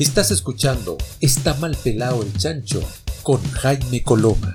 Estás 0.00 0.32
escuchando 0.32 0.98
Está 1.20 1.54
mal 1.54 1.76
pelado 1.84 2.24
el 2.24 2.32
chancho 2.32 2.82
con 3.22 3.40
Jaime 3.52 4.02
Coloma. 4.02 4.52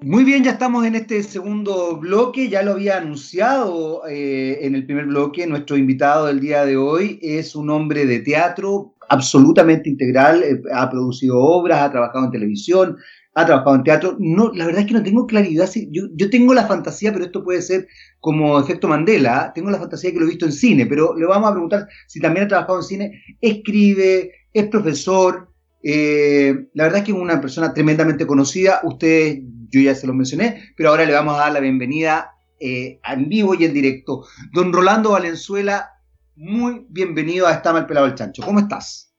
Muy 0.00 0.24
bien, 0.24 0.42
ya 0.42 0.50
estamos 0.50 0.84
en 0.84 0.96
este 0.96 1.22
segundo 1.22 1.98
bloque, 1.98 2.48
ya 2.48 2.64
lo 2.64 2.72
había 2.72 2.96
anunciado 2.96 4.02
eh, 4.08 4.58
en 4.62 4.74
el 4.74 4.84
primer 4.84 5.06
bloque, 5.06 5.46
nuestro 5.46 5.76
invitado 5.76 6.26
del 6.26 6.40
día 6.40 6.64
de 6.64 6.76
hoy 6.76 7.20
es 7.22 7.54
un 7.54 7.70
hombre 7.70 8.04
de 8.04 8.18
teatro 8.18 8.96
absolutamente 9.08 9.88
integral, 9.88 10.42
eh, 10.42 10.60
ha 10.74 10.90
producido 10.90 11.38
obras, 11.38 11.82
ha 11.82 11.92
trabajado 11.92 12.24
en 12.24 12.32
televisión, 12.32 12.96
ha 13.34 13.46
trabajado 13.46 13.76
en 13.76 13.84
teatro. 13.84 14.16
No, 14.18 14.52
la 14.54 14.66
verdad 14.66 14.82
es 14.82 14.86
que 14.86 14.94
no 14.94 15.02
tengo 15.02 15.26
claridad. 15.26 15.68
Yo, 15.90 16.04
yo 16.14 16.30
tengo 16.30 16.54
la 16.54 16.66
fantasía, 16.66 17.12
pero 17.12 17.24
esto 17.24 17.42
puede 17.42 17.62
ser 17.62 17.88
como 18.20 18.58
efecto 18.60 18.88
Mandela. 18.88 19.52
Tengo 19.54 19.70
la 19.70 19.78
fantasía 19.78 20.12
que 20.12 20.18
lo 20.18 20.26
he 20.26 20.30
visto 20.30 20.46
en 20.46 20.52
cine, 20.52 20.86
pero 20.86 21.16
le 21.16 21.26
vamos 21.26 21.48
a 21.48 21.52
preguntar 21.52 21.88
si 22.06 22.20
también 22.20 22.46
ha 22.46 22.48
trabajado 22.48 22.78
en 22.78 22.84
cine. 22.84 23.22
Escribe, 23.40 24.32
es 24.52 24.66
profesor. 24.68 25.48
Eh, 25.82 26.68
la 26.74 26.84
verdad 26.84 26.98
es 26.98 27.04
que 27.04 27.12
es 27.12 27.18
una 27.18 27.40
persona 27.40 27.72
tremendamente 27.72 28.26
conocida. 28.26 28.80
Ustedes, 28.84 29.40
yo 29.70 29.80
ya 29.80 29.94
se 29.94 30.06
lo 30.06 30.14
mencioné, 30.14 30.72
pero 30.76 30.90
ahora 30.90 31.04
le 31.04 31.14
vamos 31.14 31.34
a 31.34 31.44
dar 31.44 31.52
la 31.52 31.60
bienvenida 31.60 32.32
eh, 32.60 33.00
en 33.08 33.28
vivo 33.28 33.54
y 33.54 33.64
en 33.64 33.72
directo. 33.72 34.26
Don 34.52 34.72
Rolando 34.72 35.12
Valenzuela, 35.12 35.88
muy 36.36 36.86
bienvenido 36.90 37.46
a 37.46 37.52
Está 37.52 37.72
mal 37.72 37.86
pelado 37.86 38.06
el 38.06 38.14
chancho. 38.14 38.42
¿Cómo 38.42 38.60
estás? 38.60 39.11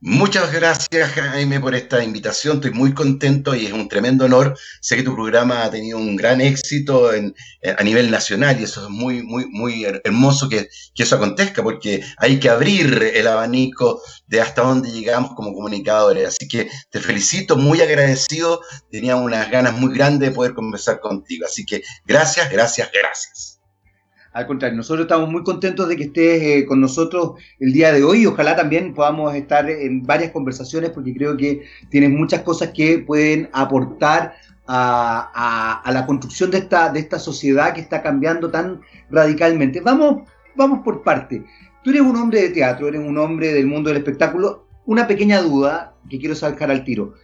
Muchas 0.00 0.52
gracias, 0.52 1.10
Jaime, 1.12 1.58
por 1.58 1.74
esta 1.74 2.04
invitación. 2.04 2.56
Estoy 2.56 2.72
muy 2.72 2.92
contento 2.92 3.54
y 3.54 3.64
es 3.64 3.72
un 3.72 3.88
tremendo 3.88 4.26
honor. 4.26 4.56
Sé 4.80 4.94
que 4.94 5.02
tu 5.02 5.14
programa 5.14 5.64
ha 5.64 5.70
tenido 5.70 5.96
un 5.96 6.16
gran 6.16 6.42
éxito 6.42 7.14
en, 7.14 7.34
a 7.78 7.82
nivel 7.82 8.10
nacional 8.10 8.60
y 8.60 8.64
eso 8.64 8.84
es 8.84 8.90
muy, 8.90 9.22
muy, 9.22 9.46
muy 9.46 9.84
hermoso 10.04 10.50
que, 10.50 10.68
que, 10.94 11.02
eso 11.02 11.16
acontezca 11.16 11.62
porque 11.62 12.04
hay 12.18 12.38
que 12.38 12.50
abrir 12.50 13.10
el 13.14 13.26
abanico 13.26 14.02
de 14.26 14.42
hasta 14.42 14.62
dónde 14.62 14.90
llegamos 14.90 15.34
como 15.34 15.54
comunicadores. 15.54 16.28
Así 16.28 16.46
que 16.46 16.70
te 16.90 17.00
felicito, 17.00 17.56
muy 17.56 17.80
agradecido. 17.80 18.60
Tenía 18.90 19.16
unas 19.16 19.50
ganas 19.50 19.78
muy 19.78 19.94
grandes 19.94 20.28
de 20.28 20.34
poder 20.34 20.52
conversar 20.52 21.00
contigo. 21.00 21.46
Así 21.46 21.64
que 21.64 21.82
gracias, 22.04 22.50
gracias, 22.50 22.90
gracias. 22.92 23.55
Al 24.36 24.46
contrario, 24.46 24.76
nosotros 24.76 25.06
estamos 25.06 25.30
muy 25.30 25.42
contentos 25.42 25.88
de 25.88 25.96
que 25.96 26.02
estés 26.02 26.42
eh, 26.42 26.66
con 26.66 26.78
nosotros 26.78 27.40
el 27.58 27.72
día 27.72 27.90
de 27.90 28.04
hoy. 28.04 28.26
Ojalá 28.26 28.54
también 28.54 28.92
podamos 28.92 29.34
estar 29.34 29.70
en 29.70 30.02
varias 30.02 30.30
conversaciones 30.30 30.90
porque 30.90 31.14
creo 31.14 31.38
que 31.38 31.62
tienes 31.88 32.10
muchas 32.10 32.42
cosas 32.42 32.72
que 32.74 32.98
pueden 32.98 33.48
aportar 33.54 34.34
a, 34.68 35.82
la 35.90 36.04
construcción 36.04 36.50
de 36.50 36.58
esta, 36.58 36.90
de 36.90 37.00
esta 37.00 37.18
sociedad 37.18 37.72
que 37.72 37.80
está 37.80 38.02
cambiando 38.02 38.50
tan 38.50 38.82
radicalmente. 39.10 39.80
Vamos, 39.80 40.28
vamos 40.54 40.80
por 40.84 41.02
parte. 41.02 41.42
Tú 41.82 41.88
eres 41.88 42.02
un 42.02 42.16
hombre 42.16 42.42
de 42.42 42.50
teatro, 42.50 42.88
eres 42.88 43.00
un 43.00 43.16
hombre 43.16 43.54
del 43.54 43.66
mundo 43.66 43.88
del 43.88 43.96
espectáculo. 43.96 44.66
Una 44.84 45.06
pequeña 45.06 45.40
duda 45.40 45.94
que 46.10 46.18
quiero 46.18 46.34
sacar 46.34 46.70
al 46.70 46.84
tiro. 46.84 47.14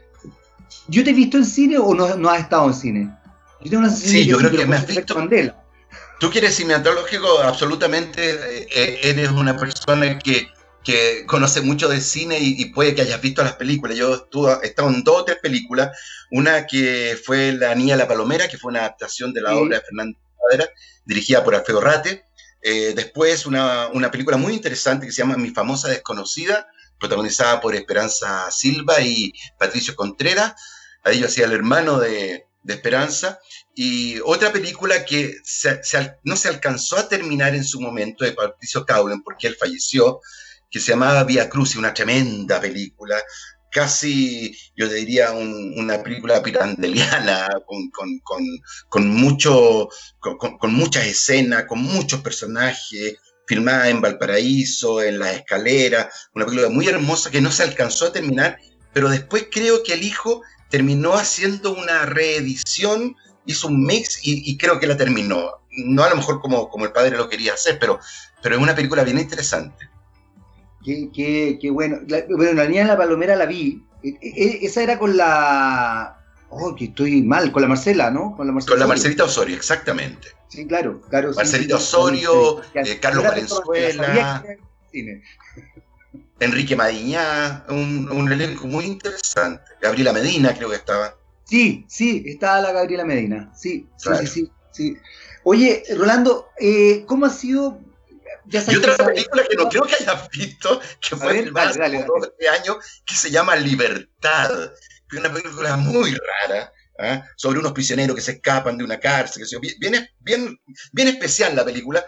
¿Yo 0.88 1.04
te 1.04 1.10
he 1.10 1.12
visto 1.12 1.36
en 1.36 1.44
cine 1.44 1.76
o 1.76 1.94
no, 1.94 2.16
no 2.16 2.30
has 2.30 2.40
estado 2.40 2.68
en 2.68 2.74
cine? 2.74 3.10
Yo 3.64 3.68
tengo 3.68 3.82
una 3.82 3.90
sí, 3.90 4.24
yo 4.24 4.38
creo 4.38 4.50
que 4.50 4.64
me 4.64 4.76
has 4.76 4.86
visto. 4.86 5.14
Mandela. 5.14 5.61
Tú 6.22 6.30
quieres 6.30 6.54
cinematológico, 6.54 7.40
absolutamente 7.40 8.30
eh, 8.30 8.68
eh, 8.70 9.00
eres 9.02 9.32
una 9.32 9.56
persona 9.56 10.20
que, 10.20 10.52
que 10.84 11.26
conoce 11.26 11.62
mucho 11.62 11.88
de 11.88 12.00
cine 12.00 12.38
y, 12.40 12.64
puede 12.66 12.94
que 12.94 13.02
hayas 13.02 13.20
visto 13.20 13.42
las 13.42 13.56
películas. 13.56 13.96
Yo 13.96 14.14
estuve, 14.14 14.56
he 14.62 14.68
estado 14.68 14.88
en 14.90 15.02
dos 15.02 15.22
o 15.22 15.24
tres 15.24 15.38
películas. 15.42 15.98
Una 16.30 16.68
que 16.68 17.18
fue 17.24 17.50
La 17.54 17.74
Niña 17.74 17.96
la 17.96 18.06
Palomera, 18.06 18.46
que 18.46 18.56
fue 18.56 18.70
una 18.70 18.82
adaptación 18.82 19.32
de 19.32 19.40
la 19.40 19.56
obra 19.56 19.78
de 19.78 19.82
Fernando 19.82 20.16
Padera, 20.38 20.70
dirigida 21.04 21.42
por 21.42 21.56
Alfredo 21.56 21.80
Rate. 21.80 22.22
Eh, 22.62 22.92
después 22.94 23.44
una, 23.44 23.88
una, 23.88 24.12
película 24.12 24.36
muy 24.36 24.54
interesante 24.54 25.06
que 25.06 25.12
se 25.12 25.22
llama 25.22 25.36
Mi 25.36 25.50
famosa 25.50 25.88
desconocida, 25.88 26.68
protagonizada 27.00 27.60
por 27.60 27.74
Esperanza 27.74 28.48
Silva 28.52 29.00
y 29.00 29.32
Patricio 29.58 29.96
Contreras. 29.96 30.54
Ahí 31.02 31.18
yo 31.18 31.26
hacía 31.26 31.46
el 31.46 31.52
hermano 31.52 31.98
de, 31.98 32.46
de 32.62 32.74
Esperanza. 32.74 33.40
Y 33.74 34.20
otra 34.20 34.52
película 34.52 35.04
que 35.04 35.36
no 36.24 36.36
se 36.36 36.48
alcanzó 36.48 36.98
a 36.98 37.08
terminar 37.08 37.54
en 37.54 37.64
su 37.64 37.80
momento 37.80 38.24
de 38.24 38.32
Patricio 38.32 38.84
Caulen, 38.84 39.22
porque 39.22 39.46
él 39.46 39.56
falleció, 39.58 40.20
que 40.70 40.80
se 40.80 40.92
llamaba 40.92 41.24
Vía 41.24 41.48
Cruz, 41.48 41.76
una 41.76 41.94
tremenda 41.94 42.60
película, 42.60 43.22
casi, 43.72 44.54
yo 44.76 44.88
diría, 44.88 45.32
una 45.32 46.02
película 46.02 46.42
pirandeliana, 46.42 47.48
con, 48.88 49.08
mucho, 49.08 49.88
con, 50.20 50.74
muchas 50.74 51.06
escenas, 51.06 51.64
con 51.64 51.80
muchos 51.80 52.20
personajes, 52.20 53.16
filmada 53.46 53.88
en 53.88 54.00
Valparaíso, 54.00 55.02
en 55.02 55.18
las 55.18 55.36
escaleras, 55.36 56.28
una 56.34 56.44
película 56.44 56.68
muy 56.68 56.86
hermosa 56.86 57.30
que 57.30 57.40
no 57.40 57.50
se 57.50 57.62
alcanzó 57.62 58.06
a 58.06 58.12
terminar, 58.12 58.58
pero 58.92 59.08
después 59.08 59.48
creo 59.50 59.82
que 59.82 59.94
el 59.94 60.02
hijo 60.02 60.42
terminó 60.70 61.14
haciendo 61.14 61.74
una 61.74 62.06
reedición 62.06 63.16
hizo 63.46 63.68
un 63.68 63.84
mix 63.84 64.20
y, 64.22 64.56
creo 64.56 64.78
que 64.78 64.86
la 64.86 64.96
terminó. 64.96 65.62
No 65.70 66.02
a 66.04 66.10
lo 66.10 66.16
mejor 66.16 66.40
como, 66.40 66.68
como 66.68 66.84
el 66.84 66.92
padre 66.92 67.16
lo 67.16 67.28
quería 67.28 67.54
hacer, 67.54 67.78
pero, 67.78 67.98
pero 68.42 68.56
es 68.56 68.60
una 68.60 68.74
película 68.74 69.04
bien 69.04 69.18
interesante. 69.18 69.88
Qué, 70.84 71.10
qué, 71.14 71.58
qué 71.60 71.70
bueno. 71.70 72.00
bueno, 72.36 72.52
La 72.54 72.66
Niña 72.66 72.82
en 72.82 72.88
la 72.88 72.96
Palomera 72.96 73.36
la 73.36 73.46
vi. 73.46 73.82
E, 74.02 74.08
e, 74.08 74.18
e, 74.20 74.66
esa 74.66 74.82
era 74.82 74.98
con 74.98 75.16
la... 75.16 76.18
Oh, 76.50 76.74
que 76.74 76.86
estoy 76.86 77.22
mal, 77.22 77.50
con 77.50 77.62
la 77.62 77.68
Marcela, 77.68 78.10
¿no? 78.10 78.36
Con 78.36 78.46
la, 78.46 78.52
con 78.52 78.78
la 78.78 78.86
Marcelita 78.86 79.24
Osorio, 79.24 79.56
exactamente. 79.56 80.28
Sí, 80.48 80.66
claro, 80.66 81.00
claro. 81.08 81.32
Marcelita 81.34 81.76
Osorio, 81.76 82.60
eh, 82.74 82.98
Carlos 83.00 83.24
Valenzuela, 83.24 84.44
Enrique 86.40 86.76
Madiñá, 86.76 87.64
un, 87.70 88.10
un 88.10 88.30
elenco 88.30 88.66
muy 88.66 88.84
interesante. 88.84 89.62
Gabriela 89.80 90.12
Medina 90.12 90.54
creo 90.54 90.68
que 90.68 90.76
estaba. 90.76 91.14
Sí, 91.52 91.84
sí, 91.86 92.22
está 92.24 92.62
la 92.62 92.72
Gabriela 92.72 93.04
Medina. 93.04 93.52
Sí, 93.54 93.86
sí, 93.98 94.26
sí, 94.26 94.50
sí, 94.70 94.96
Oye, 95.44 95.82
Rolando, 95.94 96.48
eh, 96.58 97.04
¿cómo 97.06 97.26
ha 97.26 97.30
sido? 97.30 97.78
y 98.46 98.76
otra 98.76 98.96
película 98.96 99.44
que 99.46 99.56
no 99.56 99.68
creo 99.68 99.82
que 99.82 99.96
hayas 99.96 100.30
visto, 100.30 100.80
que 101.06 101.14
fue 101.14 101.40
el 101.40 101.52
más 101.52 101.74
de 101.74 101.84
este 101.84 102.48
año, 102.48 102.78
que 103.04 103.14
se 103.14 103.30
llama 103.30 103.54
Libertad, 103.56 104.70
que 105.10 105.16
es 105.16 105.20
una 105.20 105.30
película 105.30 105.76
muy 105.76 106.16
rara, 106.48 106.72
¿ah? 106.98 107.22
sobre 107.36 107.58
unos 107.58 107.72
prisioneros 107.72 108.16
que 108.16 108.22
se 108.22 108.32
escapan 108.32 108.78
de 108.78 108.84
una 108.84 108.98
cárcel, 108.98 109.44
que 109.46 109.58
bien, 109.78 110.08
bien, 110.20 110.58
bien 110.92 111.08
especial 111.08 111.54
la 111.54 111.66
película, 111.66 112.02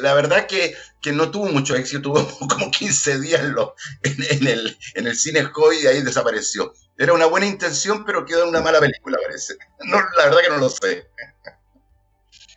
la 0.00 0.14
verdad 0.14 0.46
que, 0.46 0.74
que 1.00 1.12
no 1.12 1.30
tuvo 1.30 1.46
mucho 1.46 1.74
éxito, 1.76 2.02
tuvo 2.02 2.26
como 2.48 2.70
15 2.70 3.20
días 3.20 3.40
en, 4.02 4.46
el, 4.46 4.76
en 4.94 5.06
el 5.06 5.16
cine 5.16 5.42
Joy 5.54 5.76
y 5.82 5.86
ahí 5.86 6.02
desapareció. 6.02 6.72
Era 6.96 7.12
una 7.12 7.26
buena 7.26 7.46
intención, 7.46 8.04
pero 8.04 8.24
quedó 8.24 8.42
en 8.42 8.50
una 8.50 8.60
mala 8.60 8.80
película, 8.80 9.18
parece. 9.22 9.54
No, 9.86 9.96
la 10.16 10.24
verdad 10.26 10.40
que 10.44 10.50
no 10.50 10.58
lo 10.58 10.68
sé. 10.68 11.06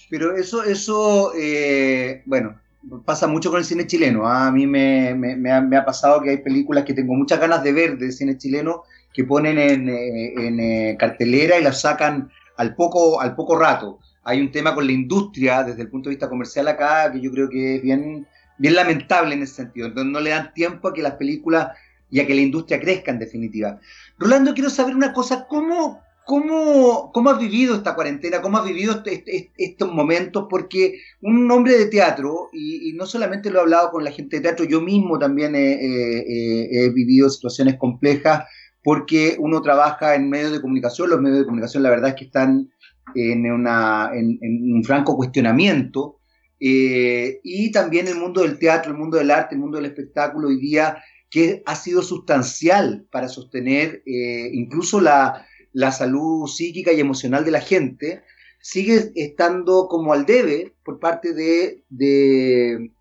Pero 0.09 0.35
eso, 0.35 0.63
eso 0.63 1.33
eh, 1.35 2.22
bueno, 2.25 2.59
pasa 3.06 3.28
mucho 3.28 3.50
con 3.50 3.59
el 3.59 3.66
cine 3.66 3.88
chileno. 3.88 4.28
¿ah? 4.28 4.47
A 4.47 4.51
mí 4.51 4.67
me, 4.67 5.16
me, 5.16 5.51
ha, 5.51 5.85
pasado 5.85 6.22
que 6.22 6.31
hay 6.31 6.38
películas 6.38 6.83
que 6.83 6.94
tengo 6.94 7.13
muchas 7.13 7.39
ganas 7.39 7.63
de 7.63 7.72
ver 7.72 7.97
de 7.97 8.12
cine 8.12 8.38
chileno 8.38 8.83
que 9.13 9.23
ponen 9.23 9.57
en, 9.57 9.89
eh, 9.89 10.33
en 10.35 10.59
eh, 10.59 10.97
cartelera 11.00 11.57
y 11.57 11.63
las 11.63 11.81
sacan 11.81 12.31
al 12.57 12.75
poco, 12.75 13.22
al 13.22 13.35
poco 13.35 13.57
rato. 13.57 14.00
Hay 14.23 14.39
un 14.39 14.51
tema 14.51 14.73
con 14.73 14.85
la 14.85 14.94
industria 14.94 15.63
desde 15.63 15.81
el 15.81 15.89
punto 15.89 16.09
de 16.09 16.16
vista 16.16 16.29
comercial 16.29 16.67
acá 16.67 17.11
que 17.11 17.22
yo 17.22 17.31
creo 17.31 17.50
que 17.50 17.75
es 17.75 17.81
bien, 17.81 18.28
bien 18.57 18.75
lamentable 18.75 19.35
en 19.35 19.44
ese 19.44 19.56
sentido. 19.56 19.88
Entonces 19.88 20.11
no 20.11 20.19
le 20.19 20.29
dan 20.29 20.53
tiempo 20.53 20.88
a 20.88 20.94
que 20.94 21.01
las 21.01 21.16
películas 21.16 21.69
y 22.09 22.19
a 22.19 22.28
que 22.28 22.35
la 22.35 22.41
industria 22.41 22.79
crezca 22.79 23.12
en 23.12 23.19
definitiva. 23.19 23.79
Rolando, 24.19 24.53
quiero 24.53 24.69
saber 24.69 24.95
una 24.95 25.13
cosa, 25.13 25.47
¿cómo, 25.47 26.00
cómo, 26.25 27.12
cómo 27.12 27.31
has 27.31 27.39
vivido 27.39 27.75
esta 27.75 27.95
cuarentena? 27.95 28.39
¿Cómo 28.39 28.59
has 28.59 28.66
vivido 28.66 28.94
este, 28.94 29.16
este, 29.16 29.51
estos 29.57 29.91
momentos? 29.91 30.45
Porque 30.47 31.00
un 31.22 31.50
hombre 31.50 31.75
de 31.75 31.88
teatro, 31.88 32.50
y, 32.53 32.94
no 32.94 33.07
solamente 33.07 33.50
lo 33.50 33.59
he 33.59 33.62
hablado 33.63 33.89
con 33.89 34.03
la 34.03 34.12
gente 34.12 34.36
de 34.36 34.44
teatro, 34.44 34.65
yo 34.65 34.80
mismo 34.80 35.18
también 35.18 35.56
he, 35.56 36.89
vivido 36.94 37.30
situaciones 37.30 37.77
complejas 37.77 38.45
porque 38.83 39.38
uno 39.39 39.62
trabaja 39.62 40.13
en 40.13 40.30
medios 40.30 40.51
de 40.51 40.62
comunicación, 40.62 41.09
los 41.09 41.21
medios 41.21 41.39
de 41.39 41.45
comunicación 41.45 41.83
la 41.83 41.89
verdad 41.89 42.09
es 42.09 42.15
que 42.15 42.25
están 42.25 42.69
en, 43.15 43.45
un 43.51 44.83
franco 44.83 45.15
cuestionamiento, 45.15 46.19
eh, 46.59 47.41
y 47.44 47.71
también 47.71 48.07
el 48.07 48.15
mundo 48.15 48.41
del 48.41 48.57
teatro, 48.57 48.91
el 48.91 48.97
mundo 48.97 49.17
del 49.17 49.31
arte, 49.31 49.55
el 49.55 49.61
mundo 49.61 49.77
del 49.77 49.88
espectáculo 49.88 50.47
hoy 50.47 50.59
día 50.59 50.97
que 51.29 51.63
ha 51.65 51.75
sido 51.75 52.03
sustancial 52.03 53.07
para 53.11 53.27
sostener 53.27 54.03
eh, 54.05 54.51
incluso 54.53 55.01
la, 55.01 55.47
salud 55.91 56.47
psíquica 56.47 56.94
y 56.94 57.00
emocional 57.00 57.44
de 57.44 57.50
la 57.50 57.59
gente, 57.59 58.21
sigue 58.61 59.11
estando 59.15 59.88
como 59.88 60.13
al 60.13 60.27
debe 60.27 60.75
por 60.85 61.00
parte 61.00 61.33
de, 61.33 61.83
de, 61.89 62.91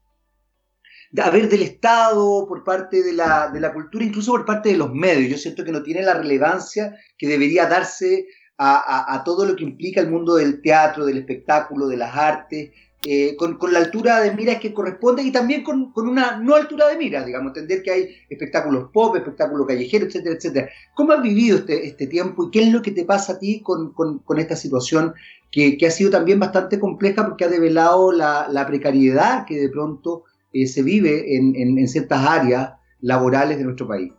haber 1.22 1.50
del 1.50 1.60
Estado, 1.60 2.46
por 2.48 2.64
parte 2.64 3.02
de 3.02 3.12
la, 3.12 3.50
de 3.52 3.60
la, 3.60 3.74
cultura, 3.74 4.02
incluso 4.02 4.32
por 4.32 4.46
parte 4.46 4.70
de 4.70 4.78
los 4.78 4.94
medios. 4.94 5.30
Yo 5.30 5.36
siento 5.36 5.62
que 5.62 5.72
no 5.72 5.82
tiene 5.82 6.02
la 6.02 6.14
relevancia 6.14 6.96
que 7.18 7.28
debería 7.28 7.66
darse 7.66 8.26
a, 8.64 9.22
todo 9.24 9.44
lo 9.44 9.56
que 9.56 9.64
implica 9.64 10.00
el 10.00 10.10
mundo 10.10 10.36
del 10.36 10.60
teatro, 10.60 11.04
del 11.04 11.18
espectáculo, 11.18 11.88
de 11.88 11.96
las 11.96 12.14
artes, 12.16 12.70
eh, 13.04 13.34
con, 13.36 13.58
la 13.72 13.80
altura 13.80 14.20
de 14.20 14.32
miras 14.32 14.60
que 14.60 14.72
corresponde 14.72 15.24
y 15.24 15.32
también 15.32 15.64
con, 15.64 15.92
una 15.96 16.36
no 16.36 16.54
altura 16.54 16.86
de 16.88 16.96
miras, 16.96 17.26
digamos, 17.26 17.48
entender 17.48 17.82
que 17.82 17.90
hay 17.90 18.16
espectáculos 18.28 18.90
pop, 18.92 19.16
espectáculos 19.16 19.66
callejeros, 19.66 20.08
etcétera, 20.08 20.36
etcétera. 20.36 20.68
¿Cómo 20.94 21.12
has 21.12 21.22
vivido 21.22 21.58
este, 21.58 21.86
este 21.86 22.06
tiempo 22.06 22.44
y 22.44 22.50
qué 22.50 22.62
es 22.62 22.72
lo 22.72 22.82
que 22.82 22.92
te 22.92 23.04
pasa 23.04 23.32
a 23.32 23.38
ti 23.38 23.60
con, 23.60 23.92
esta 24.38 24.54
situación 24.54 25.14
que, 25.50 25.76
ha 25.84 25.90
sido 25.90 26.10
también 26.10 26.38
bastante 26.38 26.78
compleja 26.78 27.26
porque 27.26 27.44
ha 27.44 27.48
develado 27.48 28.12
la, 28.12 28.64
precariedad 28.68 29.44
que 29.46 29.58
de 29.58 29.68
pronto 29.68 30.24
eh, 30.52 30.68
se 30.68 30.82
vive 30.82 31.36
en, 31.36 31.56
en 31.56 31.88
ciertas 31.88 32.24
áreas 32.24 32.74
laborales 33.00 33.58
de 33.58 33.64
nuestro 33.64 33.88
país? 33.88 34.12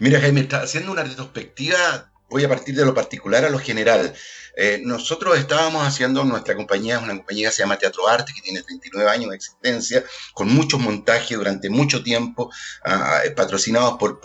Mira, 0.00 0.20
Jaime, 0.20 0.40
está 0.40 0.62
haciendo 0.62 0.92
una 0.92 1.04
retrospectiva, 1.04 2.12
voy 2.34 2.42
a 2.42 2.48
partir 2.48 2.74
de 2.74 2.84
lo 2.84 2.92
particular 2.92 3.44
a 3.44 3.48
lo 3.48 3.60
general. 3.60 4.12
Eh, 4.56 4.80
nosotros 4.82 5.38
estábamos 5.38 5.86
haciendo, 5.86 6.24
nuestra 6.24 6.56
compañía 6.56 6.96
es 6.96 7.02
una 7.02 7.14
compañía 7.16 7.48
que 7.48 7.54
se 7.54 7.62
llama 7.62 7.78
Teatro 7.78 8.08
Arte, 8.08 8.32
que 8.34 8.42
tiene 8.42 8.60
39 8.60 9.08
años 9.08 9.30
de 9.30 9.36
existencia, 9.36 10.04
con 10.32 10.52
muchos 10.52 10.80
montajes 10.80 11.38
durante 11.38 11.70
mucho 11.70 12.02
tiempo, 12.02 12.50
ah, 12.84 13.20
eh, 13.24 13.30
patrocinados 13.30 13.98
por, 13.98 14.20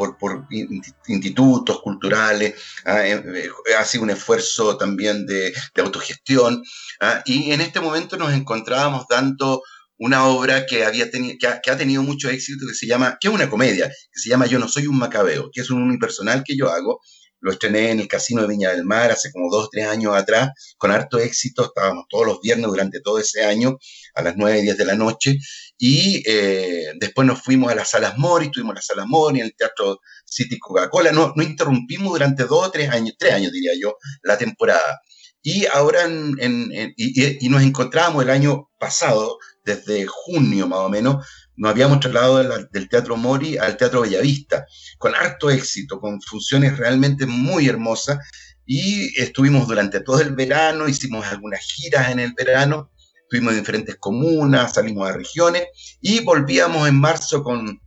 institutos 1.07 1.81
culturales, 1.81 2.56
ah, 2.85 3.06
eh, 3.06 3.47
ha 3.77 3.85
sido 3.85 4.06
un 4.06 4.09
esfuerzo 4.09 4.75
también 4.75 5.27
de, 5.27 5.53
autogestión, 5.77 6.63
ah, 7.01 7.21
y 7.25 7.51
en 7.51 7.61
este 7.61 7.79
momento 7.79 8.17
nos 8.17 8.33
encontrábamos 8.33 9.06
dando 9.07 9.61
una 10.00 10.25
obra 10.25 10.65
que, 10.65 10.83
había 10.83 11.11
que, 11.11 11.47
ha, 11.47 11.77
tenido 11.77 12.01
mucho 12.01 12.29
éxito, 12.29 12.65
que 12.67 12.73
se 12.73 12.88
llama, 12.88 13.17
que 13.19 13.27
es 13.27 13.33
una 13.33 13.50
comedia, 13.50 13.88
que 13.88 14.19
se 14.19 14.29
llama 14.29 14.47
Yo 14.47 14.57
no 14.57 14.67
soy 14.67 14.88
un 14.88 14.97
macabeo, 14.97 15.51
que 15.53 15.61
es 15.61 15.69
un 15.69 15.83
unipersonal 15.83 16.44
que 16.44 16.57
yo 16.57 16.71
hago, 16.71 17.01
lo 17.41 17.51
estrené 17.51 17.91
en 17.91 18.00
el 18.00 18.07
Casino 18.07 18.41
de 18.41 18.47
Viña 18.47 18.71
del 18.71 18.86
Mar 18.86 19.12
hace 19.12 19.31
como 19.31 19.50
dos 19.50 19.69
tres 19.71 19.88
años 19.88 20.15
atrás, 20.15 20.50
con 20.77 20.91
harto 20.91 21.19
éxito. 21.19 21.65
Estábamos 21.65 22.06
todos 22.09 22.25
los 22.25 22.41
viernes 22.41 22.68
durante 22.68 23.00
todo 23.01 23.19
ese 23.19 23.44
año, 23.44 23.77
a 24.15 24.21
las 24.21 24.36
9 24.36 24.59
y 24.59 24.62
10 24.63 24.77
de 24.77 24.86
la 24.86 24.95
noche. 24.95 25.38
Y 25.77 26.24
eh, 26.25 26.94
después 27.00 27.25
nos 27.27 27.41
fuimos 27.41 27.71
a 27.71 27.75
las 27.75 27.89
Salas 27.89 28.18
Mori, 28.18 28.51
tuvimos 28.51 28.75
las 28.75 28.86
Salas 28.86 29.06
Mori, 29.07 29.39
en 29.39 29.45
el 29.45 29.56
Teatro 29.56 30.00
City 30.25 30.59
Coca-Cola. 30.59 31.12
No, 31.12 31.33
no 31.36 31.44
interrumpimos 31.44 32.13
durante 32.13 32.44
dos 32.44 32.68
o 32.68 32.71
tres 32.71 32.89
años, 32.89 33.15
tres 33.18 33.33
años 33.33 33.51
diría 33.51 33.71
yo, 33.80 33.95
la 34.24 34.38
temporada. 34.38 35.00
Y 35.42 35.65
ahora 35.68 36.06
y, 36.07 37.45
y, 37.45 37.50
nos 37.50 37.63
encontramos 37.63 38.21
el 38.24 38.30
año 38.30 38.69
pasado, 38.77 39.38
desde 39.63 40.06
junio 40.06 40.68
más 40.68 40.80
o 40.80 40.89
menos, 40.89 41.25
nos 41.59 41.71
habíamos 41.71 42.00
trasladado 42.00 42.67
del 42.71 42.88
Teatro 42.88 43.17
Mori 43.17 43.57
al 43.57 43.75
Teatro 43.75 44.01
Bellavista, 44.01 44.65
con 44.97 45.13
harto 45.13 45.50
éxito, 45.50 46.00
con 46.00 46.21
funciones 46.21 46.77
realmente 46.77 47.25
muy 47.25 47.67
hermosas, 47.67 48.17
y 48.65 49.19
estuvimos 49.21 49.67
durante 49.67 50.00
todo 50.00 50.21
el 50.21 50.33
verano, 50.35 50.88
hicimos 50.88 51.25
algunas 51.27 51.59
giras 51.59 52.11
en 52.11 52.19
el 52.19 52.33
verano, 52.33 52.91
estuvimos 53.23 53.53
en 53.53 53.59
diferentes 53.59 53.97
comunas, 53.97 54.73
salimos 54.73 55.09
a 55.09 55.11
regiones, 55.11 55.63
y 56.00 56.23
volvíamos 56.23 56.88
en 56.88 56.95
marzo 56.95 57.44
con, 57.44 57.81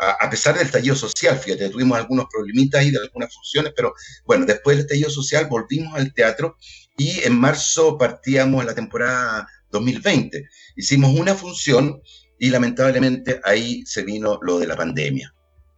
a, 0.00 0.28
pesar 0.28 0.56
del 0.56 0.66
estallido 0.66 0.96
social, 0.96 1.38
fíjate, 1.38 1.70
tuvimos 1.70 1.96
algunos 1.96 2.26
problemitas 2.28 2.80
ahí 2.80 2.90
de 2.90 2.98
algunas 2.98 3.32
funciones, 3.32 3.72
pero 3.76 3.94
bueno, 4.26 4.46
después 4.46 4.76
del 4.76 4.86
estallido 4.86 5.10
social 5.10 5.46
volvimos 5.46 5.94
al 5.94 6.12
teatro, 6.12 6.56
y 6.96 7.20
en 7.20 7.38
marzo 7.38 7.96
partíamos 7.96 8.64
la 8.64 8.74
temporada 8.74 9.46
2020. 9.70 10.44
Hicimos 10.74 11.14
una 11.14 11.36
función 11.36 12.02
y 12.40 12.48
lamentablemente 12.48 13.40
ahí 13.44 13.84
se 13.84 14.02
vino 14.02 14.40
lo 14.42 14.58
de 14.58 14.66
la 14.66 14.74
pandemia. 14.74 15.34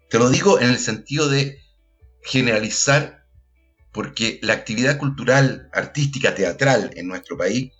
Te 0.08 0.18
lo 0.18 0.30
digo 0.30 0.60
en 0.60 0.70
el 0.70 0.78
sentido 0.78 1.28
de 1.28 1.58
generalizar, 2.22 3.26
porque 3.92 4.38
la 4.42 4.54
actividad 4.54 4.96
cultural, 4.96 5.68
artística, 5.72 6.34
teatral 6.34 6.92
en 6.94 7.08
nuestro 7.08 7.36
país, 7.36 7.72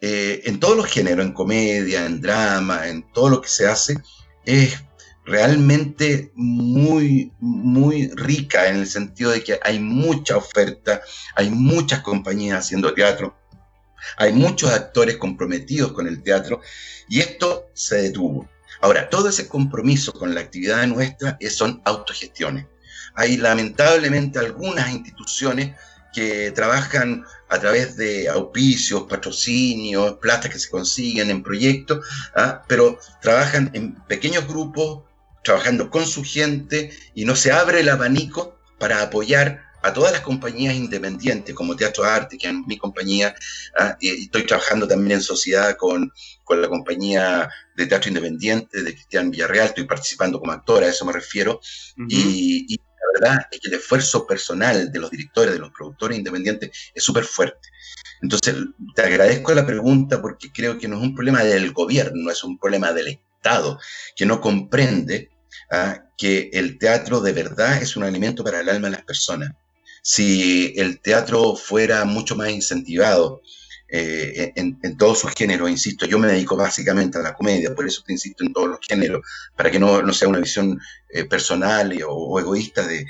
eh, 0.00 0.42
en 0.44 0.60
todos 0.60 0.76
los 0.76 0.86
géneros, 0.86 1.26
en 1.26 1.32
comedia, 1.32 2.06
en 2.06 2.20
drama, 2.20 2.86
en 2.88 3.02
todo 3.12 3.30
lo 3.30 3.40
que 3.42 3.48
se 3.48 3.66
hace, 3.66 3.96
es 4.46 4.78
realmente 5.24 6.30
muy, 6.36 7.32
muy 7.40 8.08
rica 8.14 8.68
en 8.68 8.76
el 8.76 8.86
sentido 8.86 9.32
de 9.32 9.42
que 9.42 9.58
hay 9.60 9.80
mucha 9.80 10.36
oferta, 10.36 11.02
hay 11.34 11.50
muchas 11.50 12.00
compañías 12.02 12.60
haciendo 12.60 12.94
teatro, 12.94 13.36
hay 14.16 14.32
muchos 14.32 14.70
actores 14.70 15.16
comprometidos 15.16 15.92
con 15.92 16.06
el 16.06 16.22
teatro 16.22 16.60
y 17.08 17.20
esto 17.20 17.70
se 17.74 17.96
detuvo. 18.02 18.48
Ahora, 18.80 19.08
todo 19.08 19.28
ese 19.28 19.48
compromiso 19.48 20.12
con 20.12 20.34
la 20.34 20.40
actividad 20.40 20.86
nuestra 20.86 21.38
son 21.50 21.80
autogestiones. 21.84 22.66
Hay 23.14 23.36
lamentablemente 23.36 24.38
algunas 24.38 24.90
instituciones 24.90 25.74
que 26.12 26.52
trabajan 26.52 27.24
a 27.48 27.58
través 27.58 27.96
de 27.96 28.28
auspicios, 28.28 29.04
patrocinios, 29.04 30.14
plata 30.18 30.48
que 30.48 30.58
se 30.58 30.70
consiguen 30.70 31.30
en 31.30 31.42
proyectos, 31.42 32.06
¿ah? 32.36 32.62
pero 32.68 32.98
trabajan 33.20 33.70
en 33.74 33.94
pequeños 34.06 34.46
grupos, 34.46 35.02
trabajando 35.42 35.90
con 35.90 36.06
su 36.06 36.24
gente 36.24 36.90
y 37.14 37.24
no 37.24 37.36
se 37.36 37.52
abre 37.52 37.80
el 37.80 37.88
abanico 37.88 38.58
para 38.78 39.02
apoyar 39.02 39.63
a 39.84 39.92
todas 39.92 40.12
las 40.12 40.22
compañías 40.22 40.74
independientes, 40.74 41.54
como 41.54 41.76
Teatro 41.76 42.04
Arte, 42.04 42.38
que 42.38 42.48
es 42.48 42.54
mi 42.66 42.78
compañía, 42.78 43.34
ah, 43.78 43.94
y 44.00 44.24
estoy 44.24 44.44
trabajando 44.46 44.88
también 44.88 45.12
en 45.12 45.20
sociedad 45.20 45.76
con, 45.76 46.10
con, 46.42 46.62
la 46.62 46.68
compañía 46.68 47.50
de 47.76 47.86
teatro 47.86 48.08
independiente 48.08 48.82
de 48.82 48.94
Cristian 48.94 49.30
Villarreal, 49.30 49.66
estoy 49.66 49.84
participando 49.84 50.40
como 50.40 50.52
actor, 50.52 50.82
a 50.82 50.88
eso 50.88 51.04
me 51.04 51.12
refiero, 51.12 51.60
y, 52.08 52.64
y, 52.66 52.76
la 52.76 53.20
verdad 53.20 53.46
es 53.50 53.60
que 53.60 53.68
el 53.68 53.74
esfuerzo 53.74 54.26
personal 54.26 54.90
de 54.90 54.98
los 54.98 55.10
directores, 55.10 55.52
de 55.52 55.60
los 55.60 55.70
productores 55.70 56.16
independientes 56.16 56.70
es 56.94 57.04
súper 57.04 57.24
fuerte. 57.24 57.68
Entonces, 58.22 58.56
te 58.94 59.02
agradezco 59.02 59.52
la 59.52 59.66
pregunta 59.66 60.22
porque 60.22 60.50
creo 60.50 60.78
que 60.78 60.88
no 60.88 60.96
es 60.96 61.02
un 61.02 61.14
problema 61.14 61.44
del 61.44 61.72
gobierno, 61.74 62.30
es 62.30 62.42
un 62.42 62.58
problema 62.58 62.92
del 62.92 63.08
Estado, 63.08 63.78
que 64.16 64.24
no 64.24 64.40
comprende 64.40 65.28
ah, 65.70 66.02
que 66.16 66.48
el 66.54 66.78
teatro 66.78 67.20
de 67.20 67.32
verdad 67.32 67.82
es 67.82 67.94
un 67.96 68.04
alimento 68.04 68.42
para 68.42 68.60
el 68.60 68.70
alma 68.70 68.88
de 68.88 68.92
las 68.92 69.04
personas 69.04 69.50
si 70.04 70.74
el 70.76 71.00
teatro 71.00 71.56
fuera 71.56 72.04
mucho 72.04 72.36
más 72.36 72.50
incentivado 72.50 73.40
eh, 73.88 74.52
en, 74.54 74.98
todos 74.98 75.20
sus 75.20 75.32
géneros, 75.32 75.70
insisto, 75.70 76.04
yo 76.04 76.18
me 76.18 76.28
dedico 76.28 76.56
básicamente 76.56 77.16
a 77.16 77.22
la 77.22 77.32
comedia, 77.32 77.74
por 77.74 77.86
eso 77.86 78.02
te 78.06 78.12
insisto 78.12 78.44
en 78.44 78.52
todos 78.52 78.68
los 78.68 78.80
géneros, 78.86 79.26
para 79.56 79.70
que 79.70 79.78
no, 79.78 80.12
sea 80.12 80.28
una 80.28 80.40
visión 80.40 80.78
eh, 81.08 81.24
personal 81.24 81.98
o, 82.06 82.38
egoísta 82.38 82.86
de, 82.86 83.06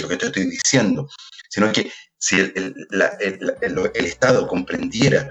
lo 0.00 0.08
que 0.08 0.16
te 0.16 0.26
estoy 0.26 0.46
diciendo, 0.46 1.08
sino 1.48 1.70
que 1.70 1.92
si 2.18 2.40
el, 2.40 2.74
el 2.90 4.04
Estado 4.04 4.48
comprendiera 4.48 5.30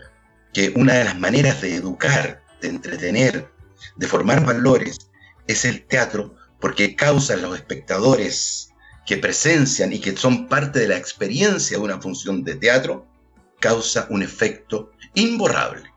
que 0.53 0.71
una 0.77 0.93
de 0.93 1.03
las 1.03 1.19
maneras 1.19 1.61
de 1.61 1.75
educar, 1.75 2.41
de 2.61 2.69
entretener, 2.69 3.51
de 3.97 4.07
formar 4.07 4.45
valores, 4.45 4.97
es 5.47 5.65
el 5.65 5.85
teatro, 5.85 6.33
porque 6.61 6.95
causa 6.95 7.35
los 7.35 7.57
espectadores 7.57 8.69
que 9.05 9.17
presencian 9.17 9.93
y 9.93 9.99
que 9.99 10.15
son 10.17 10.47
parte 10.47 10.79
de 10.79 10.87
la 10.87 10.97
experiencia 10.97 11.77
de 11.77 11.83
una 11.83 12.01
función 12.01 12.43
de 12.43 12.55
teatro, 12.55 13.07
causa 13.59 14.07
un 14.09 14.23
efecto 14.23 14.91
imborrable. 15.13 15.95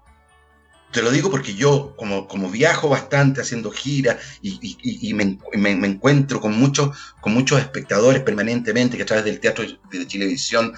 Te 0.90 1.02
lo 1.02 1.10
digo 1.10 1.30
porque 1.30 1.54
yo, 1.54 1.94
como, 1.96 2.26
como 2.26 2.48
viajo 2.48 2.88
bastante 2.88 3.42
haciendo 3.42 3.70
giras 3.70 4.16
y, 4.40 5.12
me, 5.12 5.38
encuentro 5.86 6.40
con, 6.40 6.58
muchos 6.58 6.96
con 7.20 7.34
muchos 7.34 7.60
espectadores 7.60 8.22
permanentemente 8.22 8.96
que 8.96 9.02
a 9.02 9.06
través 9.06 9.26
del 9.26 9.38
teatro 9.38 9.66
de 9.90 10.06
televisión, 10.06 10.72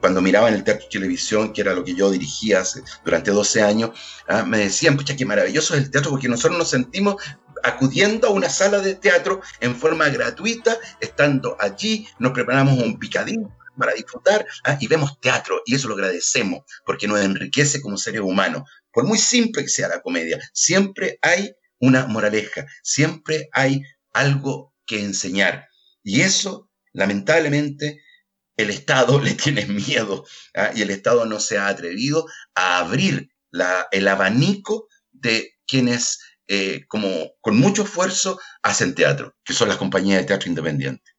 cuando 0.00 0.22
miraban 0.22 0.54
el 0.54 0.62
teatro 0.62 0.84
de 0.84 0.90
televisión, 0.90 1.52
que 1.52 1.62
era 1.62 1.74
lo 1.74 1.82
que 1.82 1.94
yo 1.94 2.08
dirigía 2.10 2.62
durante 3.04 3.32
12 3.32 3.62
años, 3.62 3.90
ah, 4.28 4.44
me 4.44 4.58
decían, 4.58 4.96
pucha, 4.96 5.16
qué 5.16 5.26
maravilloso 5.26 5.74
es 5.74 5.82
el 5.82 5.90
teatro 5.90 6.12
porque 6.12 6.28
nosotros 6.28 6.56
nos 6.56 6.70
sentimos 6.70 7.16
acudiendo 7.62 8.28
a 8.28 8.30
una 8.30 8.48
sala 8.48 8.80
de 8.80 8.94
teatro 8.94 9.40
en 9.60 9.76
forma 9.76 10.08
gratuita, 10.08 10.76
estando 11.00 11.56
allí, 11.60 12.06
nos 12.18 12.32
preparamos 12.32 12.78
un 12.78 12.98
picadillo 12.98 13.50
para 13.78 13.94
disfrutar 13.94 14.46
¿ah? 14.64 14.76
y 14.80 14.86
vemos 14.86 15.18
teatro 15.20 15.62
y 15.64 15.74
eso 15.74 15.88
lo 15.88 15.94
agradecemos 15.94 16.64
porque 16.84 17.08
nos 17.08 17.20
enriquece 17.20 17.80
como 17.80 17.96
seres 17.96 18.20
humanos. 18.20 18.68
Por 18.92 19.04
muy 19.04 19.18
simple 19.18 19.62
que 19.62 19.68
sea 19.68 19.88
la 19.88 20.02
comedia, 20.02 20.38
siempre 20.52 21.18
hay 21.22 21.54
una 21.78 22.06
moraleja, 22.06 22.66
siempre 22.82 23.48
hay 23.52 23.82
algo 24.12 24.74
que 24.86 25.00
enseñar. 25.00 25.66
Y 26.02 26.20
eso, 26.20 26.70
lamentablemente, 26.92 28.02
el 28.56 28.70
Estado 28.70 29.20
le 29.22 29.34
tiene 29.34 29.66
miedo 29.66 30.24
¿ah? 30.54 30.70
y 30.74 30.82
el 30.82 30.90
Estado 30.90 31.24
no 31.26 31.40
se 31.40 31.58
ha 31.58 31.68
atrevido 31.68 32.26
a 32.54 32.78
abrir 32.78 33.30
el 33.90 34.08
abanico 34.08 34.88
de 35.10 35.54
quienes 35.66 36.18
eh, 36.48 36.82
como 36.88 37.08
con 37.40 37.58
mucho 37.58 37.82
esfuerzo 37.82 38.38
hacen 38.62 38.94
teatro, 38.94 39.34
que 39.44 39.52
son 39.52 39.68
las 39.68 39.76
compañías 39.76 40.20
de 40.20 40.26
teatro 40.26 40.48
independiente. 40.48 41.12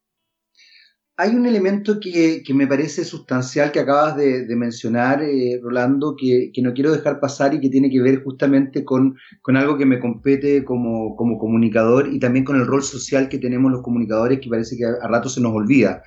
Hay 1.15 1.35
un 1.35 1.45
elemento 1.45 1.99
que, 1.99 2.43
me 2.55 2.65
parece 2.65 3.05
sustancial 3.05 3.71
que 3.71 3.79
acabas 3.79 4.17
de, 4.17 4.47
mencionar, 4.55 5.21
eh, 5.21 5.59
Rolando, 5.61 6.15
que, 6.17 6.51
no 6.63 6.73
quiero 6.73 6.91
dejar 6.91 7.19
pasar 7.19 7.53
y 7.53 7.59
que 7.59 7.69
tiene 7.69 7.91
que 7.91 8.01
ver 8.01 8.23
justamente 8.23 8.83
con, 8.83 9.15
con 9.43 9.55
algo 9.55 9.77
que 9.77 9.85
me 9.85 9.99
compete 9.99 10.65
como, 10.65 11.15
comunicador 11.15 12.09
y 12.11 12.17
también 12.17 12.43
con 12.43 12.55
el 12.55 12.65
rol 12.65 12.81
social 12.81 13.29
que 13.29 13.37
tenemos 13.37 13.71
los 13.71 13.83
comunicadores, 13.83 14.39
que 14.39 14.49
parece 14.49 14.75
que 14.75 14.85
a, 14.85 15.07
rato 15.07 15.29
se 15.29 15.39
nos 15.39 15.53
olvida. 15.53 16.01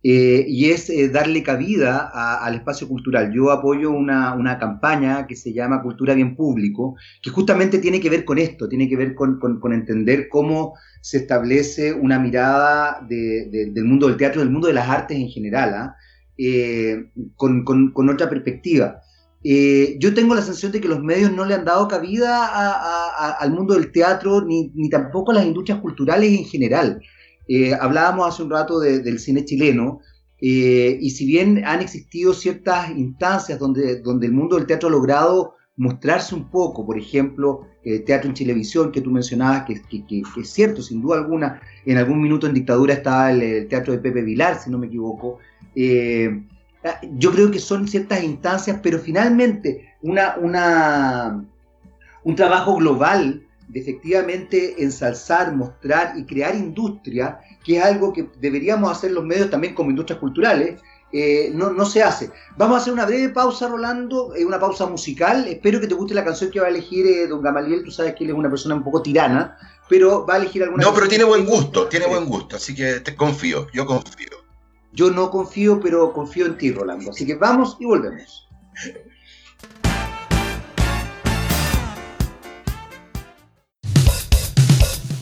Eh, 0.00 0.44
y 0.46 0.70
es 0.70 0.90
eh, 0.90 1.08
darle 1.08 1.42
cabida 1.42 2.08
al 2.38 2.54
espacio 2.54 2.86
cultural. 2.86 3.32
Yo 3.34 3.50
apoyo 3.50 3.90
una, 3.90 4.58
campaña 4.60 5.26
que 5.26 5.34
se 5.34 5.52
llama 5.52 5.82
Cultura 5.82 6.14
Bien 6.14 6.36
Público, 6.36 6.94
que 7.20 7.30
justamente 7.30 7.78
tiene 7.78 8.00
que 8.00 8.08
ver 8.08 8.24
con 8.24 8.38
esto, 8.38 8.68
tiene 8.68 8.88
que 8.88 8.96
ver 8.96 9.14
con, 9.14 9.38
entender 9.72 10.28
cómo 10.28 10.74
se 11.00 11.18
establece 11.18 11.92
una 11.92 12.18
mirada 12.20 13.00
del 13.08 13.84
mundo 13.84 14.06
del 14.08 14.16
teatro, 14.16 14.40
del 14.40 14.50
mundo 14.50 14.68
de 14.68 14.74
las 14.74 14.88
artes 14.88 15.16
en 15.18 15.28
general, 15.28 15.74
¿ah? 15.74 15.96
eh, 16.36 17.10
con, 17.34 18.08
otra 18.08 18.30
perspectiva. 18.30 19.00
yo 19.42 20.14
tengo 20.14 20.34
la 20.34 20.42
sensación 20.42 20.70
de 20.72 20.80
que 20.80 20.88
los 20.88 21.02
medios 21.02 21.32
no 21.32 21.44
le 21.44 21.54
han 21.54 21.64
dado 21.64 21.88
cabida 21.88 23.34
al 23.40 23.50
mundo 23.50 23.74
del 23.74 23.90
teatro 23.90 24.44
ni, 24.44 24.70
ni 24.76 24.88
tampoco 24.90 25.32
a 25.32 25.34
las 25.34 25.44
industrias 25.46 25.80
culturales 25.80 26.38
en 26.38 26.44
general. 26.44 27.00
Eh, 27.48 27.74
hablábamos 27.74 28.28
hace 28.28 28.42
un 28.42 28.50
rato 28.50 28.78
del 28.78 29.18
cine 29.18 29.44
chileno, 29.44 30.00
eh, 30.40 30.98
y 31.00 31.10
si 31.10 31.26
bien 31.26 31.64
han 31.64 31.80
existido 31.80 32.32
ciertas 32.32 32.90
instancias 32.90 33.58
donde, 33.58 34.00
donde 34.00 34.26
el 34.26 34.32
mundo 34.32 34.56
del 34.56 34.66
teatro 34.66 34.88
ha 34.88 34.92
logrado 34.92 35.54
mostrarse 35.76 36.34
un 36.34 36.50
poco, 36.50 36.84
por 36.84 36.98
ejemplo, 36.98 37.66
el 37.84 38.04
teatro 38.04 38.28
en 38.28 38.34
televisión 38.34 38.92
que 38.92 39.00
tú 39.00 39.10
mencionabas, 39.10 39.64
que, 39.64 39.80
es 40.40 40.50
cierto, 40.50 40.82
sin 40.82 41.00
duda 41.00 41.18
alguna, 41.18 41.60
en 41.86 41.96
algún 41.96 42.20
minuto 42.20 42.46
en 42.46 42.54
dictadura 42.54 42.94
estaba 42.94 43.30
el, 43.30 43.66
teatro 43.68 43.92
de 43.92 44.00
Pepe 44.00 44.22
Vilar, 44.22 44.60
si 44.60 44.70
no 44.70 44.78
me 44.78 44.88
equivoco. 44.88 45.38
Eh, 45.74 46.42
yo 47.16 47.32
creo 47.32 47.50
que 47.50 47.58
son 47.58 47.88
ciertas 47.88 48.22
instancias, 48.22 48.80
pero 48.82 48.98
finalmente 48.98 49.94
una, 50.02 50.36
una, 50.36 51.44
un 52.24 52.34
trabajo 52.34 52.76
global 52.76 53.47
de 53.68 53.80
efectivamente 53.80 54.82
ensalzar, 54.82 55.54
mostrar 55.54 56.14
y 56.16 56.24
crear 56.24 56.54
industria, 56.54 57.40
que 57.64 57.78
es 57.78 57.84
algo 57.84 58.12
que 58.12 58.28
deberíamos 58.40 58.90
hacer 58.90 59.12
los 59.12 59.24
medios 59.24 59.50
también 59.50 59.74
como 59.74 59.90
industrias 59.90 60.18
culturales, 60.18 60.80
eh, 61.10 61.50
no, 61.54 61.70
no, 61.70 61.86
se 61.86 62.02
hace. 62.02 62.30
Vamos 62.56 62.78
a 62.78 62.80
hacer 62.82 62.92
una 62.92 63.06
breve 63.06 63.30
pausa, 63.30 63.68
Rolando, 63.68 64.34
eh, 64.34 64.44
una 64.44 64.60
pausa 64.60 64.86
musical. 64.86 65.46
Espero 65.48 65.80
que 65.80 65.86
te 65.86 65.94
guste 65.94 66.14
la 66.14 66.24
canción 66.24 66.50
que 66.50 66.60
va 66.60 66.66
a 66.66 66.70
elegir 66.70 67.06
eh, 67.06 67.26
Don 67.26 67.40
Gamaliel. 67.40 67.82
Tú 67.82 67.90
sabes 67.90 68.14
que 68.14 68.24
él 68.24 68.30
es 68.30 68.36
una 68.36 68.50
persona 68.50 68.74
un 68.74 68.84
poco 68.84 69.00
tirana, 69.00 69.56
pero 69.88 70.26
va 70.26 70.34
a 70.34 70.36
elegir 70.36 70.62
alguna. 70.62 70.84
No, 70.84 70.92
pero 70.92 71.08
tiene 71.08 71.24
buen 71.24 71.46
gusto, 71.46 71.86
tiene 71.88 72.06
buen 72.06 72.26
gusto, 72.26 72.56
así 72.56 72.74
que 72.74 73.00
te 73.00 73.16
confío, 73.16 73.68
yo 73.72 73.86
confío. 73.86 74.28
Yo 74.92 75.10
no 75.10 75.30
confío, 75.30 75.80
pero 75.80 76.12
confío 76.12 76.46
en 76.46 76.58
ti, 76.58 76.72
Rolando. 76.72 77.10
Así 77.10 77.24
que 77.24 77.36
vamos 77.36 77.76
y 77.80 77.86
volvemos. 77.86 78.48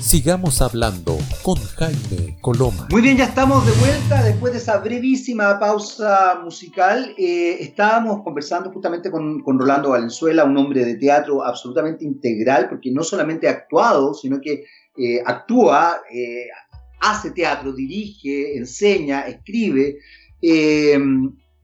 Sigamos 0.06 0.62
hablando 0.62 1.18
con 1.42 1.56
Jaime 1.56 2.38
Coloma. 2.40 2.86
Muy 2.92 3.02
bien, 3.02 3.16
ya 3.16 3.25
estamos 3.25 3.66
de 3.66 3.72
vuelta 3.72 4.22
después 4.22 4.52
de 4.52 4.60
esa 4.60 4.78
brevísima 4.78 5.58
pausa 5.58 6.38
musical. 6.44 7.12
Eh, 7.18 7.56
estábamos 7.58 8.22
conversando 8.22 8.70
justamente 8.70 9.10
con, 9.10 9.42
Rolando 9.44 9.90
Valenzuela, 9.90 10.44
un 10.44 10.56
hombre 10.58 10.84
de 10.84 10.94
teatro 10.94 11.44
absolutamente 11.44 12.04
integral, 12.04 12.68
porque 12.68 12.92
no 12.92 13.02
solamente 13.02 13.48
ha 13.48 13.50
actuado, 13.50 14.14
sino 14.14 14.40
que 14.40 14.66
eh, 14.96 15.20
actúa, 15.26 16.00
eh, 16.14 16.46
hace 17.00 17.32
teatro, 17.32 17.72
dirige, 17.72 18.56
enseña, 18.56 19.22
escribe. 19.22 19.98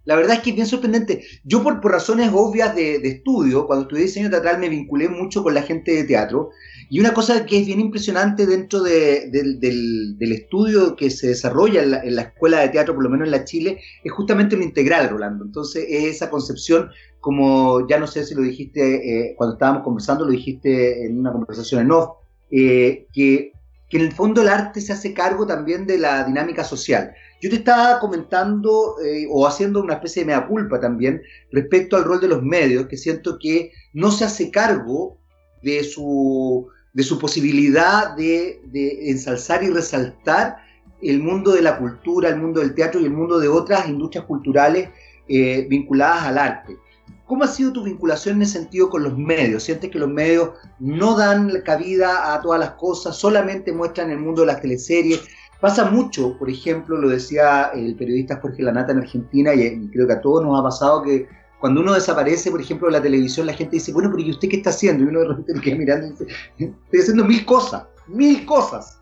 La 0.05 0.17
verdad 0.17 0.39
es 0.39 0.43
que 0.43 0.51
es 0.51 0.57
bien 0.57 0.67
sorprendente. 0.67 1.23
Yo 1.45 1.63
por, 1.63 1.81
por 1.81 1.93
razones 1.93 2.33
obvias 2.35 2.75
de, 2.75 2.99
de, 2.99 3.09
estudio, 3.09 3.69
cuando 3.69 3.85
estudié 3.85 4.07
diseño 4.07 4.31
teatral 4.31 4.59
me 4.59 4.69
vinculé 4.69 5.09
mucho 5.09 5.45
con 5.45 5.55
la 5.55 5.63
gente 5.63 5.93
de 5.93 6.03
teatro 6.03 6.51
y 6.93 7.01
una 7.01 7.15
cosa 7.15 7.47
que 7.47 7.59
es 7.59 7.67
bien 7.67 7.81
impresionante 7.81 8.45
dentro 8.45 8.83
del, 8.83 10.15
estudio 10.21 10.95
que 10.95 11.09
se 11.09 11.29
desarrolla 11.29 11.83
en 11.83 12.15
la, 12.15 12.23
escuela 12.23 12.61
de 12.61 12.69
teatro, 12.69 12.93
por 12.93 13.03
lo 13.03 13.09
menos 13.09 13.25
en 13.25 13.31
la 13.31 13.47
Chile, 13.47 13.81
es 14.05 14.13
justamente 14.13 14.59
lo 14.59 14.63
integral, 14.63 15.09
Rolando. 15.09 15.43
Entonces, 15.43 15.87
esa 15.89 16.29
concepción, 16.29 16.91
como 17.19 17.89
ya 17.89 17.99
no 17.99 18.07
sé 18.07 18.27
si 18.27 18.35
lo 18.35 18.43
dijiste 18.43 19.31
eh, 19.31 19.35
cuando 19.39 19.55
estábamos 19.55 19.85
conversando, 19.85 20.27
lo 20.27 20.33
dijiste 20.33 21.07
en 21.07 21.19
una 21.19 21.33
conversación 21.33 21.81
en 21.81 21.93
off, 21.93 22.11
eh, 22.51 23.07
que, 23.15 23.53
en 23.91 24.01
el 24.03 24.13
fondo 24.13 24.43
el 24.43 24.49
arte 24.49 24.83
se 24.83 24.93
hace 24.93 25.15
cargo 25.15 25.47
también 25.47 25.87
de 25.87 25.97
la 25.97 26.25
dinámica 26.25 26.63
social. 26.63 27.15
Yo 27.41 27.49
te 27.49 27.57
estaba 27.57 28.01
comentando 28.01 28.97
eh, 29.03 29.27
o 29.31 29.47
haciendo 29.47 29.81
una 29.81 29.95
especie 29.95 30.25
de 30.25 30.27
mea 30.27 30.47
culpa 30.47 30.79
también 30.79 31.23
respecto 31.53 31.97
al 31.97 32.05
rol 32.05 32.21
de 32.21 32.29
los 32.29 32.43
medios, 32.43 32.87
que 32.87 32.99
siento 32.99 33.39
que 33.41 33.73
no 33.95 34.11
se 34.11 34.27
hace 34.27 34.51
cargo 34.51 35.17
de 35.63 35.85
su 35.85 36.69
de 36.93 37.03
su 37.03 37.19
posibilidad 37.19 38.15
de, 38.17 38.61
ensalzar 39.11 39.63
y 39.63 39.71
resaltar 39.71 40.59
el 41.01 41.21
mundo 41.21 41.53
de 41.53 41.63
la 41.63 41.79
cultura, 41.79 42.29
el 42.29 42.37
mundo 42.37 42.61
del 42.61 42.75
teatro 42.75 43.01
y 43.01 43.05
el 43.05 43.11
mundo 43.11 43.39
de 43.39 43.49
otras 43.49 43.89
industrias 43.89 44.25
culturales 44.27 44.91
eh, 45.29 45.67
vinculadas 45.69 46.25
al 46.25 46.39
arte. 46.39 46.77
¿Cómo 47.27 47.45
ha 47.45 47.49
sido 47.49 47.73
tu 47.73 47.83
vinculación 47.83 48.37
en 48.37 48.43
ese 48.43 48.59
sentido 48.59 48.91
con 48.91 49.03
los 49.03 49.17
medios? 49.17 49.63
¿Sientes 49.63 49.91
que 49.91 49.99
los 49.99 50.11
medios 50.11 50.51
no 50.79 51.17
dan 51.17 51.51
cabida 51.65 52.35
a 52.35 52.43
todas 52.43 52.61
las 52.61 52.73
cosas, 52.73 53.17
solamente 53.17 53.73
muestran 53.73 54.11
el 54.11 54.19
mundo 54.19 54.43
de 54.43 54.49
las 54.49 54.61
teleseries? 54.61 55.23
Pasa 55.61 55.85
mucho, 55.91 56.37
por 56.39 56.51
ejemplo, 56.51 56.97
lo 56.97 57.09
decía 57.09 57.71
el 57.75 57.95
periodista 57.95 58.41
Jorge 58.41 58.63
Lanata 58.63 58.93
en 58.93 58.99
Argentina, 58.99 59.55
y 59.55 59.89
creo 59.89 60.07
que 60.07 60.13
a 60.13 60.21
todos 60.21 60.45
nos 60.45 60.59
ha 60.59 60.63
pasado 60.63 61.03
que 61.03 61.29
cuando 61.63 61.81
uno 61.81 61.95
desaparece, 61.95 62.51
por 62.51 62.61
ejemplo, 62.61 62.89
de 62.89 62.95
la 62.95 63.01
televisión, 63.01 63.47
la 63.47 63.53
gente 63.53 63.77
dice, 63.77 63.93
bueno, 63.93 64.11
pero 64.11 64.21
¿y 64.21 64.33
usted 64.33 64.49
qué 64.49 64.57
está 64.57 64.71
haciendo? 64.71 65.05
Y 65.05 65.07
uno 65.07 65.21
de 65.21 65.29
repente 65.29 65.61
queda 65.61 65.77
mirando 65.77 66.09
y 66.09 66.11
dice, 66.11 66.27
estoy 66.59 67.01
haciendo 67.01 67.25
mil 67.25 67.45
cosas, 67.45 67.85
mil 68.09 68.45
cosas. 68.45 69.01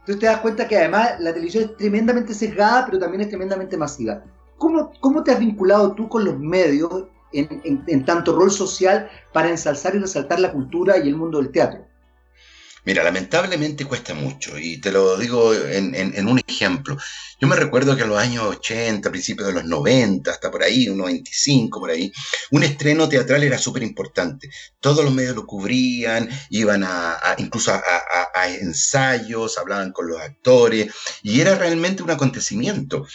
Entonces 0.00 0.20
te 0.20 0.26
das 0.26 0.40
cuenta 0.40 0.68
que 0.68 0.76
además 0.76 1.12
la 1.20 1.32
televisión 1.32 1.64
es 1.64 1.76
tremendamente 1.78 2.34
sesgada, 2.34 2.84
pero 2.84 2.98
también 2.98 3.22
es 3.22 3.30
tremendamente 3.30 3.78
masiva. 3.78 4.22
¿Cómo, 4.58 4.92
cómo 5.00 5.24
te 5.24 5.30
has 5.30 5.38
vinculado 5.38 5.94
tú 5.94 6.06
con 6.10 6.26
los 6.26 6.38
medios 6.38 7.06
en, 7.32 7.82
en 7.86 8.04
tanto 8.04 8.36
rol 8.36 8.50
social 8.50 9.08
para 9.32 9.48
ensalzar 9.48 9.94
y 9.94 10.00
resaltar 10.00 10.38
la 10.38 10.52
cultura 10.52 10.98
y 10.98 11.08
el 11.08 11.16
mundo 11.16 11.38
del 11.38 11.50
teatro? 11.50 11.86
Mira, 12.84 13.04
lamentablemente 13.04 13.84
cuesta 13.84 14.12
mucho 14.12 14.58
y 14.58 14.80
te 14.80 14.90
lo 14.90 15.16
digo 15.16 15.54
en, 15.54 16.26
un 16.26 16.40
ejemplo. 16.44 16.96
Yo 17.40 17.46
me 17.46 17.54
recuerdo 17.54 17.94
que 17.94 18.02
en 18.02 18.08
los 18.08 18.18
años 18.18 18.44
80, 18.44 19.08
principios 19.08 19.46
de 19.46 19.54
los 19.54 19.64
90, 19.64 20.28
hasta 20.30 20.50
por 20.50 20.64
ahí, 20.64 20.88
unos 20.88 21.06
25 21.06 21.78
por 21.78 21.90
ahí, 21.90 22.12
un 22.50 22.64
estreno 22.64 23.08
teatral 23.08 23.44
era 23.44 23.56
súper 23.56 23.84
importante. 23.84 24.50
Todos 24.80 25.04
los 25.04 25.14
medios 25.14 25.36
lo 25.36 25.46
cubrían, 25.46 26.28
iban 26.50 26.82
a, 26.84 27.18
incluso 27.38 27.72
a, 27.72 27.82
a 28.34 28.48
ensayos, 28.48 29.58
hablaban 29.58 29.92
con 29.92 30.08
los 30.08 30.20
actores 30.20 30.92
y 31.22 31.40
era 31.40 31.54
realmente 31.54 32.02
un 32.02 32.10
acontecimiento. 32.10 33.06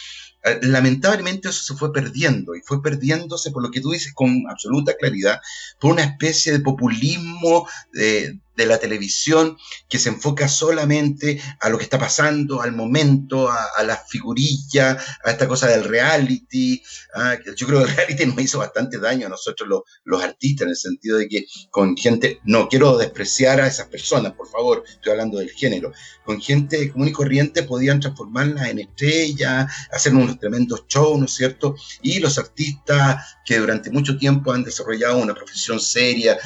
Eh, 0.44 0.60
lamentablemente 0.62 1.48
eso 1.48 1.62
se 1.62 1.74
fue 1.74 1.92
perdiendo 1.92 2.54
y 2.54 2.60
fue 2.60 2.80
perdiéndose 2.80 3.50
por 3.50 3.62
lo 3.62 3.70
que 3.70 3.80
tú 3.80 3.90
dices 3.90 4.12
con 4.14 4.44
absoluta 4.48 4.94
claridad, 4.96 5.40
por 5.80 5.92
una 5.92 6.04
especie 6.04 6.52
de 6.52 6.60
populismo 6.60 7.68
de, 7.92 8.38
de 8.58 8.66
la 8.66 8.78
televisión 8.78 9.56
que 9.88 10.00
se 10.00 10.08
enfoca 10.08 10.48
solamente 10.48 11.40
a 11.60 11.68
lo 11.68 11.78
que 11.78 11.84
está 11.84 11.96
pasando, 11.96 12.60
al 12.60 12.72
momento, 12.72 13.48
a, 13.48 13.82
la 13.84 13.96
figurilla, 13.96 14.98
a 15.24 15.30
esta 15.30 15.46
cosa 15.46 15.68
del 15.68 15.84
reality. 15.84 16.82
Ah, 17.14 17.36
yo 17.56 17.66
creo 17.68 17.84
que 17.84 17.90
el 17.90 17.96
reality 17.96 18.26
nos 18.26 18.40
hizo 18.40 18.58
bastante 18.58 18.98
daño 18.98 19.28
a 19.28 19.30
nosotros 19.30 19.68
los, 19.68 19.82
los, 20.02 20.20
artistas, 20.20 20.64
en 20.64 20.70
el 20.70 20.76
sentido 20.76 21.18
de 21.18 21.28
que 21.28 21.46
con 21.70 21.96
gente, 21.96 22.40
no 22.44 22.68
quiero 22.68 22.98
despreciar 22.98 23.60
a 23.60 23.68
esas 23.68 23.86
personas, 23.86 24.32
por 24.32 24.48
favor, 24.48 24.82
estoy 24.90 25.12
hablando 25.12 25.38
del 25.38 25.52
género, 25.52 25.92
con 26.24 26.40
gente 26.40 26.90
común 26.90 27.08
y 27.08 27.12
corriente 27.12 27.62
podían 27.62 28.00
transformarlas 28.00 28.70
en 28.70 28.80
estrellas, 28.80 29.72
hacer 29.92 30.12
unos 30.14 30.40
tremendos 30.40 30.84
shows, 30.88 31.18
¿no 31.18 31.26
es 31.26 31.34
cierto? 31.34 31.76
Y 32.02 32.18
los 32.18 32.38
artistas 32.38 33.36
que 33.44 33.58
durante 33.58 33.90
mucho 33.90 34.18
tiempo 34.18 34.52
han 34.52 34.64
desarrollado 34.64 35.18
una 35.18 35.34
profesión 35.34 35.78
seria, 35.78 36.36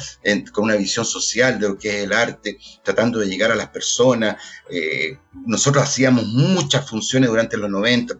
con 0.51 0.65
una 0.65 0.75
visión 0.75 1.05
social 1.05 1.59
de 1.59 1.69
lo 1.69 1.77
que 1.77 2.02
es 2.02 2.02
el 2.03 2.13
arte, 2.13 2.57
tratando 2.83 3.19
de 3.19 3.27
llegar 3.27 3.51
a 3.51 3.55
las 3.55 3.69
personas. 3.69 4.37
Eh, 4.69 5.17
nosotros 5.45 5.83
hacíamos 5.83 6.25
muchas 6.25 6.89
funciones 6.89 7.29
durante 7.29 7.57
los 7.57 7.69
90, 7.69 8.15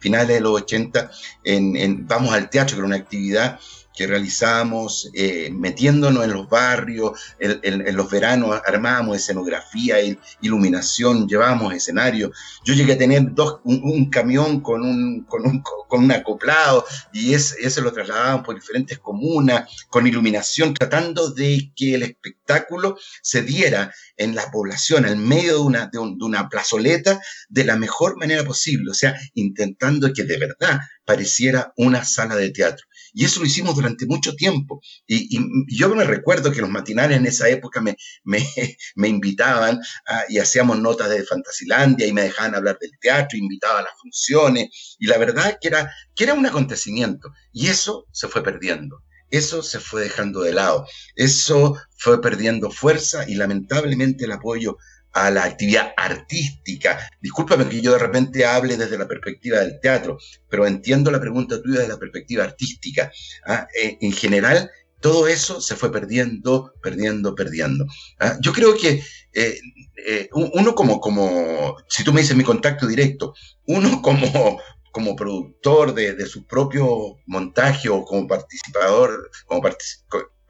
finales 0.00 0.28
de 0.28 0.40
los 0.40 0.62
80, 0.62 1.10
en, 1.44 2.06
Vamos 2.06 2.32
al 2.32 2.50
Teatro, 2.50 2.74
que 2.74 2.78
era 2.78 2.86
una 2.86 2.96
actividad 2.96 3.58
que 3.94 4.06
realizamos 4.06 5.10
eh, 5.14 5.50
metiéndonos 5.52 6.24
en 6.24 6.32
los 6.32 6.48
barrios, 6.48 7.18
en, 7.38 7.96
los 7.96 8.10
veranos 8.10 8.60
armábamos 8.64 9.16
escenografía, 9.16 9.96
iluminación, 10.40 11.28
llevábamos 11.28 11.74
escenario. 11.74 12.32
Yo 12.64 12.74
llegué 12.74 12.94
a 12.94 12.98
tener 12.98 13.34
dos, 13.34 13.60
un, 13.64 14.10
camión 14.10 14.60
con 14.60 14.82
un, 14.82 15.24
con 15.24 15.46
un, 15.46 15.62
con 15.62 16.04
un 16.04 16.12
acoplado 16.12 16.84
y 17.12 17.34
ese, 17.34 17.56
ese 17.60 17.80
lo 17.80 17.92
trasladaban 17.92 18.42
por 18.42 18.54
diferentes 18.54 18.98
comunas, 18.98 19.68
con 19.88 20.06
iluminación, 20.06 20.74
tratando 20.74 21.30
de 21.30 21.72
que 21.76 21.94
el 21.94 22.02
espectáculo 22.02 22.96
se 23.22 23.42
diera 23.42 23.92
en 24.16 24.34
la 24.34 24.50
población, 24.50 25.06
en 25.06 25.26
medio 25.26 25.54
de 25.54 25.60
una, 25.60 25.86
de, 25.86 25.98
de 25.98 26.24
una 26.24 26.48
plazoleta, 26.48 27.20
de 27.48 27.64
la 27.64 27.76
mejor 27.76 28.16
manera 28.16 28.44
posible, 28.44 28.90
o 28.90 28.94
sea, 28.94 29.14
intentando 29.34 30.12
que 30.12 30.24
de 30.24 30.38
verdad 30.38 30.80
pareciera 31.04 31.72
una 31.76 32.04
sala 32.04 32.36
de 32.36 32.50
teatro. 32.50 32.86
Y 33.12 33.24
eso 33.24 33.40
lo 33.40 33.46
hicimos 33.46 33.74
durante 33.74 34.06
mucho 34.06 34.34
tiempo. 34.34 34.80
Y, 35.06 35.38
yo 35.76 35.94
me 35.94 36.04
recuerdo 36.04 36.50
que 36.52 36.60
los 36.60 36.70
matinales 36.70 37.18
en 37.18 37.26
esa 37.26 37.48
época 37.48 37.80
me, 37.80 37.96
me, 38.24 38.38
invitaban 39.08 39.80
y 40.28 40.38
hacíamos 40.38 40.78
notas 40.80 41.10
de 41.10 41.24
Fantasilandia 41.24 42.06
y 42.06 42.12
me 42.12 42.22
dejaban 42.22 42.54
hablar 42.54 42.78
del 42.80 42.92
teatro, 43.00 43.38
invitaba 43.38 43.80
a 43.80 43.82
las 43.82 43.92
funciones. 44.00 44.96
Y 44.98 45.06
la 45.06 45.18
verdad 45.18 45.58
que 45.60 45.68
era, 45.68 45.92
que 46.14 46.24
era 46.24 46.34
un 46.34 46.46
acontecimiento. 46.46 47.32
Y 47.52 47.68
eso 47.68 48.06
se 48.12 48.28
fue 48.28 48.42
perdiendo 48.42 49.02
eso 49.32 49.62
se 49.62 49.80
fue 49.80 50.02
dejando 50.02 50.42
de 50.42 50.52
lado, 50.52 50.86
eso 51.16 51.76
fue 51.96 52.20
perdiendo 52.20 52.70
fuerza 52.70 53.26
y 53.26 53.34
lamentablemente 53.34 54.26
el 54.26 54.32
apoyo 54.32 54.76
a 55.12 55.30
la 55.30 55.44
actividad 55.44 55.92
artística. 55.96 56.98
Discúlpame 57.20 57.68
que 57.68 57.80
yo 57.80 57.92
de 57.92 57.98
repente 57.98 58.44
hable 58.44 58.76
desde 58.76 58.98
la 58.98 59.08
perspectiva 59.08 59.58
del 59.60 59.78
teatro, 59.80 60.18
pero 60.48 60.66
entiendo 60.66 61.10
la 61.10 61.20
pregunta 61.20 61.62
tuya 61.62 61.80
desde 61.80 61.92
la 61.92 61.98
perspectiva 61.98 62.44
artística. 62.44 63.10
¿ah? 63.46 63.66
Eh, 63.80 63.98
en 64.00 64.12
general, 64.12 64.70
todo 65.00 65.26
eso 65.26 65.60
se 65.60 65.76
fue 65.76 65.92
perdiendo, 65.92 66.72
perdiendo, 66.82 67.34
perdiendo. 67.34 67.86
¿ah? 68.20 68.36
Yo 68.40 68.52
creo 68.52 68.76
que 68.76 69.02
eh, 69.34 69.58
eh, 70.06 70.28
uno 70.32 70.74
como, 70.74 71.00
como, 71.00 71.76
si 71.88 72.04
tú 72.04 72.12
me 72.12 72.20
dices 72.22 72.36
mi 72.36 72.44
contacto 72.44 72.86
directo, 72.86 73.34
uno 73.66 74.00
como, 74.02 74.60
como 74.92 75.16
productor 75.16 75.94
de, 75.94 76.14
de 76.14 76.26
su 76.26 76.46
propio 76.46 77.18
montaje 77.26 77.88
o 77.88 78.04
como 78.04 78.26
participador, 78.26 79.30
como 79.46 79.62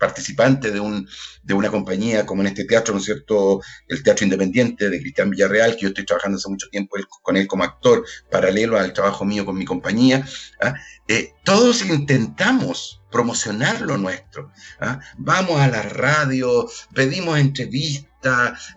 participante 0.03 0.73
de, 0.73 0.81
un, 0.81 1.09
de 1.45 1.55
una 1.55 1.71
compañía 1.71 2.27
como 2.27 2.43
en 2.43 2.49
este 2.49 2.65
teatro, 2.65 2.93
¿no 2.93 2.99
es 2.99 3.07
cierto? 3.07 3.61
El 3.87 4.03
Teatro 4.03 4.25
Independiente 4.25 4.91
de 4.91 5.01
Cristian 5.01 5.31
Villarreal, 5.31 5.77
que 5.77 5.83
yo 5.83 5.89
estoy 5.89 6.05
trabajando 6.05 6.39
hace 6.39 6.49
mucho 6.49 6.69
tiempo 6.71 6.97
con 7.23 7.37
él 7.37 7.47
como 7.47 7.63
actor, 7.63 8.05
paralelo 8.29 8.77
al 8.77 8.93
trabajo 8.93 9.25
mío 9.25 9.47
con 9.47 9.57
mi 9.57 9.65
compañía. 9.65 10.27
¿ah? 10.61 10.75
Eh, 11.07 11.35
todos 11.45 11.85
intentamos 11.85 13.01
promocionar 13.13 13.81
lo 13.83 13.97
nuestro. 13.97 14.51
¿ah? 14.81 14.99
Vamos 15.19 15.61
a 15.61 15.69
la 15.69 15.83
radio, 15.83 16.69
pedimos 16.93 17.39
entrevistas 17.39 18.03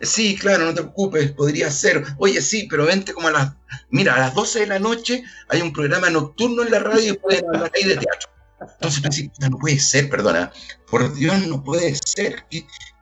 Sí, 0.01 0.35
claro, 0.35 0.65
no 0.65 0.73
te 0.73 0.81
preocupes, 0.81 1.31
podría 1.31 1.69
ser. 1.69 2.03
Oye, 2.17 2.41
sí, 2.41 2.67
pero 2.69 2.85
vente 2.85 3.13
como 3.13 3.27
a 3.27 3.31
las. 3.31 3.53
Mira, 3.89 4.15
a 4.15 4.19
las 4.19 4.33
12 4.33 4.61
de 4.61 4.67
la 4.67 4.79
noche 4.79 5.23
hay 5.49 5.61
un 5.61 5.71
programa 5.71 6.09
nocturno 6.09 6.63
en 6.63 6.71
la 6.71 6.79
radio 6.79 7.13
y 7.13 7.17
puedes 7.17 7.43
hablar 7.43 7.71
ahí 7.75 7.83
de 7.83 7.97
teatro. 7.97 8.34
Entonces 8.73 9.29
no 9.39 9.57
puede 9.57 9.79
ser, 9.79 10.09
perdona. 10.09 10.51
Por 10.89 11.13
Dios, 11.13 11.47
no 11.47 11.63
puede 11.63 11.95
ser. 11.95 12.45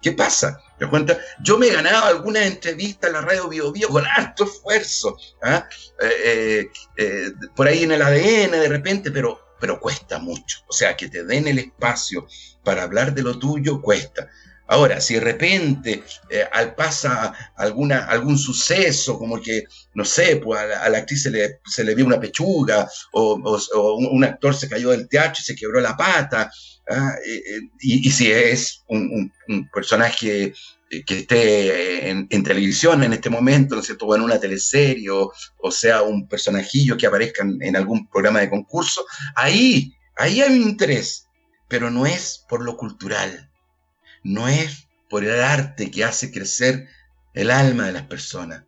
¿Qué, 0.02 0.12
pasa? 0.12 0.60
¿Te 0.78 0.88
cuenta? 0.88 1.18
Yo 1.42 1.58
me 1.58 1.68
he 1.68 1.74
ganado 1.74 2.06
algunas 2.06 2.44
entrevistas 2.44 3.10
en 3.10 3.14
la 3.14 3.22
radio 3.22 3.48
Bio, 3.48 3.72
Bio 3.72 3.90
con 3.90 4.06
alto 4.06 4.44
esfuerzo. 4.46 5.18
¿ah? 5.42 5.68
Eh, 6.02 6.12
eh, 6.26 6.72
eh, 6.98 7.32
por 7.56 7.68
ahí 7.68 7.84
en 7.84 7.94
el 7.94 8.02
ADN 8.02 8.52
de 8.52 8.70
repente, 8.70 9.12
pero, 9.12 9.56
pero 9.60 9.80
cuesta 9.80 10.20
mucho. 10.20 10.60
O 10.68 10.74
sea, 10.74 10.96
que 10.98 11.10
te 11.10 11.24
den 11.24 11.48
el 11.48 11.60
espacio 11.60 12.28
para 12.64 12.84
hablar 12.84 13.14
de 13.14 13.24
lo 13.24 13.38
tuyo 13.38 13.82
cuesta. 13.82 14.30
Ahora, 14.74 15.00
si 15.00 15.14
de 15.14 15.20
repente 15.20 16.04
eh, 16.32 16.48
al 16.52 16.74
pasa 16.74 17.32
alguna, 17.58 18.06
algún 18.06 18.40
suceso, 18.40 19.20
como 19.20 19.40
que, 19.40 19.66
no 19.94 20.04
sé, 20.04 20.38
pues 20.38 20.60
a 20.62 20.90
la, 20.90 20.98
actriz 20.98 21.22
se 21.22 21.30
le, 21.30 21.60
se 21.64 21.84
le 21.84 21.94
vio 21.94 22.08
una 22.08 22.20
pechuga, 22.20 22.90
o, 23.12 23.36
un 23.36 24.24
actor 24.24 24.56
se 24.56 24.68
cayó 24.68 24.90
del 24.90 25.08
teatro 25.08 25.42
y 25.42 25.44
se 25.44 25.56
quebró 25.56 25.80
la 25.80 25.96
pata, 25.96 26.52
¿ah? 26.90 27.14
eh, 27.24 27.36
eh, 27.36 27.60
y, 27.82 28.10
si 28.10 28.32
es 28.32 28.84
un, 28.88 29.32
personaje 29.72 30.56
que 30.90 31.20
esté 31.20 32.10
en, 32.10 32.44
televisión 32.44 33.04
en 33.04 33.14
este 33.14 33.30
momento, 33.30 33.76
¿no 33.76 33.82
es 33.82 33.86
cierto?, 33.86 34.08
o 34.08 34.16
en 34.16 34.24
una 34.24 34.40
teleserie, 34.40 35.12
o, 35.12 35.72
sea, 35.72 36.02
un 36.02 36.28
personajillo 36.28 36.98
que 36.98 37.06
aparezca 37.06 37.44
en, 37.44 37.62
en 37.62 37.76
algún 37.76 38.08
programa 38.10 38.40
de 38.40 38.50
concurso, 38.50 39.06
ahí, 39.36 39.94
ahí 40.18 40.42
hay 40.42 40.52
un 40.52 40.70
interés, 40.70 41.28
pero 41.68 41.92
no 41.92 42.08
es 42.08 42.44
por 42.50 42.64
lo 42.64 42.76
cultural 42.76 43.52
no 44.24 44.48
es 44.48 44.88
por 45.10 45.24
el 45.24 45.42
arte 45.42 45.92
que 45.92 46.04
hace 46.04 46.32
crecer 46.32 46.88
el 47.34 47.52
alma 47.52 47.86
de 47.86 47.94
las 47.94 48.04
personas, 48.04 48.64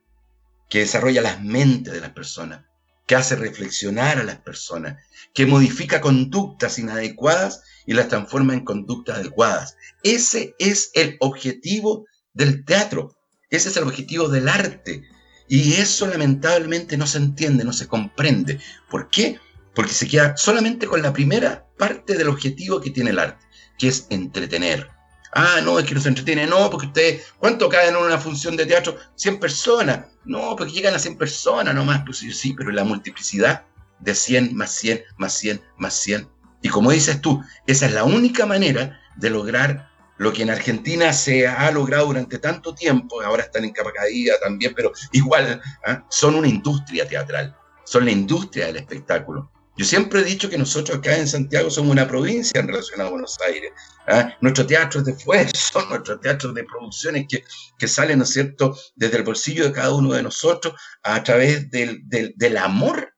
que 0.70 0.80
desarrolla 0.80 1.22
las 1.22 1.42
mentes 1.42 1.94
de 1.94 2.02
las 2.02 2.12
personas, 2.12 2.66
que 3.08 3.16
hace 3.16 3.36
reflexionar 3.36 4.20
a 4.20 4.24
las 4.24 4.38
personas, 4.38 4.98
que 5.34 5.46
modifica 5.46 6.02
conductas 6.02 6.80
inadecuadas 6.80 7.62
y 7.86 7.94
las 7.94 8.08
transforma 8.08 8.54
en 8.54 8.66
conductas 8.66 9.20
adecuadas. 9.20 9.78
Ese 10.04 10.56
es 10.60 10.92
el 10.94 11.18
objetivo 11.20 12.06
del 12.34 12.66
teatro, 12.66 13.16
ese 13.50 13.70
es 13.70 13.78
el 13.78 13.84
objetivo 13.84 14.28
del 14.28 14.50
arte. 14.50 15.04
Y 15.48 15.74
eso 15.74 16.08
lamentablemente 16.08 16.98
no 16.98 17.06
se 17.06 17.20
entiende, 17.20 17.63
no 17.63 17.74
se 17.74 17.88
comprende. 17.88 18.60
¿Por 18.89 19.10
qué? 19.10 19.39
Porque 19.76 19.94
se 19.94 20.08
queda 20.08 20.36
solamente 20.36 20.88
con 20.88 21.04
la 21.04 21.13
primera 21.13 21.68
parte 21.78 22.15
del 22.15 22.30
objetivo 22.30 22.82
que 22.82 22.89
tiene 22.89 23.12
el 23.12 23.20
arte, 23.20 23.46
que 23.78 23.89
es 23.89 24.08
entretener. 24.10 24.94
Ah, 25.38 25.60
no, 25.62 25.78
es 25.78 25.86
que 25.86 25.93
nos 25.93 26.06
entretiene. 26.06 26.48
No, 26.48 26.69
porque 26.69 26.88
ustedes, 26.88 27.34
¿cuánto 27.38 27.67
caen 27.67 27.89
en 27.89 28.02
una 28.02 28.17
función 28.17 28.56
de 28.56 28.65
teatro? 28.65 28.98
100 29.15 29.39
personas. 29.39 30.06
No, 30.24 30.56
porque 30.56 30.71
llegan 30.71 30.95
a 30.95 31.00
100 31.00 31.17
personas 31.17 31.76
nomás. 31.76 32.04
Pues 32.06 32.19
sí, 32.19 32.54
pero 32.54 32.71
la 32.71 32.86
multiplicidad 32.86 33.65
de 34.00 34.15
100 34.15 34.56
más 34.56 34.71
100 34.71 35.04
más 35.17 35.34
100 35.34 35.62
más 35.78 35.93
100. 35.93 36.30
Y 36.62 36.69
como 36.69 36.91
dices 36.91 37.21
tú, 37.21 37.43
esa 37.67 37.86
es 37.86 37.93
la 37.93 38.06
única 38.06 38.45
manera 38.45 39.00
de 39.17 39.30
lograr 39.30 39.89
lo 40.17 40.32
que 40.32 40.43
en 40.43 40.50
Argentina 40.50 41.12
se 41.12 41.48
ha 41.48 41.69
logrado 41.71 42.08
durante 42.08 42.39
tanto 42.39 42.74
tiempo, 42.74 43.21
ahora 43.21 43.43
están 43.43 43.65
en 43.65 43.74
capa 43.74 43.91
caída 43.91 44.36
también, 44.41 44.74
pero 44.74 44.93
igual 45.12 45.62
¿ah? 45.86 46.06
son 46.10 46.36
una 46.36 46.48
industria 46.48 47.06
teatral, 47.06 47.54
son 47.84 48.06
la 48.06 48.12
industria 48.12 48.67
del 48.67 48.78
espectáculo. 48.78 49.52
Yo 49.78 49.84
siempre 49.84 50.22
he 50.22 50.24
dicho 50.24 50.50
que 50.50 50.58
nosotros 50.58 50.98
acá 50.98 51.18
en 51.18 51.28
Santiago 51.28 51.70
somos 51.70 51.92
una 51.92 52.08
provincia 52.08 52.62
en 52.62 52.68
relación 52.68 53.02
a 53.02 53.10
Buenos 53.10 53.38
Aires. 53.46 53.74
¿ah? 54.08 54.34
Nuestro 54.40 54.66
teatro 54.66 55.02
es 55.02 55.06
de 55.06 55.12
esfuerzo, 55.12 55.86
nuestro 55.90 56.20
teatro 56.20 56.54
de 56.54 56.64
producciones 56.64 57.26
que, 57.28 57.44
que 57.78 57.88
salen, 57.88 58.20
¿no 58.20 58.24
es 58.24 58.30
cierto?, 58.30 58.78
desde 58.96 59.18
el 59.18 59.24
bolsillo 59.24 59.66
de 59.66 59.74
cada 59.74 59.94
uno 59.94 60.14
de 60.14 60.24
nosotros 60.24 60.76
a 61.04 61.22
través 61.24 61.70
del, 61.72 62.04
del, 62.08 62.58
amor 62.58 63.16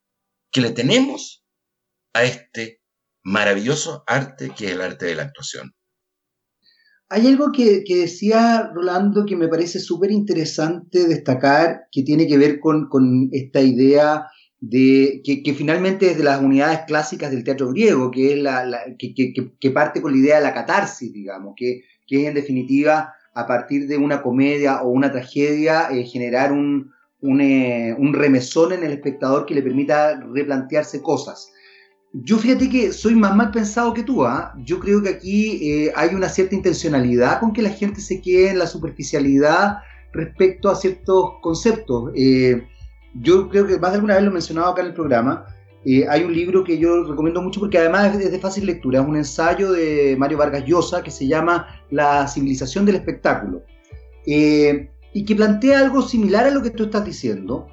que 0.51 0.61
le 0.61 0.71
tenemos 0.71 1.45
a 2.13 2.23
este 2.23 2.81
maravilloso 3.23 4.03
arte 4.07 4.51
que 4.57 4.65
es 4.65 4.71
el 4.71 4.81
arte 4.81 5.05
de 5.05 5.15
la 5.15 5.23
actuación. 5.23 5.75
Hay 7.09 7.27
algo 7.27 7.51
que, 7.51 7.83
que 7.85 7.97
decía 7.97 8.71
Rolando 8.73 9.25
que 9.25 9.35
me 9.35 9.47
parece 9.47 9.79
súper 9.79 10.09
interesante 10.09 11.07
destacar, 11.07 11.81
que 11.91 12.01
tiene 12.01 12.27
que 12.27 12.37
ver 12.37 12.59
con, 12.59 12.89
con 12.89 13.29
esta 13.31 13.61
idea 13.61 14.25
de, 14.59 15.21
que, 15.23 15.53
finalmente 15.53 16.11
es 16.11 16.17
de 16.17 16.23
las 16.23 16.41
unidades 16.41 16.81
clásicas 16.87 17.31
del 17.31 17.43
teatro 17.43 17.69
griego, 17.69 18.09
que, 18.09 18.33
es 18.33 18.39
la, 18.39 18.65
que, 18.97 19.71
parte 19.71 20.01
con 20.01 20.11
la 20.11 20.17
idea 20.17 20.37
de 20.37 20.43
la 20.43 20.53
catarsis, 20.53 21.13
digamos, 21.13 21.53
que, 21.55 21.83
es 22.09 22.27
en 22.27 22.33
definitiva 22.33 23.13
a 23.33 23.45
partir 23.45 23.87
de 23.87 23.97
una 23.97 24.21
comedia 24.21 24.81
o 24.81 24.89
una 24.89 25.11
tragedia 25.11 25.89
eh, 25.91 26.03
generar 26.05 26.51
un, 26.51 26.91
eh, 27.21 27.93
un, 27.97 28.13
remesón 28.13 28.73
en 28.73 28.83
el 28.83 28.93
espectador 28.93 29.45
que 29.45 29.53
le 29.53 29.61
permita 29.61 30.19
replantearse 30.33 31.01
cosas. 31.01 31.51
Yo 32.13 32.37
fíjate 32.37 32.69
que 32.69 32.93
soy 32.93 33.13
más 33.13 33.35
mal 33.35 33.51
pensado 33.51 33.93
que 33.93 34.01
tú, 34.01 34.25
¿ah? 34.25 34.55
yo 34.63 34.79
creo 34.79 35.03
que 35.03 35.09
aquí 35.09 35.69
eh, 35.69 35.91
hay 35.95 36.15
una 36.15 36.29
cierta 36.29 36.55
intencionalidad 36.55 37.39
con 37.41 37.53
que 37.53 37.61
la 37.61 37.69
gente 37.69 37.99
se 38.01 38.21
quede 38.21 38.51
en 38.51 38.59
la 38.59 38.65
superficialidad 38.65 39.79
respecto 40.13 40.69
a 40.69 40.75
ciertos 40.75 41.33
conceptos 41.41 42.11
yo 43.13 43.49
creo 43.49 43.65
que 43.65 43.77
más 43.77 43.91
de 43.91 43.95
alguna 43.95 44.15
vez 44.15 44.23
lo 44.23 44.29
he 44.29 44.33
mencionado 44.33 44.69
acá 44.69 44.81
en 44.81 44.87
el 44.87 44.93
programa. 44.93 45.45
Eh, 45.85 46.05
hay 46.09 46.23
un 46.23 46.33
libro 46.33 46.63
que 46.63 46.77
yo 46.77 47.03
recomiendo 47.03 47.41
mucho 47.41 47.59
porque 47.59 47.77
además 47.77 48.15
es 48.15 48.31
de 48.31 48.39
fácil 48.39 48.65
lectura. 48.65 48.99
Es 48.99 49.07
un 49.07 49.15
ensayo 49.15 49.71
de 49.71 50.15
Mario 50.17 50.37
Vargas 50.37 50.65
Llosa 50.65 51.01
que 51.01 51.11
se 51.11 51.27
llama 51.27 51.67
La 51.89 52.27
civilización 52.27 52.85
del 52.85 52.95
espectáculo. 52.95 53.63
Eh, 54.25 54.89
y 55.13 55.23
que 55.23 55.35
plantea 55.35 55.79
algo 55.79 56.01
similar 56.01 56.45
a 56.45 56.51
lo 56.51 56.61
que 56.61 56.71
tú 56.71 56.85
estás 56.85 57.05
diciendo. 57.05 57.67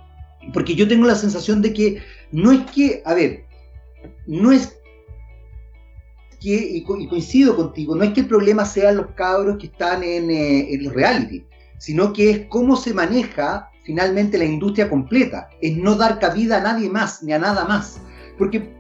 Porque 0.53 0.75
yo 0.75 0.87
tengo 0.87 1.07
la 1.07 1.15
sensación 1.15 1.63
de 1.63 1.73
que 1.73 2.03
no 2.31 2.53
es 2.53 2.71
que, 2.71 3.03
a 3.05 3.15
ver, 3.15 3.45
no 4.27 4.53
es 4.53 4.79
que, 6.41 6.55
y, 6.55 6.85
coincido 6.85 7.57
contigo, 7.57 7.97
no 7.97 8.05
es 8.05 8.13
que 8.13 8.21
el 8.21 8.29
problema 8.29 8.65
sean 8.65 8.99
los 8.99 9.09
cabros 9.13 9.57
que 9.59 9.67
están 9.67 10.03
en, 10.03 10.31
eh, 10.31 10.75
en 10.75 10.85
los 10.85 10.93
reality, 10.93 11.45
sino 11.79 12.13
que 12.13 12.31
es 12.31 12.47
cómo 12.49 12.77
se 12.77 12.93
maneja 12.93 13.71
finalmente 13.85 14.39
la 14.39 14.45
industria 14.45 14.89
completa, 14.89 15.49
es 15.61 15.77
no 15.77 15.95
dar 15.95 16.19
cabida 16.19 16.59
a 16.59 16.63
nadie 16.63 16.89
más 16.91 17.23
ni 17.23 17.33
a 17.33 17.39
nada 17.39 17.65
más. 17.67 18.01
Porque 18.39 18.75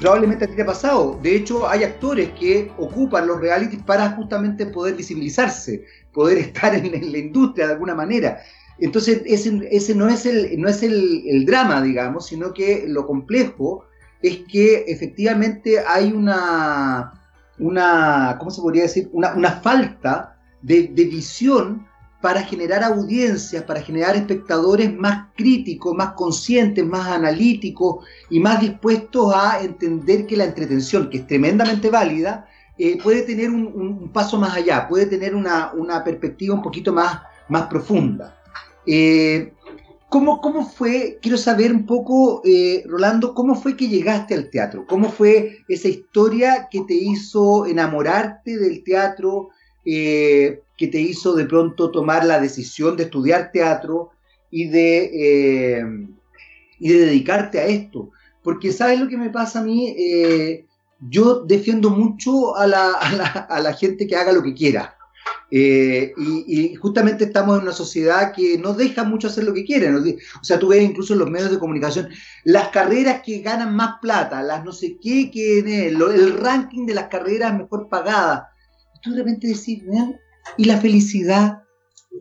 probablemente 0.00 0.44
a 0.44 0.48
ti 0.48 0.56
te 0.56 0.62
ha 0.62 0.66
pasado, 0.66 1.18
de 1.22 1.36
hecho 1.36 1.68
hay 1.68 1.84
actores 1.84 2.30
que 2.38 2.70
ocupan 2.78 3.26
los 3.26 3.40
realities 3.40 3.82
para 3.82 4.10
justamente 4.10 4.66
poder 4.66 4.94
visibilizarse, 4.94 5.84
poder 6.12 6.38
estar 6.46 6.74
en, 6.74 7.12
la 7.12 7.18
industria 7.18 7.66
de 7.66 7.72
alguna 7.74 7.94
manera. 7.94 8.40
Entonces 8.78 9.22
ese, 9.24 9.68
ese 9.70 9.94
no 9.94 10.08
es, 10.08 10.26
el, 10.26 10.60
no 10.60 10.68
es 10.68 10.82
el, 10.82 11.46
drama, 11.46 11.80
digamos, 11.80 12.26
sino 12.26 12.52
que 12.52 12.84
lo 12.88 13.06
complejo 13.06 13.84
es 14.20 14.38
que 14.50 14.84
efectivamente 14.88 15.78
hay 15.86 16.12
una, 16.12 17.12
una 17.58 18.36
¿cómo 18.38 18.50
se 18.50 18.62
podría 18.62 18.82
decir? 18.82 19.08
Una, 19.12 19.34
una 19.34 19.60
falta 19.60 20.36
de, 20.62 20.88
de 20.88 21.04
visión 21.04 21.86
para 22.24 22.42
generar 22.42 22.82
audiencias, 22.82 23.64
para 23.64 23.82
generar 23.82 24.16
espectadores 24.16 24.90
más 24.96 25.26
críticos, 25.36 25.94
más 25.94 26.14
conscientes, 26.14 26.82
más 26.82 27.06
analíticos 27.08 28.02
y 28.30 28.40
más 28.40 28.62
dispuestos 28.62 29.34
a 29.34 29.60
entender 29.60 30.26
que 30.26 30.38
la 30.38 30.44
entretención, 30.44 31.10
que 31.10 31.18
es 31.18 31.26
tremendamente 31.26 31.90
válida, 31.90 32.48
eh, 32.78 32.98
puede 33.02 33.24
tener 33.24 33.50
un, 33.50 34.08
paso 34.10 34.38
más 34.38 34.56
allá, 34.56 34.88
puede 34.88 35.04
tener 35.04 35.34
una, 35.34 36.02
perspectiva 36.02 36.54
un 36.54 36.62
poquito 36.62 36.94
más, 36.94 37.20
más 37.50 37.66
profunda. 37.66 38.34
Eh, 38.86 39.52
¿cómo, 40.08 40.40
¿cómo, 40.40 40.66
fue, 40.66 41.18
quiero 41.20 41.36
saber 41.36 41.74
un 41.74 41.84
poco, 41.84 42.40
eh, 42.46 42.84
Rolando, 42.86 43.34
cómo 43.34 43.54
fue 43.54 43.76
que 43.76 43.88
llegaste 43.88 44.32
al 44.32 44.48
teatro? 44.48 44.86
¿Cómo 44.88 45.10
fue 45.10 45.58
esa 45.68 45.88
historia 45.88 46.68
que 46.70 46.84
te 46.88 46.94
hizo 46.94 47.66
enamorarte 47.66 48.56
del 48.56 48.82
teatro, 48.82 49.50
que 50.76 50.88
te 50.88 51.00
hizo 51.00 51.34
de 51.34 51.44
pronto 51.46 51.90
tomar 51.90 52.24
la 52.24 52.40
decisión 52.40 52.96
de 52.96 53.04
estudiar 53.04 53.50
teatro 53.52 54.10
y 54.50 54.68
de, 54.68 56.06
y 56.78 56.88
de 56.88 56.98
dedicarte 56.98 57.60
a 57.60 57.66
esto? 57.66 58.10
Porque 58.42 58.72
sabes 58.72 59.00
lo 59.00 59.08
que 59.08 59.16
me 59.16 59.30
pasa 59.30 59.60
a 59.60 59.64
mí, 59.64 59.94
yo 61.08 61.44
defiendo 61.44 61.90
mucho 61.90 62.56
a 62.56 62.66
la, 62.66 63.76
gente 63.78 64.06
que 64.06 64.16
haga 64.16 64.32
lo 64.32 64.42
que 64.42 64.54
quiera. 64.54 64.96
Eh, 65.50 66.12
y, 66.16 66.74
justamente 66.74 67.24
estamos 67.24 67.56
en 67.56 67.62
una 67.62 67.72
sociedad 67.72 68.32
que 68.32 68.58
no 68.58 68.72
deja 68.72 69.04
mucho 69.04 69.28
hacer 69.28 69.44
lo 69.44 69.54
que 69.54 69.64
quieren. 69.64 69.96
O 69.96 70.44
sea, 70.44 70.58
tú 70.58 70.68
ves 70.68 70.82
incluso 70.82 71.12
en 71.12 71.20
los 71.20 71.30
medios 71.30 71.50
de 71.50 71.58
comunicación 71.58 72.08
las 72.44 72.68
carreras 72.68 73.22
que 73.24 73.40
ganan 73.40 73.74
más 73.74 73.96
plata, 74.00 74.42
las 74.42 74.64
no 74.64 74.72
sé 74.72 74.96
qué, 75.00 75.30
que 75.30 75.60
el, 75.60 76.00
el 76.00 76.38
ranking 76.38 76.86
de 76.86 76.94
las 76.94 77.08
carreras 77.08 77.56
mejor 77.56 77.88
pagadas. 77.88 78.44
Tú 79.02 79.12
de 79.12 79.18
repente 79.18 79.48
decís, 79.48 79.82
y 80.56 80.64
la 80.64 80.78
felicidad 80.78 81.64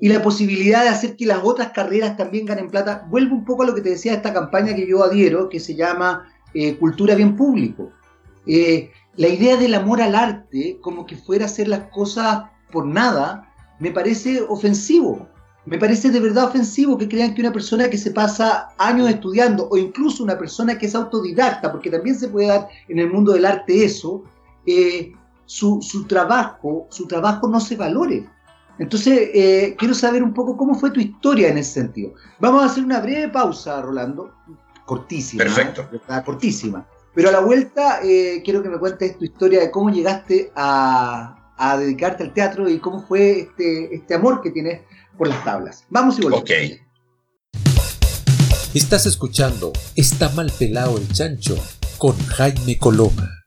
y 0.01 0.09
la 0.09 0.21
posibilidad 0.21 0.83
de 0.83 0.89
hacer 0.89 1.15
que 1.15 1.25
las 1.25 1.39
otras 1.43 1.71
carreras 1.71 2.17
también 2.17 2.45
ganen 2.45 2.69
plata. 2.69 3.05
Vuelvo 3.09 3.35
un 3.35 3.45
poco 3.45 3.63
a 3.63 3.65
lo 3.65 3.75
que 3.75 3.81
te 3.81 3.89
decía 3.89 4.13
esta 4.13 4.33
campaña 4.33 4.75
que 4.75 4.87
yo 4.87 5.03
adhiero, 5.03 5.49
que 5.49 5.59
se 5.59 5.75
llama 5.75 6.27
eh, 6.53 6.75
Cultura 6.77 7.15
Bien 7.15 7.35
Público. 7.35 7.91
Eh, 8.45 8.91
la 9.15 9.27
idea 9.27 9.55
del 9.55 9.75
amor 9.75 10.01
al 10.01 10.15
arte, 10.15 10.79
como 10.81 11.05
que 11.05 11.15
fuera 11.15 11.45
hacer 11.45 11.67
las 11.67 11.89
cosas 11.91 12.45
por 12.71 12.85
nada, 12.85 13.53
me 13.79 13.91
parece 13.91 14.41
ofensivo. 14.41 15.27
Me 15.65 15.77
parece 15.77 16.09
de 16.09 16.19
verdad 16.19 16.45
ofensivo 16.45 16.97
que 16.97 17.07
crean 17.07 17.33
que 17.33 17.41
una 17.41 17.53
persona 17.53 17.89
que 17.89 17.97
se 17.97 18.11
pasa 18.11 18.69
años 18.77 19.09
estudiando, 19.09 19.69
o 19.69 19.77
incluso 19.77 20.23
una 20.23 20.37
persona 20.37 20.77
que 20.77 20.87
es 20.87 20.95
autodidacta, 20.95 21.71
porque 21.71 21.89
también 21.89 22.17
se 22.17 22.27
puede 22.27 22.47
dar 22.47 22.67
en 22.89 22.99
el 22.99 23.09
mundo 23.09 23.31
del 23.31 23.45
arte 23.45 23.85
eso, 23.85 24.23
eh, 24.65 25.13
su, 25.45 25.79
trabajo, 26.07 26.87
su 26.89 27.07
trabajo 27.07 27.47
no 27.47 27.59
se 27.59 27.75
valore. 27.75 28.29
Entonces, 28.79 29.29
eh, 29.33 29.75
quiero 29.77 29.93
saber 29.93 30.23
un 30.23 30.33
poco 30.33 30.57
cómo 30.57 30.75
fue 30.75 30.91
tu 30.91 30.99
historia 30.99 31.49
en 31.49 31.57
ese 31.57 31.73
sentido. 31.73 32.13
Vamos 32.39 32.63
a 32.63 32.65
hacer 32.65 32.83
una 32.83 32.99
breve 32.99 33.29
pausa, 33.29 33.81
Rolando, 33.81 34.33
cortísima. 34.85 35.43
Perfecto. 35.43 35.87
Cortísima. 36.25 36.87
Pero 37.13 37.29
a 37.29 37.31
la 37.31 37.41
vuelta 37.41 37.99
eh, 38.03 38.41
quiero 38.43 38.63
que 38.63 38.69
me 38.69 38.79
cuentes 38.79 39.17
tu 39.17 39.25
historia 39.25 39.59
de 39.59 39.69
cómo 39.69 39.91
llegaste 39.91 40.51
a, 40.55 41.39
dedicarte 41.79 42.23
al 42.23 42.33
teatro 42.33 42.67
y 42.67 42.79
cómo 42.79 43.05
fue 43.05 43.41
este, 43.41 43.95
este 43.95 44.15
amor 44.15 44.41
que 44.41 44.51
tienes 44.51 44.81
por 45.17 45.27
las 45.27 45.43
tablas. 45.43 45.85
Vamos 45.89 46.17
y 46.17 46.23
volvemos. 46.23 46.43
Ok. 46.43 46.51
Estás 48.73 49.05
escuchando 49.05 49.71
Está 49.95 50.29
mal 50.29 50.51
pelado 50.57 50.97
el 50.97 51.07
chancho 51.09 51.55
con 51.99 52.17
Jaime 52.17 52.79
Coloma. 52.79 53.42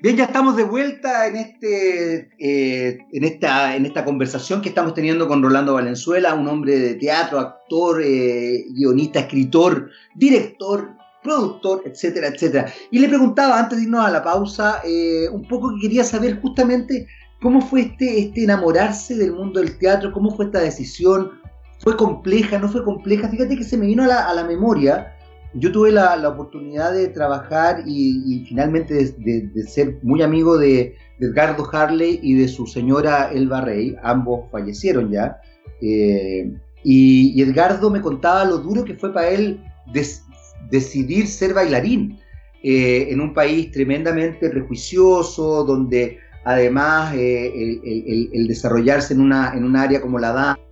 Bien, 0.00 0.16
ya 0.16 0.26
estamos 0.26 0.56
de 0.56 0.62
vuelta 0.62 1.26
en, 1.26 1.34
este, 1.34 2.30
eh, 2.38 2.98
en, 3.10 3.24
esta, 3.24 3.74
en 3.74 3.84
esta 3.84 4.04
conversación 4.04 4.62
que 4.62 4.68
estamos 4.68 4.94
teniendo 4.94 5.26
con 5.26 5.42
Rolando 5.42 5.74
Valenzuela, 5.74 6.34
un 6.34 6.46
hombre 6.46 6.78
de 6.78 6.94
teatro, 6.94 7.40
actor, 7.40 8.00
eh, 8.04 8.64
guionista, 8.76 9.18
escritor, 9.18 9.90
director, 10.14 10.90
productor, 11.20 11.82
etcétera, 11.84 12.28
etcétera. 12.28 12.72
Y 12.92 13.00
le 13.00 13.08
preguntaba 13.08 13.58
antes 13.58 13.78
de 13.78 13.84
irnos 13.86 14.06
a 14.06 14.12
la 14.12 14.22
pausa, 14.22 14.82
eh, 14.84 15.28
un 15.32 15.48
poco 15.48 15.74
que 15.74 15.88
quería 15.88 16.04
saber 16.04 16.40
justamente 16.40 17.08
cómo 17.42 17.60
fue 17.60 17.80
este, 17.80 18.20
este 18.20 18.44
enamorarse 18.44 19.16
del 19.16 19.32
mundo 19.32 19.58
del 19.58 19.78
teatro, 19.78 20.12
cómo 20.12 20.30
fue 20.30 20.44
esta 20.44 20.60
decisión, 20.60 21.32
fue 21.80 21.96
compleja, 21.96 22.56
no 22.60 22.68
fue 22.68 22.84
compleja. 22.84 23.28
Fíjate 23.28 23.56
que 23.56 23.64
se 23.64 23.76
me 23.76 23.86
vino 23.86 24.04
a 24.04 24.06
la, 24.06 24.28
a 24.28 24.34
la 24.34 24.44
memoria 24.44 25.17
yo 25.58 25.72
tuve 25.72 25.92
la, 25.92 26.28
oportunidad 26.28 26.92
de 26.92 27.08
trabajar 27.08 27.82
y, 27.86 28.44
finalmente 28.48 29.14
de, 29.18 29.62
ser 29.64 29.98
muy 30.02 30.22
amigo 30.22 30.58
de, 30.58 30.94
Edgardo 31.20 31.68
Harley 31.72 32.20
y 32.22 32.34
de 32.34 32.46
su 32.46 32.66
señora 32.66 33.32
Elba 33.32 33.60
Rey, 33.60 33.96
ambos 34.02 34.48
fallecieron 34.52 35.10
ya. 35.10 35.40
Eh, 35.80 36.52
y, 36.84 37.42
Edgardo 37.42 37.90
me 37.90 38.00
contaba 38.00 38.44
lo 38.44 38.58
duro 38.58 38.84
que 38.84 38.94
fue 38.94 39.12
para 39.12 39.30
él 39.30 39.60
decidir 40.70 41.26
ser 41.26 41.54
bailarín 41.54 42.18
eh, 42.62 43.08
en 43.10 43.20
un 43.20 43.34
país 43.34 43.72
tremendamente 43.72 44.48
prejuicioso, 44.48 45.64
donde 45.64 46.18
además 46.44 47.14
eh, 47.14 48.30
el, 48.32 48.46
desarrollarse 48.46 49.14
en, 49.14 49.20
una, 49.20 49.52
en 49.54 49.64
un 49.64 49.76
área 49.76 50.00
como 50.00 50.18
la 50.18 50.32
danza, 50.32 50.67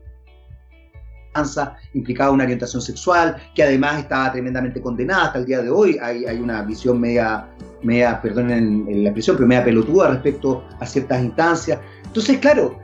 implicaba 1.95 2.31
una 2.31 2.45
orientación 2.45 2.83
sexual, 2.83 3.37
que 3.55 3.63
además 3.63 4.01
estaba 4.01 4.33
tremendamente 4.33 4.81
condenada 4.81 5.27
hasta 5.27 5.39
el 5.39 5.47
día 5.47 5.63
de 5.63 5.71
hoy. 5.71 5.99
Hay, 6.01 6.25
hay 6.25 6.39
una 6.39 6.63
visión 6.63 7.01
media, 7.01 7.47
media 7.83 8.21
perdón 8.21 8.49
la 8.49 9.09
expresión, 9.09 9.37
pero 9.37 9.49
media 9.49 9.65
pelotuda 9.65 10.11
respecto 10.11 10.65
a 10.81 10.87
ciertas 10.87 11.23
instancias. 11.23 11.79
Entonces, 12.05 12.39
claro, 12.39 12.79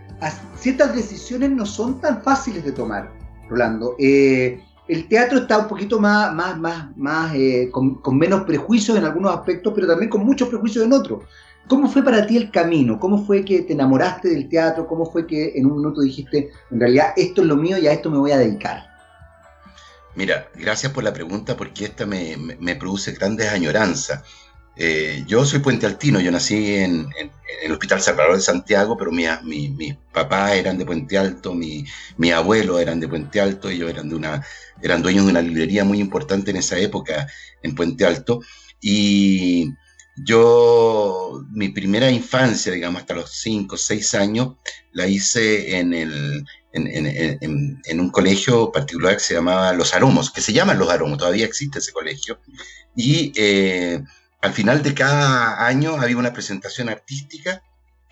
ciertas 0.57 0.95
decisiones 0.95 1.51
no 1.51 1.67
son 1.67 2.01
tan 2.01 2.23
fáciles 2.23 2.65
de 2.65 2.73
tomar, 2.73 3.11
Rolando. 3.49 3.97
Eh, 3.99 4.61
el 4.89 5.09
teatro 5.09 5.39
está 5.39 5.59
un 5.59 5.69
poquito 5.69 5.99
más, 6.01 6.35
más, 6.35 6.59
más, 6.59 6.97
más 6.97 7.35
eh, 7.35 7.69
con, 7.71 7.97
con, 7.97 8.19
menos 8.19 8.43
prejuicios 8.43 8.97
en 8.99 9.05
algunos 9.05 9.35
aspectos, 9.35 9.73
pero 9.75 9.87
también 9.87 10.11
con 10.11 10.25
muchos 10.25 10.49
prejuicios 10.49 10.85
en 10.85 10.93
otros. 10.93 11.25
¿Cómo 11.69 11.89
fue 11.89 12.05
para 12.05 12.27
ti 12.27 12.37
el 12.37 12.51
camino? 12.51 12.99
¿Cómo 12.99 13.25
fue 13.25 13.45
que 13.45 13.63
te 13.63 13.73
enamoraste 13.73 14.29
del 14.29 14.49
teatro? 14.49 14.87
¿Cómo 14.87 15.07
fue 15.07 15.27
que 15.27 15.53
en 15.55 15.67
un 15.67 15.77
minuto 15.79 16.01
dijiste, 16.01 16.51
en 16.71 16.81
realidad 16.81 17.13
esto 17.17 17.43
es 17.43 17.47
lo 17.47 17.57
mío 17.57 17.79
y 17.79 17.87
a 17.87 17.93
esto 17.93 18.11
me 18.11 18.19
voy 18.19 18.33
a 18.33 18.39
dedicar? 18.39 18.93
Mira, 20.15 20.49
gracias 20.55 20.93
por 20.93 21.05
la 21.05 21.13
pregunta 21.13 21.57
porque 21.57 21.87
esta 21.87 22.05
me, 22.05 22.77
produce 22.77 23.13
grandes 23.13 23.51
añoranzas. 23.51 24.23
Eh, 24.77 25.25
yo 25.27 25.45
soy 25.45 25.61
puente 25.61 25.87
altino, 25.87 26.21
yo 26.21 26.31
nací 26.31 26.75
en, 26.77 27.09
el 27.63 27.73
Hospital 27.73 28.01
Salvador 28.01 28.37
de 28.37 28.43
Santiago, 28.43 28.97
pero 28.97 29.13
mis 29.13 29.29
mi, 29.43 29.97
papás 30.13 30.53
eran 30.53 30.79
de 30.79 30.85
Puente 30.85 31.17
Alto, 31.17 31.55
mi, 31.55 31.85
mi 32.17 32.31
abuelo 32.33 32.79
eran 32.79 32.99
de 32.99 33.09
Puente 33.09 33.41
Alto, 33.41 33.69
ellos 33.69 33.91
eran, 33.91 34.09
de 34.09 34.17
una, 34.17 34.45
eran 34.83 35.03
dueños 35.03 35.25
de 35.25 35.31
una 35.31 35.43
librería 35.43 35.85
muy 35.85 36.01
importante 36.01 36.51
en 36.51 36.57
esa 36.57 36.79
época 36.79 37.27
en 37.63 37.75
Puente 37.75 38.05
Alto. 38.05 38.41
Y, 38.81 39.73
yo, 40.17 41.45
mi 41.51 41.71
primera 41.71 42.11
infancia, 42.11 42.73
digamos, 42.73 43.03
hasta 43.03 43.15
los 43.15 43.31
5 43.33 43.75
o 43.75 43.79
6 43.79 44.15
años, 44.15 44.57
la 44.93 45.07
hice 45.07 45.79
en, 45.79 45.95
el, 45.95 46.45
en, 46.73 48.01
un 48.01 48.11
colegio 48.11 48.71
particular 48.73 49.15
que 49.15 49.21
se 49.21 49.35
llamaba 49.35 49.73
Los 49.73 49.95
Aromos, 49.95 50.31
que 50.31 50.41
se 50.41 50.53
llama 50.53 50.75
Los 50.75 50.91
Aromos, 50.91 51.19
todavía 51.19 51.47
existe 51.47 51.79
ese 51.79 51.93
colegio. 51.93 52.39
Y 52.95 53.33
eh, 53.37 54.03
al 54.41 54.53
final 54.53 54.83
de 54.83 54.95
cada 54.95 55.67
año 55.67 55.97
había 56.01 56.17
una 56.19 56.33
presentación 56.33 56.89
artística 56.89 57.63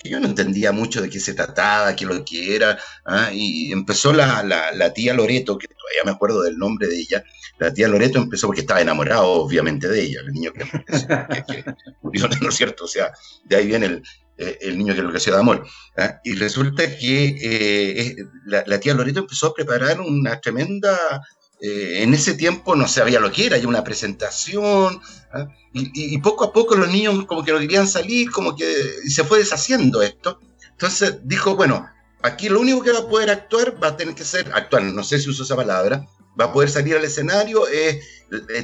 que 0.02 0.08
yo 0.08 0.20
no 0.20 0.26
entendía 0.26 0.72
mucho 0.72 1.02
de 1.02 1.10
qué 1.10 1.20
se 1.20 1.34
trataba, 1.34 1.94
qué 1.94 2.06
que 2.24 2.56
era, 2.56 2.78
¿ah? 3.04 3.30
y 3.32 3.72
empezó 3.72 4.12
la, 4.12 4.42
la, 4.42 4.92
tía 4.92 5.14
Loreto, 5.14 5.58
que 5.58 5.68
todavía 5.68 6.04
me 6.04 6.10
acuerdo 6.12 6.42
del 6.42 6.56
nombre 6.56 6.88
de 6.88 6.98
ella, 6.98 7.24
la 7.58 7.72
tía 7.72 7.88
Loreto 7.88 8.18
empezó 8.18 8.46
porque 8.46 8.62
estaba 8.62 8.80
enamorado, 8.80 9.26
obviamente, 9.26 9.88
de 9.88 10.02
ella, 10.02 10.20
el 10.20 10.32
niño 10.32 10.52
que, 10.54 11.64
murió, 12.02 12.28
¿no 12.40 12.48
es 12.48 12.54
cierto? 12.54 12.84
O 12.84 12.88
sea, 12.88 13.12
de 13.44 13.56
ahí 13.56 13.66
viene 13.66 13.86
el, 13.86 14.02
eh, 14.38 14.72
niño 14.74 14.94
que 14.94 15.00
enloqueció 15.00 15.34
de 15.34 15.40
amor. 15.40 15.66
¿ah? 15.98 16.18
Y 16.24 16.34
resulta 16.34 16.96
que 16.96 17.36
eh, 17.42 18.16
la, 18.46 18.64
la, 18.66 18.80
tía 18.80 18.94
Loreto 18.94 19.20
empezó 19.20 19.48
a 19.48 19.54
preparar 19.54 20.00
una 20.00 20.40
tremenda 20.40 21.22
eh, 21.60 22.02
en 22.02 22.14
ese 22.14 22.34
tiempo 22.34 22.74
no 22.74 22.88
sabía 22.88 23.20
lo 23.20 23.30
que 23.30 23.46
era, 23.46 23.56
hay 23.56 23.66
una 23.66 23.84
presentación, 23.84 25.00
¿ah? 25.32 25.48
y, 25.74 26.16
poco 26.18 26.44
a 26.44 26.52
poco 26.52 26.74
los 26.74 26.88
niños 26.88 27.26
como 27.26 27.44
que 27.44 27.52
no 27.52 27.58
querían 27.58 27.86
salir, 27.86 28.30
como 28.30 28.56
que 28.56 28.66
se 29.08 29.24
fue 29.24 29.38
deshaciendo 29.38 30.00
esto. 30.02 30.40
Entonces 30.70 31.18
dijo, 31.24 31.56
bueno, 31.56 31.86
aquí 32.22 32.48
lo 32.48 32.60
único 32.60 32.82
que 32.82 32.92
va 32.92 33.00
a 33.00 33.08
poder 33.08 33.30
actuar 33.30 33.82
va 33.82 33.88
a 33.88 33.96
tener 33.96 34.14
que 34.14 34.24
ser, 34.24 34.50
actuar, 34.54 34.82
no 34.84 35.04
sé 35.04 35.18
si 35.18 35.28
uso 35.28 35.42
esa 35.42 35.54
palabra, 35.54 36.06
va 36.40 36.46
a 36.46 36.52
poder 36.52 36.70
salir 36.70 36.96
al 36.96 37.04
escenario, 37.04 37.66
es 37.68 37.98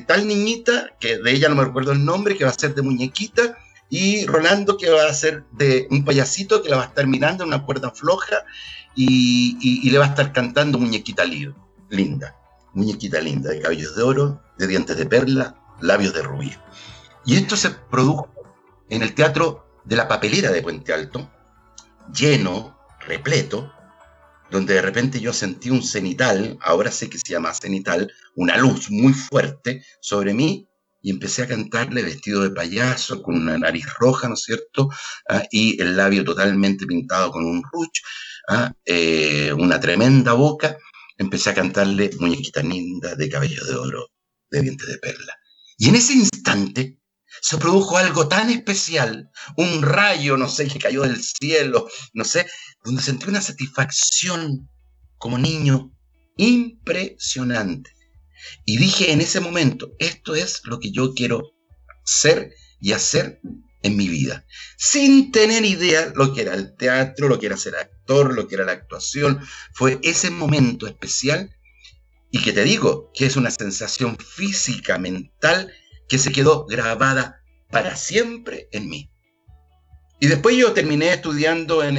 tal 0.06 0.26
niñita, 0.26 0.96
que 0.98 1.18
de 1.18 1.32
ella 1.32 1.50
no 1.50 1.56
me 1.56 1.64
recuerdo 1.64 1.92
el 1.92 2.02
nombre, 2.02 2.36
que 2.36 2.44
va 2.44 2.50
a 2.50 2.54
ser 2.58 2.74
de 2.74 2.80
muñequita, 2.80 3.58
y 3.90 4.24
Rolando 4.26 4.78
que 4.78 4.88
va 4.88 5.06
a 5.06 5.14
ser 5.14 5.44
de 5.52 5.86
un 5.90 6.04
payasito 6.04 6.62
que 6.62 6.70
la 6.70 6.76
va 6.76 6.82
a 6.84 6.86
estar 6.86 7.06
mirando 7.06 7.44
en 7.44 7.48
una 7.48 7.64
cuerda 7.64 7.90
floja 7.90 8.44
y, 8.94 9.58
y 9.60 9.90
le 9.90 9.98
va 9.98 10.06
a 10.06 10.08
estar 10.08 10.32
cantando 10.32 10.78
muñequita 10.78 11.24
linda 11.90 12.34
muñequita 12.76 13.20
linda, 13.20 13.50
de 13.50 13.60
cabellos 13.60 13.96
de 13.96 14.02
oro, 14.02 14.42
de 14.58 14.66
dientes 14.66 14.96
de 14.96 15.06
perla, 15.06 15.56
labios 15.80 16.14
de 16.14 16.22
rubí. 16.22 16.52
Y 17.24 17.36
esto 17.36 17.56
se 17.56 17.70
produjo 17.70 18.30
en 18.88 19.02
el 19.02 19.14
Teatro 19.14 19.66
de 19.84 19.96
la 19.96 20.06
Papelera 20.06 20.52
de 20.52 20.62
Puente 20.62 20.92
Alto, 20.92 21.30
lleno, 22.14 22.78
repleto, 23.00 23.72
donde 24.50 24.74
de 24.74 24.82
repente 24.82 25.20
yo 25.20 25.32
sentí 25.32 25.70
un 25.70 25.82
cenital, 25.82 26.58
ahora 26.60 26.90
sé 26.90 27.08
que 27.10 27.18
se 27.18 27.32
llama 27.32 27.54
cenital, 27.54 28.12
una 28.36 28.56
luz 28.56 28.90
muy 28.90 29.12
fuerte 29.12 29.84
sobre 30.00 30.34
mí 30.34 30.68
y 31.02 31.10
empecé 31.10 31.42
a 31.42 31.48
cantarle 31.48 32.02
vestido 32.02 32.42
de 32.42 32.50
payaso, 32.50 33.22
con 33.22 33.36
una 33.36 33.56
nariz 33.56 33.86
roja, 33.98 34.28
¿no 34.28 34.34
es 34.34 34.42
cierto? 34.42 34.88
Ah, 35.28 35.44
y 35.50 35.80
el 35.80 35.96
labio 35.96 36.24
totalmente 36.24 36.86
pintado 36.86 37.30
con 37.30 37.44
un 37.44 37.62
rouge, 37.62 38.02
ah, 38.48 38.72
eh, 38.84 39.52
una 39.52 39.80
tremenda 39.80 40.32
boca. 40.32 40.76
Empecé 41.18 41.50
a 41.50 41.54
cantarle 41.54 42.10
Muñequita 42.18 42.62
linda 42.62 43.14
de 43.14 43.28
cabello 43.28 43.64
de 43.64 43.74
oro, 43.74 44.06
de 44.50 44.62
dientes 44.62 44.86
de 44.86 44.98
perla. 44.98 45.34
Y 45.78 45.88
en 45.88 45.96
ese 45.96 46.12
instante 46.14 47.00
se 47.42 47.58
produjo 47.58 47.96
algo 47.96 48.28
tan 48.28 48.50
especial, 48.50 49.30
un 49.56 49.82
rayo, 49.82 50.36
no 50.36 50.48
sé, 50.48 50.68
que 50.68 50.78
cayó 50.78 51.02
del 51.02 51.22
cielo, 51.22 51.88
no 52.14 52.24
sé, 52.24 52.46
donde 52.84 53.02
sentí 53.02 53.28
una 53.28 53.42
satisfacción 53.42 54.68
como 55.18 55.38
niño 55.38 55.92
impresionante. 56.36 57.90
Y 58.64 58.78
dije 58.78 59.12
en 59.12 59.20
ese 59.20 59.40
momento, 59.40 59.92
esto 59.98 60.34
es 60.34 60.60
lo 60.64 60.78
que 60.78 60.92
yo 60.92 61.14
quiero 61.14 61.52
ser 62.04 62.54
y 62.80 62.92
hacer 62.92 63.40
en 63.82 63.96
mi 63.96 64.08
vida, 64.08 64.44
sin 64.76 65.30
tener 65.30 65.64
idea 65.64 66.12
lo 66.14 66.34
que 66.34 66.42
era 66.42 66.54
el 66.54 66.76
teatro, 66.76 67.28
lo 67.28 67.38
que 67.38 67.46
era 67.46 67.56
ser 67.56 67.76
actor, 67.76 68.34
lo 68.34 68.48
que 68.48 68.56
era 68.56 68.64
la 68.64 68.72
actuación. 68.72 69.40
Fue 69.74 69.98
ese 70.02 70.30
momento 70.30 70.86
especial 70.86 71.54
y 72.30 72.42
que 72.42 72.52
te 72.52 72.64
digo 72.64 73.10
que 73.14 73.26
es 73.26 73.36
una 73.36 73.50
sensación 73.50 74.16
física, 74.18 74.98
mental, 74.98 75.72
que 76.08 76.18
se 76.18 76.32
quedó 76.32 76.66
grabada 76.66 77.40
para 77.70 77.96
siempre 77.96 78.68
en 78.72 78.88
mí. 78.88 79.10
Y 80.18 80.28
después 80.28 80.56
yo 80.56 80.72
terminé 80.72 81.12
estudiando 81.12 81.82
en, 81.84 81.96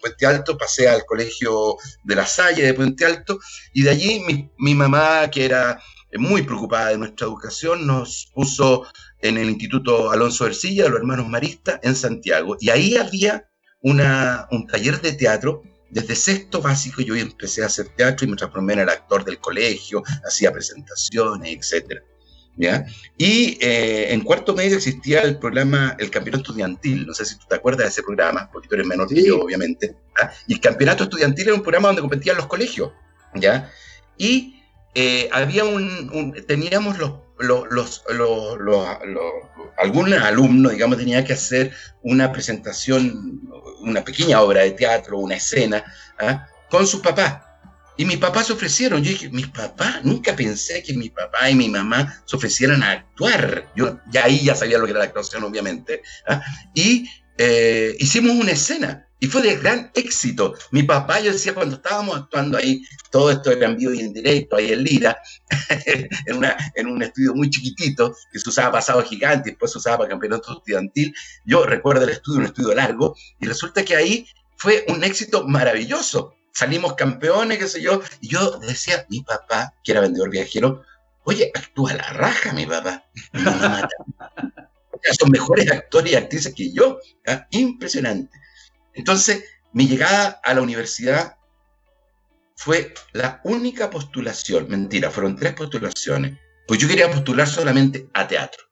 Puente 0.00 0.26
Alto, 0.26 0.58
pasé 0.58 0.88
al 0.88 1.04
colegio 1.06 1.76
de 2.02 2.16
la 2.16 2.26
Salle 2.26 2.64
de 2.64 2.74
Puente 2.74 3.04
Alto, 3.04 3.38
y 3.72 3.82
de 3.82 3.90
allí 3.90 4.50
mi, 4.58 4.74
mamá, 4.74 5.30
que 5.30 5.44
era 5.44 5.80
muy 6.14 6.42
preocupada 6.42 6.88
de 6.90 6.98
nuestra 6.98 7.26
educación, 7.26 7.86
nos 7.86 8.28
puso 8.34 8.86
en 9.22 9.38
el 9.38 9.50
Instituto 9.50 10.10
Alonso 10.10 10.46
Ercilla, 10.46 10.84
de 10.84 10.90
los 10.90 10.98
hermanos 10.98 11.28
Maristas, 11.28 11.80
en 11.82 11.94
Santiago. 11.96 12.56
Y 12.60 12.70
ahí 12.70 12.96
había 12.96 13.48
una, 13.80 14.46
un 14.50 14.66
taller 14.66 15.00
de 15.00 15.12
teatro. 15.12 15.62
Desde 15.90 16.14
sexto 16.14 16.60
básico 16.60 17.02
yo 17.02 17.14
empecé 17.14 17.62
a 17.62 17.66
hacer 17.66 17.88
teatro 17.88 18.26
y 18.26 18.30
me 18.30 18.36
transformé 18.36 18.74
en 18.74 18.80
el 18.80 18.88
actor 18.88 19.24
del 19.24 19.38
colegio, 19.38 20.02
hacía 20.24 20.52
presentaciones, 20.52 21.56
etcétera. 21.56 22.02
Y 23.16 23.58
eh, 23.60 24.12
en 24.12 24.20
cuarto 24.20 24.54
medio 24.54 24.76
existía 24.76 25.22
el 25.22 25.38
programa 25.38 25.96
El 25.98 26.10
Campeonato 26.10 26.42
Estudiantil, 26.42 27.06
no 27.06 27.14
sé 27.14 27.24
si 27.24 27.38
tú 27.38 27.46
te 27.48 27.54
acuerdas 27.54 27.86
de 27.86 27.90
ese 27.90 28.02
programa, 28.02 28.50
porque 28.52 28.68
tú 28.68 28.74
eres 28.74 28.86
menor 28.86 29.08
que 29.08 29.24
yo, 29.24 29.40
obviamente. 29.40 29.96
Y 30.46 30.54
el 30.54 30.60
Campeonato 30.60 31.04
Estudiantil 31.04 31.48
era 31.48 31.54
un 31.54 31.62
programa 31.62 31.88
donde 31.88 32.02
competían 32.02 32.36
los 32.36 32.46
colegios, 32.46 32.92
¿ya? 33.34 33.70
Y 34.18 34.62
eh, 34.94 35.28
había 35.32 35.64
un, 35.64 36.34
teníamos 36.46 36.98
los, 36.98 37.12
los, 37.42 37.68
los, 37.70 38.02
los, 38.08 38.86
algún 39.78 40.12
alumno, 40.14 40.70
digamos, 40.70 40.98
tenía 40.98 41.24
que 41.24 41.32
hacer 41.32 41.72
una 42.02 42.32
presentación, 42.32 43.40
una 43.80 44.04
pequeña 44.04 44.40
obra 44.40 44.62
de 44.62 44.72
teatro, 44.72 45.18
una 45.18 45.36
escena, 45.36 45.84
¿ah? 46.18 46.46
con 46.70 46.86
sus 46.86 47.00
papás. 47.00 47.42
Y 47.96 48.04
mis 48.04 48.16
papás 48.16 48.46
se 48.46 48.54
ofrecieron. 48.54 49.02
Yo 49.02 49.10
dije, 49.10 49.28
mis 49.28 49.48
papás, 49.48 50.02
nunca 50.02 50.34
pensé 50.34 50.82
que 50.82 50.94
mi 50.94 51.10
papá 51.10 51.50
y 51.50 51.54
mi 51.54 51.68
mamá 51.68 52.22
se 52.24 52.36
ofrecieran 52.36 52.82
a 52.82 52.92
actuar. 52.92 53.70
Yo 53.76 53.98
ya 54.10 54.24
ahí 54.24 54.44
ya 54.44 54.54
sabía 54.54 54.78
lo 54.78 54.86
que 54.86 54.92
era 54.92 55.00
la 55.00 55.06
actuación, 55.06 55.44
obviamente. 55.44 56.02
¿ah? 56.26 56.42
Y 56.74 57.06
eh, 57.38 57.94
hicimos 57.98 58.32
una 58.32 58.52
escena. 58.52 59.06
Y 59.22 59.28
fue 59.28 59.40
de 59.40 59.54
gran 59.54 59.92
éxito. 59.94 60.52
Mi 60.72 60.82
papá, 60.82 61.20
yo 61.20 61.32
decía, 61.32 61.54
cuando 61.54 61.76
estábamos 61.76 62.16
actuando 62.16 62.58
ahí, 62.58 62.82
todo 63.12 63.30
esto 63.30 63.52
era 63.52 63.68
en 63.68 63.76
vivo 63.76 63.92
y 63.94 64.00
en 64.00 64.12
directo, 64.12 64.56
ahí 64.56 64.72
en 64.72 64.82
Lira, 64.82 65.16
en, 66.26 66.36
una, 66.38 66.56
en 66.74 66.88
un 66.88 67.00
estudio 67.04 67.32
muy 67.32 67.48
chiquitito, 67.48 68.16
que 68.32 68.40
se 68.40 68.48
usaba 68.48 68.72
pasado 68.72 69.00
gigante, 69.04 69.50
después 69.50 69.70
se 69.70 69.78
usaba 69.78 69.98
para 69.98 70.10
campeonato 70.10 70.54
estudiantil. 70.54 71.14
Yo 71.44 71.64
recuerdo 71.64 72.02
el 72.02 72.10
estudio, 72.10 72.40
un 72.40 72.46
estudio 72.46 72.74
largo, 72.74 73.14
y 73.38 73.46
resulta 73.46 73.84
que 73.84 73.94
ahí 73.94 74.26
fue 74.56 74.84
un 74.88 75.04
éxito 75.04 75.46
maravilloso 75.46 76.34
salimos 76.52 76.94
campeones, 76.94 77.58
qué 77.58 77.68
sé 77.68 77.80
yo. 77.80 78.02
Y 78.20 78.28
yo 78.28 78.58
decía, 78.58 79.06
mi 79.08 79.20
papá, 79.20 79.72
que 79.84 79.92
era 79.92 80.00
vendedor 80.00 80.30
viajero, 80.30 80.82
oye, 81.22 81.52
actúa 81.54 81.94
la 81.94 82.12
raja 82.12 82.52
mi 82.52 82.66
papá. 82.66 83.04
Son 85.18 85.30
mejores 85.30 85.70
actores 85.70 86.12
y 86.12 86.16
actrices 86.16 86.52
que 86.54 86.72
yo. 86.72 86.98
¿ah? 87.28 87.46
Impresionante. 87.50 88.42
Entonces, 88.94 89.44
mi 89.72 89.88
llegada 89.88 90.40
a 90.42 90.54
la 90.54 90.62
universidad 90.62 91.36
fue 92.56 92.94
la 93.12 93.40
única 93.44 93.90
postulación, 93.90 94.68
mentira, 94.68 95.10
fueron 95.10 95.36
tres 95.36 95.54
postulaciones, 95.54 96.38
pues 96.66 96.78
yo 96.78 96.88
quería 96.88 97.10
postular 97.10 97.48
solamente 97.48 98.08
a 98.14 98.28
teatro. 98.28 98.64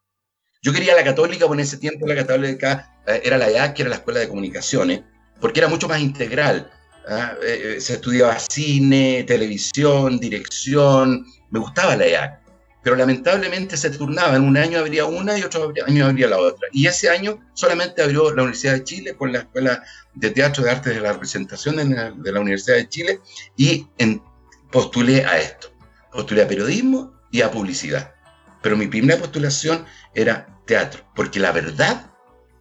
Yo 0.63 0.73
quería 0.73 0.95
la 0.95 1.05
católica, 1.05 1.47
porque 1.47 1.63
en 1.63 1.67
ese 1.67 1.79
tiempo 1.79 2.07
la 2.07 2.15
católica 2.15 3.01
eh, 3.07 3.23
era 3.25 3.39
la 3.39 3.51
EAC, 3.51 3.75
que 3.75 3.83
era 3.83 3.89
la 3.89 3.97
escuela 3.97 4.21
de 4.21 4.29
comunicaciones, 4.29 5.03
porque 5.41 5.61
era 5.61 5.69
mucho 5.69 5.89
más 5.89 6.01
integral. 6.01 6.71
¿ah? 7.09 7.35
Eh, 7.43 7.77
eh, 7.77 7.81
se 7.81 7.95
estudiaba 7.95 8.39
cine, 8.39 9.25
televisión, 9.25 10.19
dirección, 10.19 11.25
me 11.51 11.59
gustaba 11.59 11.97
la 11.97 12.07
EAC, 12.07 12.39
pero 12.83 12.97
lamentablemente 12.97 13.77
se 13.77 13.90
turnaba, 13.90 14.37
en 14.37 14.43
un 14.43 14.57
año 14.57 14.79
habría 14.79 15.05
una 15.05 15.38
y 15.38 15.43
otro 15.43 15.73
año 15.87 16.07
habría 16.07 16.29
la 16.29 16.38
otra. 16.38 16.69
Y 16.73 16.87
ese 16.87 17.11
año 17.11 17.38
solamente 17.53 18.03
abrió 18.03 18.35
la 18.35 18.43
Universidad 18.43 18.75
de 18.75 18.85
Chile 18.85 19.14
con 19.14 19.33
la 19.33 19.40
Escuela 19.40 19.83
de 20.14 20.31
Teatro 20.31 20.64
de 20.64 20.71
Artes 20.71 20.95
de 20.95 21.01
la 21.01 21.12
Representación 21.12 21.77
de 21.77 22.33
la, 22.33 22.40
Universidad 22.40 22.77
de 22.77 22.88
Chile 22.88 23.21
y 23.57 23.87
en, 23.99 24.23
postulé 24.71 25.25
a 25.25 25.38
esto, 25.38 25.73
postulé 26.11 26.43
a 26.43 26.49
periodismo 26.49 27.12
y 27.31 27.43
a 27.43 27.51
publicidad. 27.51 28.14
Pero 28.62 28.77
mi 28.77 28.87
primera 28.87 29.19
postulación 29.19 29.85
era 30.14 30.47
teatro, 30.66 31.05
porque 31.14 31.40
la 31.40 31.53
verdad 31.53 32.11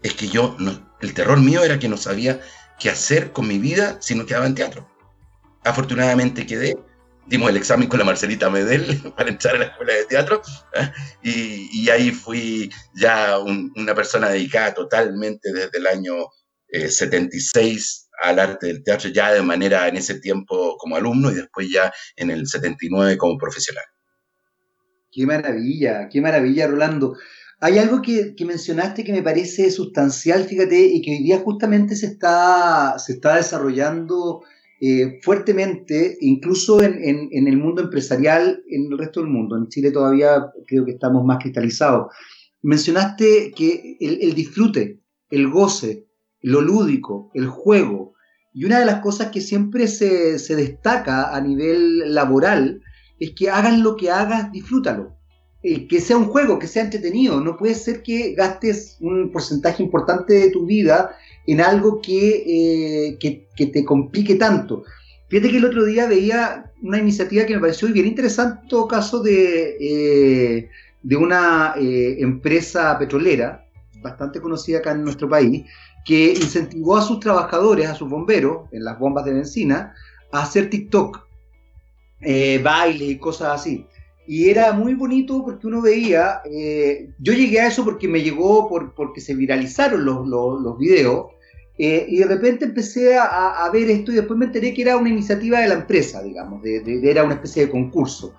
es 0.03 0.13
que 0.13 0.27
yo, 0.27 0.55
el 1.01 1.13
terror 1.13 1.39
mío 1.39 1.63
era 1.63 1.79
que 1.79 1.89
no 1.89 1.97
sabía 1.97 2.39
qué 2.77 2.89
hacer 2.89 3.31
con 3.31 3.47
mi 3.47 3.57
vida 3.57 3.97
si 4.01 4.15
no 4.15 4.25
quedaba 4.25 4.45
en 4.45 4.55
teatro. 4.55 4.89
Afortunadamente 5.63 6.45
quedé, 6.45 6.77
dimos 7.29 7.49
el 7.49 7.57
examen 7.57 7.87
con 7.87 7.99
la 7.99 8.05
Marcelita 8.05 8.49
Medel 8.49 8.83
para 9.15 9.29
entrar 9.29 9.55
a 9.55 9.59
la 9.59 9.65
escuela 9.65 9.93
de 9.93 10.05
teatro 10.05 10.41
¿eh? 10.73 10.91
y, 11.23 11.89
ahí 11.89 12.11
fui 12.11 12.69
ya 12.95 13.39
una 13.39 13.95
persona 13.95 14.29
dedicada 14.29 14.73
totalmente 14.73 15.51
desde 15.53 15.77
el 15.77 15.87
año 15.87 16.15
76 16.67 18.03
eh, 18.03 18.09
al 18.21 18.39
arte 18.39 18.67
del 18.67 18.83
teatro, 18.83 19.09
ya 19.09 19.31
de 19.31 19.41
manera 19.41 19.87
en 19.87 19.95
ese 19.95 20.19
tiempo 20.19 20.75
como 20.77 20.97
alumno 20.97 21.31
y 21.31 21.35
después 21.35 21.67
ya 21.71 21.91
en 22.15 22.29
el 22.29 22.45
79 22.47 23.17
como 23.17 23.37
profesional. 23.37 23.85
Qué 25.11 25.25
maravilla, 25.25 26.09
qué 26.09 26.21
maravilla, 26.21 26.67
Rolando. 26.67 27.15
Hay 27.61 27.77
algo 27.77 28.01
que, 28.01 28.35
mencionaste 28.45 29.03
que 29.03 29.13
me 29.13 29.23
parece 29.23 29.71
sustancial, 29.71 30.45
fíjate, 30.45 30.79
y 30.79 31.01
que 31.01 31.11
hoy 31.11 31.23
día 31.23 31.39
justamente 31.39 31.95
se 31.95 32.05
está, 32.05 32.99
se 32.99 33.13
está 33.13 33.35
desarrollando 33.37 34.43
eh, 34.81 35.19
fuertemente, 35.23 36.17
incluso 36.21 36.81
en, 36.81 37.29
el 37.31 37.57
mundo 37.57 37.81
empresarial, 37.81 38.63
en 38.69 38.91
el 38.91 38.97
resto 38.97 39.21
del 39.21 39.29
mundo. 39.29 39.57
En 39.57 39.67
Chile 39.67 39.91
todavía 39.91 40.51
creo 40.67 40.85
que 40.85 40.91
estamos 40.91 41.25
más 41.25 41.39
cristalizados. 41.39 42.13
Mencionaste 42.61 43.51
que 43.55 43.97
el, 43.99 44.33
disfrute, 44.33 45.01
el 45.29 45.49
goce, 45.49 46.07
lo 46.41 46.61
lúdico, 46.61 47.31
el 47.33 47.47
juego, 47.47 48.13
y 48.53 48.65
una 48.65 48.79
de 48.79 48.85
las 48.85 49.01
cosas 49.01 49.29
que 49.31 49.41
siempre 49.41 49.87
se, 49.87 50.39
se 50.39 50.55
destaca 50.55 51.35
a 51.35 51.41
nivel 51.41 52.13
laboral 52.13 52.81
es 53.19 53.31
que 53.31 53.49
hagan 53.49 53.83
lo 53.83 53.95
que 53.95 54.09
hagas, 54.09 54.51
disfrútalo 54.51 55.19
eh, 55.61 55.89
que 55.89 55.99
sea 55.99 56.15
un 56.15 56.27
juego, 56.27 56.57
que 56.57 56.67
sea 56.67 56.83
entretenido. 56.83 57.41
No 57.41 57.57
puede 57.57 57.75
ser 57.75 58.01
que 58.01 58.33
gastes 58.33 58.97
un 59.01 59.29
porcentaje 59.31 59.83
importante 59.83 60.33
de 60.33 60.51
tu 60.51 60.65
vida 60.65 61.15
en 61.47 61.61
algo 61.61 62.01
que, 62.01 63.17
eh, 63.17 63.45
te 63.55 63.85
complique 63.85 64.35
tanto. 64.35 64.83
Fíjate 65.29 65.51
que 65.51 65.57
el 65.57 65.65
otro 65.65 65.85
día 65.85 66.07
veía 66.07 66.71
una 66.81 66.97
iniciativa 66.97 67.45
que 67.45 67.55
me 67.55 67.61
pareció 67.61 67.87
bien 67.89 68.07
interesante, 68.07 68.67
caso, 68.89 69.21
de, 69.21 69.77
eh, 69.79 70.69
de 71.03 71.15
una 71.15 71.73
empresa 71.77 72.97
petrolera, 72.97 73.65
bastante 74.01 74.41
conocida 74.41 74.79
acá 74.79 74.91
en 74.91 75.03
nuestro 75.03 75.29
país, 75.29 75.65
que 76.05 76.33
incentivó 76.33 76.97
a 76.97 77.01
sus 77.01 77.19
trabajadores, 77.19 77.87
a 77.87 77.95
sus 77.95 78.09
bomberos, 78.09 78.67
en 78.71 78.83
las 78.83 78.97
bombas 78.97 79.25
de 79.25 79.33
benzina, 79.33 79.93
a 80.31 80.43
hacer 80.43 80.69
TikTok, 80.69 81.27
baile 82.63 83.05
y 83.05 83.17
cosas 83.17 83.59
así 83.59 83.85
y 84.29 84.47
era 84.47 84.73
muy 84.73 84.93
bonito 84.93 85.43
porque 85.43 85.65
uno 85.65 85.81
veía, 85.81 86.41
eh, 86.45 87.09
yo 87.17 87.33
llegué 87.33 87.61
a 87.61 87.67
eso 87.67 87.83
porque 87.83 88.07
me 88.07 88.21
llegó 88.21 88.69
por, 88.69 88.93
porque 88.93 89.21
se 89.21 89.33
viralizaron 89.33 90.05
los, 90.05 90.27
los, 90.27 90.77
videos, 90.77 91.31
eh, 91.79 92.05
y 92.07 92.17
de 92.17 92.25
repente 92.25 92.65
empecé 92.65 93.17
a, 93.17 93.65
a, 93.65 93.71
ver 93.71 93.89
esto 93.89 94.11
y 94.11 94.15
después 94.17 94.37
me 94.37 94.45
enteré 94.45 94.71
que 94.71 94.83
era 94.83 94.97
una 94.97 95.09
iniciativa 95.09 95.61
de 95.61 95.69
la 95.69 95.73
empresa, 95.73 96.21
digamos, 96.21 96.61
de, 96.61 96.81
de, 96.81 97.09
era 97.09 97.23
una 97.23 97.33
especie 97.33 97.65
de 97.65 97.71
concurso. 97.71 98.35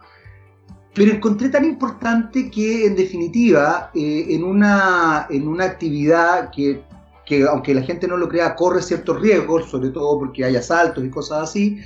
Pero 0.94 1.10
encontré 1.10 1.48
tan 1.48 1.64
importante 1.64 2.52
que, 2.52 2.86
en 2.86 2.94
definitiva, 2.94 3.90
eh, 3.92 4.26
en, 4.28 4.44
una, 4.44 5.26
en 5.28 5.48
una 5.48 5.64
actividad 5.64 6.52
que, 6.52 6.84
que 7.26 7.42
aunque 7.42 7.74
la 7.74 7.82
gente 7.82 8.06
no 8.06 8.16
lo 8.16 8.28
crea, 8.28 8.54
corre 8.54 8.80
ciertos 8.80 9.20
riesgos, 9.20 9.68
sobre 9.68 9.88
todo 9.88 10.20
porque 10.20 10.44
hay 10.44 10.54
asaltos 10.54 11.04
y 11.04 11.10
cosas 11.10 11.50
así, 11.50 11.80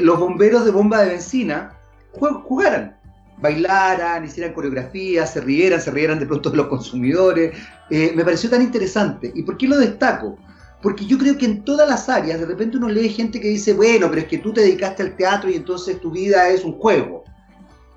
los 0.00 0.18
bomberos 0.18 0.64
de 0.64 0.72
bomba 0.72 1.02
de 1.02 1.10
benzina 1.10 1.78
jugaran, 2.10 2.96
bailaran, 3.38 4.24
hicieran 4.24 4.52
coreografías, 4.52 5.32
se 5.32 5.40
rieran, 5.40 5.80
se 5.80 5.90
rieran 5.90 6.18
de 6.18 6.26
pronto 6.26 6.50
de 6.50 6.56
los 6.56 6.68
consumidores. 6.68 7.56
Eh, 7.90 8.12
me 8.14 8.24
pareció 8.24 8.50
tan 8.50 8.62
interesante. 8.62 9.32
¿Y 9.34 9.42
por 9.42 9.56
qué 9.56 9.68
lo 9.68 9.78
destaco? 9.78 10.38
Porque 10.82 11.06
yo 11.06 11.18
creo 11.18 11.38
que 11.38 11.46
en 11.46 11.64
todas 11.64 11.88
las 11.88 12.08
áreas, 12.08 12.40
de 12.40 12.46
repente 12.46 12.76
uno 12.76 12.88
lee 12.88 13.08
gente 13.08 13.40
que 13.40 13.48
dice, 13.48 13.72
bueno, 13.72 14.08
pero 14.08 14.22
es 14.22 14.28
que 14.28 14.38
tú 14.38 14.52
te 14.52 14.60
dedicaste 14.60 15.02
al 15.02 15.16
teatro 15.16 15.50
y 15.50 15.54
entonces 15.54 16.00
tu 16.00 16.10
vida 16.10 16.48
es 16.48 16.64
un 16.64 16.72
juego. 16.74 17.24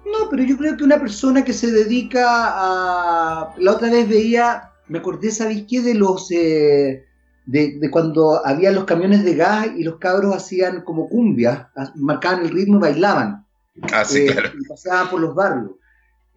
No, 0.05 0.29
pero 0.29 0.43
yo 0.43 0.57
creo 0.57 0.77
que 0.77 0.83
una 0.83 0.99
persona 0.99 1.43
que 1.43 1.53
se 1.53 1.71
dedica 1.71 2.25
a... 2.29 3.53
La 3.57 3.71
otra 3.73 3.89
vez 3.89 4.07
veía, 4.07 4.71
me 4.87 4.99
acordé, 4.99 5.31
¿sabéis 5.31 5.65
qué? 5.67 5.81
De 5.81 5.93
los... 5.95 6.31
Eh, 6.31 7.03
de, 7.45 7.89
cuando 7.91 8.45
había 8.45 8.71
los 8.71 8.83
camiones 8.83 9.23
de 9.23 9.35
gas 9.35 9.67
y 9.77 9.83
los 9.83 9.97
cabros 9.97 10.35
hacían 10.35 10.81
como 10.81 11.07
cumbias, 11.07 11.67
marcaban 11.95 12.41
el 12.41 12.51
ritmo 12.51 12.77
y 12.77 12.81
bailaban. 12.81 13.46
Ah, 13.91 14.05
sí, 14.05 14.19
eh, 14.19 14.31
claro. 14.31 14.51
Y 14.59 14.67
pasaban 14.67 15.09
por 15.09 15.21
los 15.21 15.35
barrios. 15.35 15.71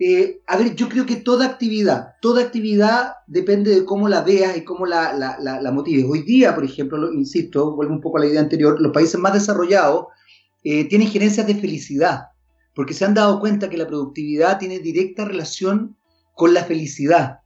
Eh, 0.03 0.41
a 0.47 0.57
ver, 0.57 0.75
yo 0.75 0.89
creo 0.89 1.05
que 1.05 1.17
toda 1.17 1.45
actividad, 1.45 2.15
toda 2.23 2.43
actividad 2.43 3.17
depende 3.27 3.71
de 3.71 3.85
cómo 3.85 4.09
la 4.09 4.23
veas 4.23 4.57
y 4.57 4.65
cómo 4.65 4.87
la, 4.87 5.13
la, 5.13 5.73
motives. 5.73 6.07
Hoy 6.09 6.23
día, 6.23 6.55
por 6.55 6.65
ejemplo, 6.65 7.13
insisto, 7.13 7.77
vuelvo 7.77 7.93
un 7.93 8.01
poco 8.01 8.17
a 8.17 8.21
la 8.21 8.27
idea 8.27 8.41
anterior, 8.41 8.81
los 8.81 8.93
países 8.93 9.21
más 9.21 9.35
desarrollados 9.35 10.07
eh, 10.65 10.87
tienen 10.87 11.09
gerencias 11.09 11.47
de 11.47 11.55
felicidad, 11.55 12.29
porque 12.75 12.95
se 12.95 13.05
han 13.05 13.13
dado 13.13 13.41
cuenta 13.41 13.69
que 13.69 13.77
la 13.77 13.87
productividad 13.87 14.59
tiene 14.59 14.79
directa 14.79 15.27
relación 15.27 15.97
con 16.35 16.55
la 16.55 16.65
felicidad, 16.65 17.41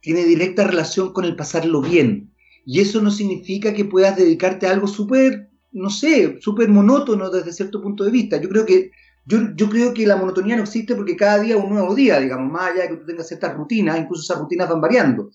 tiene 0.00 0.24
directa 0.24 0.66
relación 0.66 1.12
con 1.12 1.24
el 1.24 1.36
pasarlo 1.36 1.82
bien. 1.82 2.32
Y 2.66 2.80
eso 2.80 3.00
no 3.00 3.12
significa 3.12 3.74
que 3.74 3.84
puedas 3.84 4.16
dedicarte 4.16 4.66
a 4.66 4.72
algo 4.72 4.88
súper, 4.88 5.50
no 5.70 5.88
sé, 5.88 6.38
súper 6.40 6.68
monótono 6.68 7.30
desde 7.30 7.52
cierto 7.52 7.80
punto 7.80 8.02
de 8.02 8.10
vista. 8.10 8.38
Yo 8.38 8.48
creo 8.48 8.66
que 8.66 8.90
yo, 9.24 9.68
creo 9.68 9.94
que 9.94 10.06
la 10.06 10.16
monotonía 10.16 10.56
no 10.56 10.62
existe 10.62 10.96
porque 10.96 11.16
cada 11.16 11.40
día 11.40 11.56
es 11.56 11.62
un 11.62 11.70
nuevo 11.70 11.94
día, 11.94 12.18
digamos, 12.18 12.50
más 12.50 12.72
allá 12.72 12.82
de 12.82 12.88
que 12.88 12.96
tú 12.96 13.06
tengas 13.06 13.28
ciertas 13.28 13.54
rutinas, 13.54 13.98
incluso 13.98 14.22
esas 14.22 14.42
rutinas 14.42 14.68
van 14.68 14.80
variando. 14.80 15.30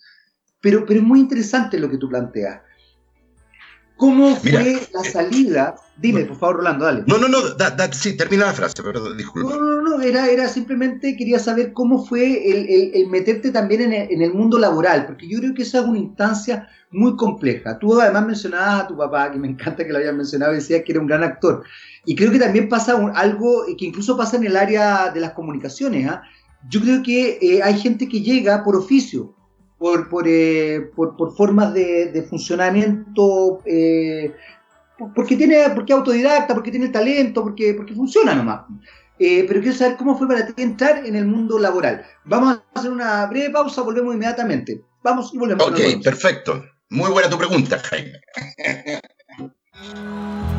Pero, 0.62 0.86
pero 0.86 1.00
es 1.00 1.06
muy 1.06 1.20
interesante 1.20 1.80
lo 1.80 1.90
que 1.90 1.98
tú 1.98 2.10
planteas. 2.10 2.62
¿Cómo 3.98 4.36
fue 4.36 4.88
la 4.94 5.04
salida? 5.04 5.76
Dime, 5.98 6.26
por 6.26 6.38
favor, 6.38 6.58
Rolando, 6.58 6.86
dale. 6.86 7.04
No, 7.08 7.18
no, 7.18 7.28
no, 7.28 7.40
sí, 7.92 8.16
termina 8.16 8.46
la 8.46 8.54
frase, 8.54 8.84
perdón, 8.84 9.18
disculpa. 9.18 9.50
No, 9.50 9.60
no, 9.60 9.82
no, 9.82 10.02
era, 10.02 10.28
era 10.28 10.48
simplemente 10.48 11.18
quería 11.18 11.40
saber 11.40 11.74
cómo 11.74 12.06
fue 12.06 12.94
el, 12.96 13.08
meterte 13.08 13.52
también 13.52 13.82
en 13.82 13.94
el, 13.94 14.12
en 14.12 14.22
el, 14.22 14.34
mundo 14.34 14.60
laboral, 14.60 15.08
porque 15.08 15.28
yo 15.28 15.40
creo 15.40 15.56
que 15.56 15.64
esa 15.64 15.80
es 15.80 15.86
una 15.86 15.98
instancia 15.98 16.70
muy 16.92 17.16
compleja. 17.16 17.80
Tú 17.80 18.00
además 18.00 18.28
mencionabas 18.28 18.84
a 18.84 18.88
tu 18.88 18.96
papá, 18.96 19.32
que 19.32 19.40
me 19.40 19.48
encanta 19.48 19.84
que 19.84 19.92
lo 19.92 19.98
hayas 19.98 20.14
mencionado, 20.14 20.54
decías 20.54 20.84
que 20.86 20.92
era 20.92 21.02
un 21.02 21.08
gran 21.08 21.24
actor. 21.24 21.64
Y 22.08 22.16
creo 22.16 22.32
que 22.32 22.40
también 22.40 22.70
pasa 22.70 22.98
algo 23.16 23.66
que 23.78 23.84
incluso 23.84 24.16
pasa 24.16 24.38
en 24.38 24.46
el 24.46 24.56
área 24.56 25.12
de 25.12 25.20
las 25.20 25.34
comunicaciones. 25.34 26.08
¿ah? 26.10 26.22
Yo 26.70 26.80
creo 26.80 27.04
que 27.04 27.38
eh, 27.42 27.62
hay 27.62 27.78
gente 27.78 28.08
que 28.08 28.22
llega 28.22 28.64
por 28.64 28.78
oficio, 28.78 29.36
por, 29.78 30.08
eh, 30.26 30.90
formas 31.36 31.74
de, 31.74 32.26
funcionamiento, 32.30 33.62
eh, 33.66 34.34
porque 35.14 35.36
tiene 35.36 35.70
porque 35.76 35.92
autodidacta, 35.92 36.54
porque 36.54 36.72
tiene 36.72 36.88
talento, 36.88 37.44
porque, 37.44 37.74
porque 37.74 37.94
funciona 37.94 38.34
nomás. 38.34 38.62
pero 39.18 39.60
quiero 39.60 39.76
saber 39.76 39.98
cómo 39.98 40.18
fue 40.18 40.30
para 40.30 40.48
ti 40.48 40.64
entrar 40.64 41.06
en 41.06 41.18
el 41.18 41.26
mundo 41.26 41.60
laboral. 41.60 42.06
Vamos 42.24 42.56
a 42.74 42.80
hacer 42.80 42.90
una 42.90 43.26
breve 43.26 43.50
pausa, 43.50 43.82
volvemos 43.82 44.16
inmediatamente. 44.16 44.82
Vamos 45.04 45.34
y 45.34 45.38
volvemos. 45.38 45.68
Ok, 45.68 46.02
perfecto. 46.02 46.64
Muy 46.90 47.12
buena 47.12 47.30
tu 47.30 47.38
pregunta, 47.38 47.78
Jaime. 47.80 48.22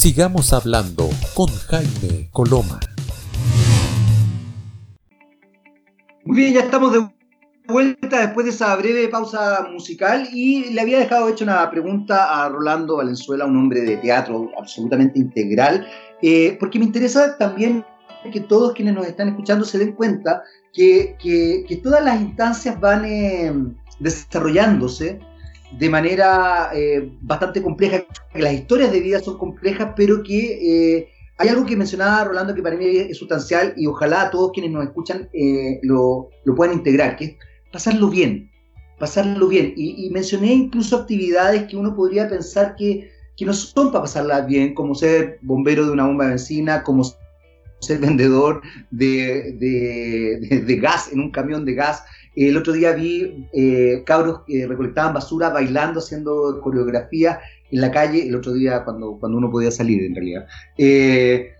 Sigamos 0.00 0.54
hablando 0.54 1.10
con 1.34 1.48
Jaime 1.48 2.30
Coloma. 2.32 2.80
Muy 6.24 6.36
bien, 6.38 6.54
ya 6.54 6.60
estamos 6.60 6.94
de 6.94 7.06
vuelta 7.68 8.20
después 8.20 8.46
de 8.46 8.52
esa 8.52 8.74
breve 8.76 9.08
pausa 9.08 9.68
musical 9.70 10.26
y 10.32 10.70
le 10.72 10.80
había 10.80 11.00
dejado 11.00 11.28
hecho 11.28 11.44
una 11.44 11.70
pregunta 11.70 12.46
a 12.46 12.48
Rolando 12.48 12.96
Valenzuela, 12.96 13.44
un 13.44 13.58
hombre 13.58 13.82
de 13.82 13.98
teatro 13.98 14.50
absolutamente 14.58 15.18
integral, 15.18 15.86
eh, 16.22 16.56
porque 16.58 16.78
me 16.78 16.86
interesa 16.86 17.36
también 17.36 17.84
que 18.32 18.40
todos 18.40 18.72
quienes 18.72 18.94
nos 18.94 19.06
están 19.06 19.28
escuchando 19.28 19.66
se 19.66 19.76
den 19.76 19.92
cuenta 19.92 20.42
que, 20.72 21.14
todas 21.82 22.02
las 22.02 22.18
instancias 22.18 22.80
van 22.80 23.04
eh, 23.04 23.52
desarrollándose 23.98 25.20
de 25.78 25.88
manera 25.88 26.70
eh, 26.74 27.10
bastante 27.20 27.62
compleja, 27.62 28.04
que 28.32 28.42
las 28.42 28.54
historias 28.54 28.92
de 28.92 29.00
vida 29.00 29.20
son 29.20 29.38
complejas, 29.38 29.92
pero 29.96 30.22
que 30.22 31.08
hay 31.38 31.48
algo 31.48 31.64
que 31.64 31.76
mencionaba 31.76 32.24
Rolando 32.24 32.54
que 32.54 32.62
para 32.62 32.76
mí 32.76 32.84
es 32.84 33.16
sustancial 33.16 33.72
y 33.76 33.86
ojalá 33.86 34.30
todos 34.30 34.52
quienes 34.52 34.72
nos 34.72 34.84
escuchan 34.84 35.28
lo, 35.82 36.28
lo 36.44 36.54
puedan 36.54 36.74
integrar, 36.74 37.16
que 37.16 37.24
es 37.24 37.36
pasarlo 37.72 38.08
bien, 38.08 38.50
pasarlo 39.00 39.48
bien. 39.48 39.72
Y, 39.76 40.08
mencioné 40.10 40.52
incluso 40.52 40.96
actividades 40.96 41.64
que 41.64 41.76
uno 41.76 41.96
podría 41.96 42.28
pensar 42.28 42.76
que, 42.76 43.10
no 43.40 43.54
son 43.54 43.90
para 43.90 44.02
pasarlas 44.02 44.46
bien, 44.46 44.74
como 44.74 44.94
ser 44.94 45.38
bombero 45.40 45.86
de 45.86 45.92
una 45.92 46.04
bomba 46.04 46.24
de 46.24 46.30
benzina, 46.32 46.82
como 46.82 47.04
ser 47.80 47.98
vendedor 47.98 48.60
de, 48.90 50.78
gas 50.82 51.10
en 51.10 51.20
un 51.20 51.30
camión 51.30 51.64
de 51.64 51.72
gas. 51.72 52.04
El 52.36 52.56
otro 52.56 52.72
día 52.72 52.92
vi 52.92 53.48
eh, 53.52 54.02
cabros 54.06 54.42
que 54.46 54.66
recolectaban 54.66 55.14
basura 55.14 55.50
bailando, 55.50 56.00
haciendo 56.00 56.60
coreografía 56.62 57.40
en 57.70 57.80
la 57.80 57.90
calle, 57.90 58.26
el 58.26 58.34
otro 58.34 58.52
día 58.52 58.84
cuando, 58.84 59.18
cuando 59.18 59.38
uno 59.38 59.50
podía 59.50 59.70
salir 59.70 60.02
en 60.02 60.14
realidad. 60.14 60.46
Eh, 60.78 61.50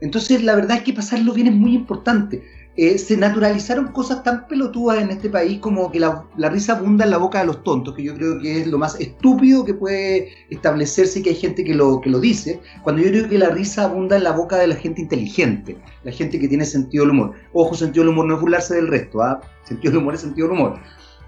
entonces 0.00 0.42
la 0.42 0.54
verdad 0.54 0.78
es 0.78 0.82
que 0.82 0.92
pasarlo 0.92 1.32
bien 1.32 1.48
es 1.48 1.54
muy 1.54 1.74
importante. 1.74 2.42
Eh, 2.76 2.98
se 2.98 3.16
naturalizaron 3.16 3.88
cosas 3.88 4.22
tan 4.22 4.46
pelotudas 4.46 5.02
en 5.02 5.10
este 5.10 5.28
país 5.28 5.58
como 5.58 5.90
que 5.90 5.98
la, 5.98 6.24
risa 6.36 6.74
abunda 6.74 7.04
en 7.04 7.10
la 7.10 7.18
boca 7.18 7.40
de 7.40 7.46
los 7.46 7.64
tontos, 7.64 7.96
que 7.96 8.04
yo 8.04 8.14
creo 8.14 8.40
que 8.40 8.60
es 8.60 8.66
lo 8.68 8.78
más 8.78 8.98
estúpido 9.00 9.64
que 9.64 9.74
puede 9.74 10.28
establecerse 10.50 11.20
que 11.20 11.30
hay 11.30 11.36
gente 11.36 11.64
que 11.64 11.74
lo, 11.74 12.00
que 12.00 12.10
lo 12.10 12.20
dice, 12.20 12.60
cuando 12.84 13.02
yo 13.02 13.08
creo 13.08 13.28
que 13.28 13.38
la 13.38 13.50
risa 13.50 13.84
abunda 13.84 14.16
en 14.16 14.22
la 14.22 14.30
boca 14.32 14.56
de 14.56 14.68
la 14.68 14.76
gente 14.76 15.00
inteligente, 15.00 15.76
la 16.04 16.12
gente 16.12 16.38
que 16.38 16.46
tiene 16.46 16.64
sentido 16.64 17.04
del 17.04 17.10
humor. 17.10 17.32
Ojo, 17.52 17.74
sentido 17.74 18.04
del 18.04 18.12
humor 18.12 18.26
no 18.26 18.34
es 18.36 18.40
burlarse 18.40 18.76
del 18.76 18.86
resto, 18.86 19.20
¿ah? 19.20 19.40
sentido 19.64 19.92
del 19.92 20.02
humor 20.02 20.14
es 20.14 20.20
sentido 20.20 20.46
del 20.48 20.56
humor. 20.56 20.78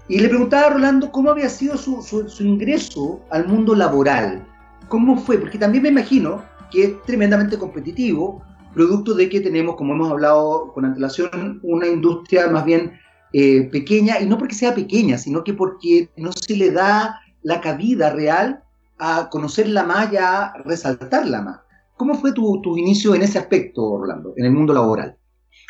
Y 0.07 0.19
le 0.19 0.29
preguntaba 0.29 0.67
a 0.67 0.69
Rolando 0.71 1.11
cómo 1.11 1.29
había 1.29 1.49
sido 1.49 1.77
su, 1.77 2.01
su 2.01 2.43
ingreso 2.43 3.21
al 3.29 3.47
mundo 3.47 3.75
laboral, 3.75 4.47
cómo 4.87 5.17
fue, 5.17 5.37
porque 5.37 5.57
también 5.57 5.83
me 5.83 5.89
imagino 5.89 6.41
que 6.71 6.83
es 6.85 7.01
tremendamente 7.03 7.57
competitivo, 7.57 8.41
producto 8.73 9.13
de 9.13 9.29
que 9.29 9.41
tenemos, 9.41 9.75
como 9.75 9.93
hemos 9.93 10.11
hablado 10.11 10.71
con 10.73 10.85
antelación, 10.85 11.59
una 11.63 11.87
industria 11.87 12.47
más 12.47 12.65
bien 12.65 12.99
eh, 13.33 13.69
pequeña, 13.71 14.19
y 14.19 14.25
no 14.25 14.37
porque 14.37 14.55
sea 14.55 14.75
pequeña, 14.75 15.17
sino 15.17 15.43
que 15.43 15.53
porque 15.53 16.09
no 16.17 16.31
se 16.31 16.55
le 16.55 16.71
da 16.71 17.19
la 17.41 17.61
cabida 17.61 18.09
real 18.11 18.63
a 18.99 19.29
conocerla 19.29 19.83
más 19.83 20.11
y 20.13 20.17
a 20.17 20.53
resaltarla 20.65 21.41
más. 21.41 21.59
¿Cómo 21.97 22.15
fue 22.15 22.33
tu, 22.33 22.61
tu 22.61 22.77
inicio 22.77 23.15
en 23.15 23.21
ese 23.21 23.39
aspecto, 23.39 23.83
Orlando, 23.83 24.33
en 24.35 24.45
el 24.45 24.51
mundo 24.51 24.73
laboral? 24.73 25.17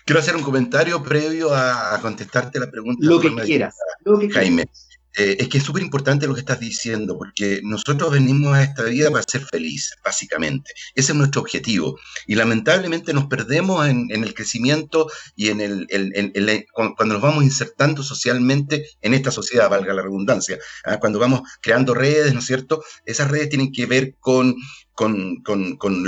Quiero 0.06 0.20
hacer 0.20 0.36
un 0.36 0.44
comentario 0.44 1.02
previo 1.02 1.54
a, 1.54 1.98
contestarte 2.02 2.60
la 2.60 2.70
pregunta. 2.70 3.00
Lo 3.02 3.20
que 3.20 3.34
quieras. 3.36 3.76
Lo 4.04 4.20
que 4.20 4.30
Jaime. 4.30 4.66
Eh, 5.15 5.38
es 5.39 5.47
que 5.47 5.60
es 5.60 5.63
súper 5.63 5.84
importante 5.84 6.26
lo 6.26 6.34
que 6.34 6.39
estás 6.39 6.60
diciendo, 6.60 7.17
porque 7.17 7.62
nosotros 7.63 8.12
venimos 8.12 8.56
a 8.56 8.63
esta 8.63 8.84
vida 8.84 9.12
para 9.12 9.23
ser 9.28 9.45
felices, 9.45 9.97
básicamente. 10.04 10.73
Ese 10.95 11.12
es 11.12 11.17
nuestro 11.17 11.41
objetivo. 11.41 11.99
Y 12.26 12.36
lamentablemente 12.36 13.13
nos 13.13 13.28
perdemos 13.28 13.88
en, 13.88 14.10
el 14.10 14.34
crecimiento 14.34 15.10
y 15.36 15.49
en 15.49 15.62
el, 15.62 16.65
cuando 16.73 17.13
nos 17.13 17.21
vamos 17.21 17.43
insertando 17.43 18.02
socialmente 18.02 18.88
en 19.02 19.13
esta 19.13 19.32
sociedad, 19.32 19.69
valga 19.69 19.93
la 19.93 20.02
redundancia. 20.02 20.58
¿ah? 20.86 20.99
Cuando 20.99 21.19
vamos 21.19 21.41
creando 21.62 21.93
redes, 21.93 22.34
¿no 22.34 22.39
es 22.39 22.45
cierto? 22.45 22.84
Esas 23.06 23.30
redes 23.30 23.49
tienen 23.49 23.71
que 23.71 23.86
ver 23.86 24.15
con, 24.19 24.56
con, 24.93 25.43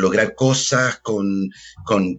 lograr 0.01 0.33
cosas, 0.35 0.99
con, 0.99 1.51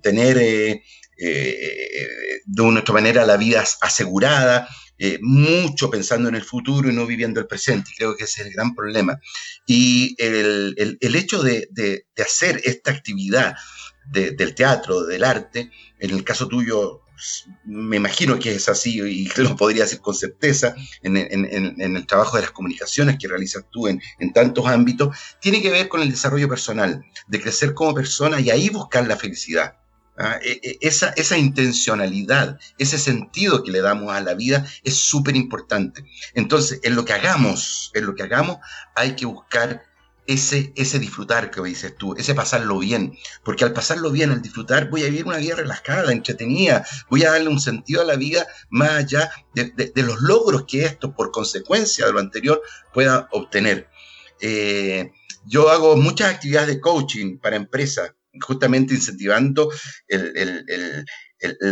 tener 0.03 0.38
eh, 0.38 0.83
eh, 1.18 2.09
de 2.44 2.62
una 2.62 2.81
otra 2.81 2.94
manera 2.94 3.27
la 3.27 3.37
vida 3.37 3.64
asegurada. 3.81 4.68
Eh, 4.99 5.19
mucho 5.21 5.91
pensando 5.91 6.29
en 6.29 6.37
el 6.37 6.43
futuro 6.43 6.89
y 6.89 6.95
no 6.95 7.07
viviendo 7.07 7.41
el 7.41 7.47
presente. 7.47 7.91
Creo 7.97 8.16
que 8.16 8.25
ese 8.25 8.43
es 8.43 8.49
el 8.49 8.55
gran 8.55 8.75
problema. 8.75 9.20
Y 9.66 10.14
el, 10.18 10.97
hecho 11.01 11.43
de, 11.43 12.07
hacer 12.18 12.61
esta 12.64 12.93
actividad 12.93 13.57
del 14.11 14.55
teatro, 14.55 15.05
del 15.05 15.25
arte, 15.25 15.70
en 15.99 16.11
el 16.11 16.25
caso 16.25 16.49
tuyo 16.49 17.03
me 17.64 17.97
imagino 17.97 18.39
que 18.39 18.55
es 18.55 18.68
así 18.68 19.01
y 19.01 19.29
lo 19.41 19.57
podría 19.57 19.85
decir 19.85 20.01
con 20.01 20.14
certeza 20.14 20.75
en, 21.03 21.16
el 21.16 22.07
trabajo 22.07 22.37
de 22.37 22.43
las 22.43 22.51
comunicaciones 22.51 23.16
que 23.18 23.29
realizas 23.29 23.64
tú 23.70 23.89
en, 23.89 24.01
tantos 24.35 24.66
ámbitos, 24.66 25.16
tiene 25.41 25.62
que 25.62 25.70
ver 25.70 25.89
con 25.89 26.03
el 26.03 26.11
desarrollo 26.11 26.49
personal, 26.49 27.05
de 27.27 27.41
crecer 27.41 27.75
como 27.75 27.95
persona 27.95 28.41
y 28.41 28.51
ahí 28.51 28.68
buscar 28.68 29.07
la 29.07 29.16
felicidad. 29.16 29.77
¿Ah? 30.19 30.39
E, 30.43 30.61
e, 30.62 30.79
esa, 30.81 31.11
esa 31.11 31.39
intencionalidad, 31.39 32.59
ese 32.79 32.99
sentido 32.99 33.62
que 33.62 33.73
le 33.73 33.81
damos 33.81 34.12
a 34.12 34.21
la 34.21 34.35
vida 34.35 34.67
es 34.85 34.97
súper 34.97 35.37
importante. 35.37 36.05
Entonces, 36.35 36.81
en 36.83 36.95
lo 36.95 37.05
que 37.05 37.12
hagamos, 37.12 37.91
en 37.95 38.07
lo 38.07 38.14
que 38.14 38.23
hagamos, 38.23 38.59
hay 38.95 39.17
que 39.17 39.27
buscar 39.27 39.83
ese, 40.27 40.73
ese 40.77 40.99
disfrutar 40.99 41.51
que 41.51 41.62
dices 41.62 41.97
tú, 41.97 42.14
ese 42.17 42.35
pasarlo 42.35 42.79
bien, 42.79 43.17
porque 43.45 43.64
al 43.64 43.73
pasarlo 43.73 44.11
bien, 44.11 44.31
al 44.31 44.43
disfrutar, 44.43 44.91
voy 44.91 45.03
a 45.03 45.07
vivir 45.07 45.27
una 45.27 45.39
vida 45.39 45.57
relajada, 45.57 46.12
entretenida, 46.12 46.85
voy 47.09 47.25
a 47.25 47.33
darle 47.33 47.49
un 47.49 47.61
sentido 47.61 48.03
a 48.03 48.05
la 48.05 48.17
vida 48.17 48.47
más 48.69 48.91
allá 48.91 49.31
de, 49.55 49.93
los 50.03 50.21
logros 50.21 50.64
que 50.67 50.85
esto, 50.85 51.14
por 51.14 51.31
consecuencia 51.31 52.07
de 52.07 52.12
lo 52.12 52.21
anterior, 52.21 52.61
pueda 52.93 53.29
obtener. 53.33 53.89
Eh, 54.41 55.12
yo 55.45 55.71
hago 55.71 55.97
muchas 55.97 56.35
actividades 56.35 56.69
de 56.69 56.81
coaching 56.81 57.39
para 57.39 57.57
empresas, 57.57 58.12
justamente 58.41 58.95
incentivando 58.95 59.70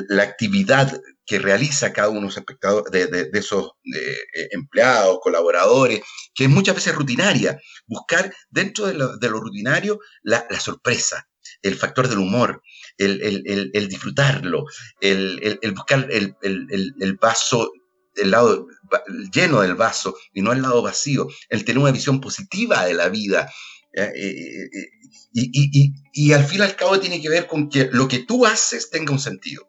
la 0.09 0.23
actividad 0.23 1.01
que 1.27 1.39
realiza 1.39 1.93
cada 1.93 2.11
uno 2.11 2.29
de, 2.91 3.07
de, 3.07 3.31
de 3.31 3.39
esos 3.39 3.73
eh, 3.95 4.49
empleados, 4.53 5.19
colaboradores, 5.23 6.01
que 6.35 6.45
es 6.45 6.51
muchas 6.51 6.75
veces 6.75 6.95
rutinaria, 6.95 7.59
buscar 7.87 8.35
dentro 8.51 8.87
de 8.87 8.95
lo, 8.95 9.41
rutinario 9.41 10.01
la, 10.23 10.47
sorpresa, 10.61 11.29
el 11.63 11.77
factor 11.77 12.09
del 12.09 12.19
humor, 12.19 12.63
el, 12.99 13.89
disfrutarlo, 13.89 14.67
el, 15.01 15.61
buscar 15.75 16.09
el, 16.11 17.19
vaso, 17.21 17.73
el 18.17 18.31
lado 18.31 18.67
lleno 19.33 19.63
del 19.63 19.75
vaso 19.75 20.15
y 20.33 20.43
no 20.43 20.53
el 20.53 20.63
lado 20.63 20.83
vacío, 20.83 21.29
el 21.49 21.65
tener 21.65 21.81
una 21.81 21.93
visión 21.93 22.21
positiva 22.21 22.85
de 22.85 22.95
la 22.95 23.09
vida. 23.09 23.51
Eh, 23.97 24.11
eh, 24.13 24.69
y, 25.33 25.95
y 26.13 26.33
al 26.33 26.45
fin 26.45 26.61
y 26.61 26.63
al 26.63 26.77
cabo 26.77 26.99
tiene 27.01 27.21
que 27.21 27.29
ver 27.29 27.47
con 27.47 27.69
que 27.69 27.89
lo 27.93 28.07
que 28.07 28.21
tú 28.21 28.47
haces 28.47 28.91
tenga 28.91 29.13
un 29.13 29.19
sentido. 29.19 29.69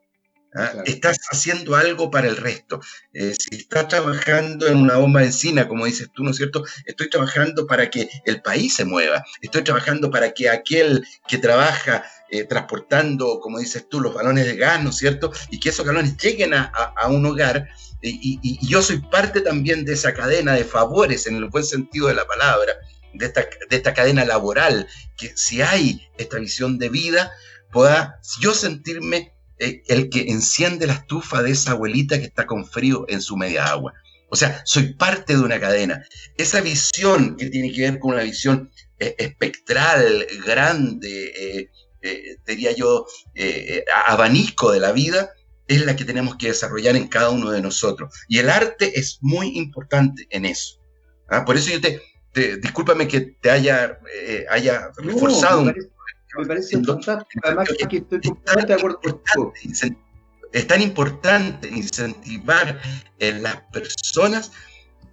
¿ah? 0.55 0.71
Estás 0.85 1.17
haciendo 1.31 1.75
algo 1.75 2.09
para 2.09 2.27
el 2.27 2.37
resto. 2.37 2.79
Eh, 3.13 3.33
si 3.37 3.57
estás 3.57 3.87
trabajando 3.87 4.67
en 4.67 4.77
una 4.77 4.97
bomba 4.97 5.21
de 5.21 5.27
encina, 5.27 5.67
como 5.67 5.85
dices 5.85 6.09
tú, 6.13 6.23
¿no 6.23 6.31
es 6.31 6.37
cierto? 6.37 6.63
Estoy 6.85 7.09
trabajando 7.09 7.67
para 7.67 7.89
que 7.89 8.09
el 8.25 8.41
país 8.41 8.75
se 8.75 8.85
mueva. 8.85 9.23
Estoy 9.41 9.63
trabajando 9.63 10.09
para 10.09 10.33
que 10.33 10.49
aquel 10.49 11.05
que 11.27 11.37
trabaja 11.37 12.05
eh, 12.29 12.43
transportando, 12.45 13.39
como 13.39 13.59
dices 13.59 13.87
tú, 13.89 14.01
los 14.01 14.13
balones 14.13 14.45
de 14.45 14.55
gas, 14.55 14.83
¿no 14.83 14.89
es 14.89 14.97
cierto? 14.97 15.31
Y 15.49 15.59
que 15.59 15.69
esos 15.69 15.85
balones 15.85 16.17
lleguen 16.17 16.53
a, 16.53 16.71
un 17.09 17.25
hogar. 17.25 17.67
Y, 18.01 18.59
yo 18.67 18.83
soy 18.83 18.99
parte 18.99 19.41
también 19.41 19.83
de 19.83 19.93
esa 19.93 20.13
cadena 20.13 20.53
de 20.53 20.63
favores, 20.63 21.25
en 21.27 21.37
el 21.37 21.45
buen 21.45 21.63
sentido 21.63 22.07
de 22.07 22.13
la 22.13 22.25
palabra, 22.25 22.73
de 23.18 23.26
esta, 23.28 23.41
de 23.70 23.76
esta 23.76 23.93
cadena 23.93 24.26
laboral, 24.26 24.88
que 25.18 25.36
si 25.36 25.61
hay 25.61 26.07
esta 26.18 26.38
visión 26.38 26.78
de 26.78 26.89
vida, 26.89 27.32
pueda 27.72 28.20
yo 28.39 28.53
sentirme 28.53 29.34
eh, 29.59 29.84
el 29.88 30.09
que 30.09 30.30
enciende 30.30 30.88
la 30.88 30.93
estufa 30.93 31.41
de 31.41 31.51
esa 31.51 31.72
abuelita 31.72 32.20
que 32.20 32.26
está 32.26 32.45
con 32.45 32.66
frío 32.66 33.05
en 33.07 33.22
su 33.22 33.38
media 33.38 33.68
agua. 33.68 33.93
O 34.30 34.36
sea, 34.36 34.61
soy 34.66 34.93
parte 34.93 35.34
de 35.36 35.41
una 35.41 35.59
cadena. 35.59 36.05
Esa 36.38 36.61
visión 36.61 37.38
que 37.38 37.49
tiene 37.49 37.72
que 37.72 37.82
ver 37.82 37.99
con 37.99 38.13
una 38.13 38.24
visión 38.24 38.72
eh, 38.99 39.16
espectral, 39.18 40.26
grande, 40.45 41.70
eh, 42.01 42.38
diría 42.45 42.72
yo, 42.72 43.07
abanico 44.05 44.72
de 44.72 44.80
la 44.80 44.91
vida, 44.91 45.32
es 45.68 45.86
la 45.86 45.95
que 45.95 46.05
tenemos 46.05 46.36
que 46.36 46.47
desarrollar 46.47 46.95
en 46.95 47.07
cada 47.07 47.30
uno 47.30 47.51
de 47.51 47.61
nosotros. 47.61 48.13
Y 48.28 48.39
el 48.39 48.49
arte 48.49 48.99
es 48.99 49.20
muy 49.22 49.57
importante 49.57 50.28
en 50.30 50.45
eso. 50.45 50.80
¿ah? 51.30 51.45
Por 51.45 51.57
eso 51.57 51.72
yo 51.72 51.82
te, 51.82 52.01
discúlpame 52.61 53.07
que 53.07 53.21
te 53.21 53.49
haya, 53.49 53.99
haya 54.49 54.91
reforzado 54.97 55.73
me 56.38 56.45
parece 56.45 56.83
fantástico. 56.83 57.41
Además, 57.43 57.69
que 57.89 57.97
estoy 57.97 58.21
completamente 58.21 58.67
de 58.67 58.73
acuerdo 58.73 58.99
contigo. 58.99 59.53
Es 60.51 60.67
tan 60.67 60.81
importante 60.81 61.67
incentivar 61.67 62.79
en 63.19 63.43
las 63.43 63.57
personas 63.73 64.51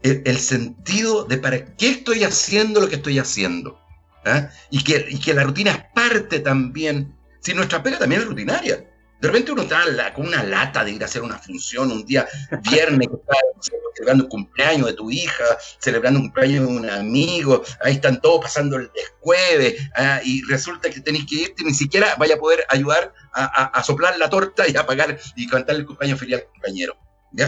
el, 0.02 0.38
sentido 0.38 1.24
de 1.24 1.38
para 1.38 1.76
qué 1.76 1.90
estoy 1.90 2.24
haciendo 2.24 2.80
lo 2.80 2.88
que 2.88 2.96
estoy 2.96 3.18
haciendo. 3.18 3.80
¿ah? 4.24 4.50
Y, 4.70 4.84
que, 4.84 5.06
y 5.08 5.18
que 5.18 5.34
la 5.34 5.44
rutina 5.44 5.72
es 5.72 5.84
parte 5.94 6.40
también. 6.40 7.16
Si 7.40 7.54
nuestra 7.54 7.82
pega 7.82 7.98
también 7.98 8.22
es 8.22 8.28
rutinaria. 8.28 8.88
De 9.22 9.28
repente 9.28 9.52
uno 9.52 9.62
está 9.62 10.12
con 10.14 10.26
una 10.26 10.42
lata 10.42 10.82
de 10.82 10.90
ir 10.90 11.02
a 11.04 11.06
hacer 11.06 11.22
una 11.22 11.38
función 11.38 11.92
un 11.92 12.04
día 12.04 12.26
viernes, 12.68 13.08
celebrando 13.94 14.24
un 14.24 14.28
cumpleaños 14.28 14.88
de 14.88 14.94
tu 14.94 15.12
hija, 15.12 15.44
celebrando 15.78 16.18
un 16.18 16.26
cumpleaños 16.26 16.66
de 16.66 16.76
un 16.76 16.90
amigo, 16.90 17.62
ahí 17.84 17.94
están 17.94 18.20
todos 18.20 18.40
pasando 18.42 18.74
el 18.74 18.90
descueve, 18.92 19.76
ah, 19.94 20.20
y 20.24 20.42
resulta 20.42 20.90
que 20.90 21.00
tenéis 21.00 21.26
que 21.26 21.36
irte, 21.36 21.62
ni 21.62 21.72
siquiera 21.72 22.16
vaya 22.18 22.34
a 22.34 22.38
poder 22.38 22.64
ayudar 22.68 23.14
a, 23.32 23.80
soplar 23.84 24.18
la 24.18 24.28
torta 24.28 24.68
y 24.68 24.76
a 24.76 24.84
pagar 24.84 25.16
y 25.36 25.46
cantar 25.46 25.76
el 25.76 25.86
cumpleaños 25.86 26.18
feliz 26.18 26.38
al 26.38 26.46
compañero. 26.46 26.96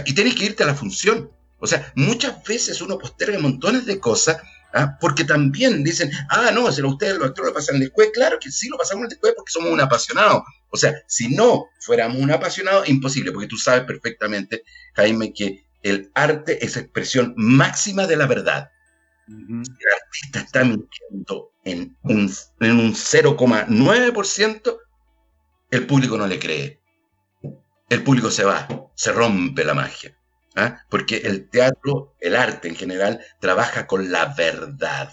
Y 0.06 0.14
tenéis 0.14 0.36
que 0.36 0.44
irte 0.44 0.62
a 0.62 0.66
la 0.66 0.76
función. 0.76 1.32
O 1.58 1.66
sea, 1.66 1.92
muchas 1.96 2.40
veces 2.44 2.80
uno 2.82 2.98
posterga 2.98 3.40
montones 3.40 3.84
de 3.84 3.98
cosas 3.98 4.36
¿ah? 4.74 4.98
porque 5.00 5.24
también 5.24 5.82
dicen, 5.82 6.10
ah, 6.28 6.50
no, 6.52 6.70
si 6.70 6.82
ustedes 6.82 7.16
los 7.16 7.28
actores 7.28 7.50
lo 7.50 7.54
pasan 7.54 7.80
después, 7.80 8.10
claro 8.12 8.38
que 8.40 8.50
sí 8.50 8.68
lo 8.68 8.76
pasamos 8.76 9.08
después 9.08 9.32
porque 9.36 9.52
somos 9.52 9.70
un 9.70 9.80
apasionado. 9.80 10.44
O 10.70 10.76
sea, 10.76 10.94
si 11.06 11.34
no 11.34 11.66
fuéramos 11.80 12.18
un 12.18 12.30
apasionado, 12.30 12.84
imposible, 12.86 13.32
porque 13.32 13.48
tú 13.48 13.56
sabes 13.56 13.84
perfectamente, 13.84 14.64
Jaime, 14.94 15.32
que 15.32 15.64
el 15.82 16.10
arte 16.14 16.64
es 16.64 16.76
expresión 16.76 17.34
máxima 17.36 18.06
de 18.06 18.16
la 18.16 18.26
verdad. 18.26 18.70
El 19.28 19.62
artista 20.02 20.40
está 20.40 20.64
mintiendo 20.64 21.52
en 21.64 21.96
un, 22.02 22.30
en 22.60 22.78
un 22.78 22.92
0,9%, 22.92 24.78
el 25.70 25.86
público 25.86 26.18
no 26.18 26.26
le 26.26 26.38
cree. 26.38 26.80
El 27.88 28.02
público 28.02 28.30
se 28.30 28.44
va, 28.44 28.68
se 28.94 29.12
rompe 29.12 29.64
la 29.64 29.74
magia. 29.74 30.16
¿Ah? 30.56 30.84
porque 30.88 31.18
el 31.18 31.48
teatro, 31.48 32.14
el 32.20 32.36
arte 32.36 32.68
en 32.68 32.76
general, 32.76 33.20
trabaja 33.40 33.86
con 33.86 34.10
la 34.10 34.34
verdad. 34.34 35.12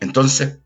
Entonces, 0.00 0.58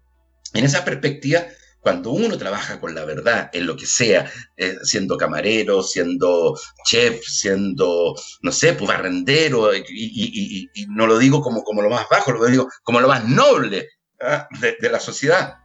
en 0.53 0.65
esa 0.65 0.85
perspectiva, 0.85 1.45
cuando 1.85 2.13
uno 2.13 2.39
trabaja 2.39 2.81
con 2.81 2.95
la 2.95 3.05
verdad 3.05 3.51
en 3.53 3.67
lo 3.67 3.77
que 3.77 3.85
sea, 3.85 4.31
eh, 4.57 4.77
siendo 4.83 5.19
camarero, 5.19 5.83
siendo 5.83 6.59
chef, 6.87 7.23
siendo, 7.27 8.15
no 8.41 8.53
sé, 8.53 8.73
pues 8.73 8.89
barrendero, 8.89 9.71
y, 9.77 10.71
no 10.89 11.07
lo 11.07 11.19
digo 11.19 11.43
como, 11.43 11.63
como 11.63 11.83
lo 11.83 11.91
más 11.91 12.07
bajo, 12.11 12.33
lo 12.33 12.47
digo 12.47 12.71
como 12.83 13.01
lo 13.01 13.09
más 13.09 13.29
noble 13.29 13.91
¿ah? 14.23 14.49
de, 14.61 14.91
la 14.91 14.99
sociedad, 14.99 15.59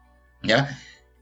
¿ya? 0.44 0.78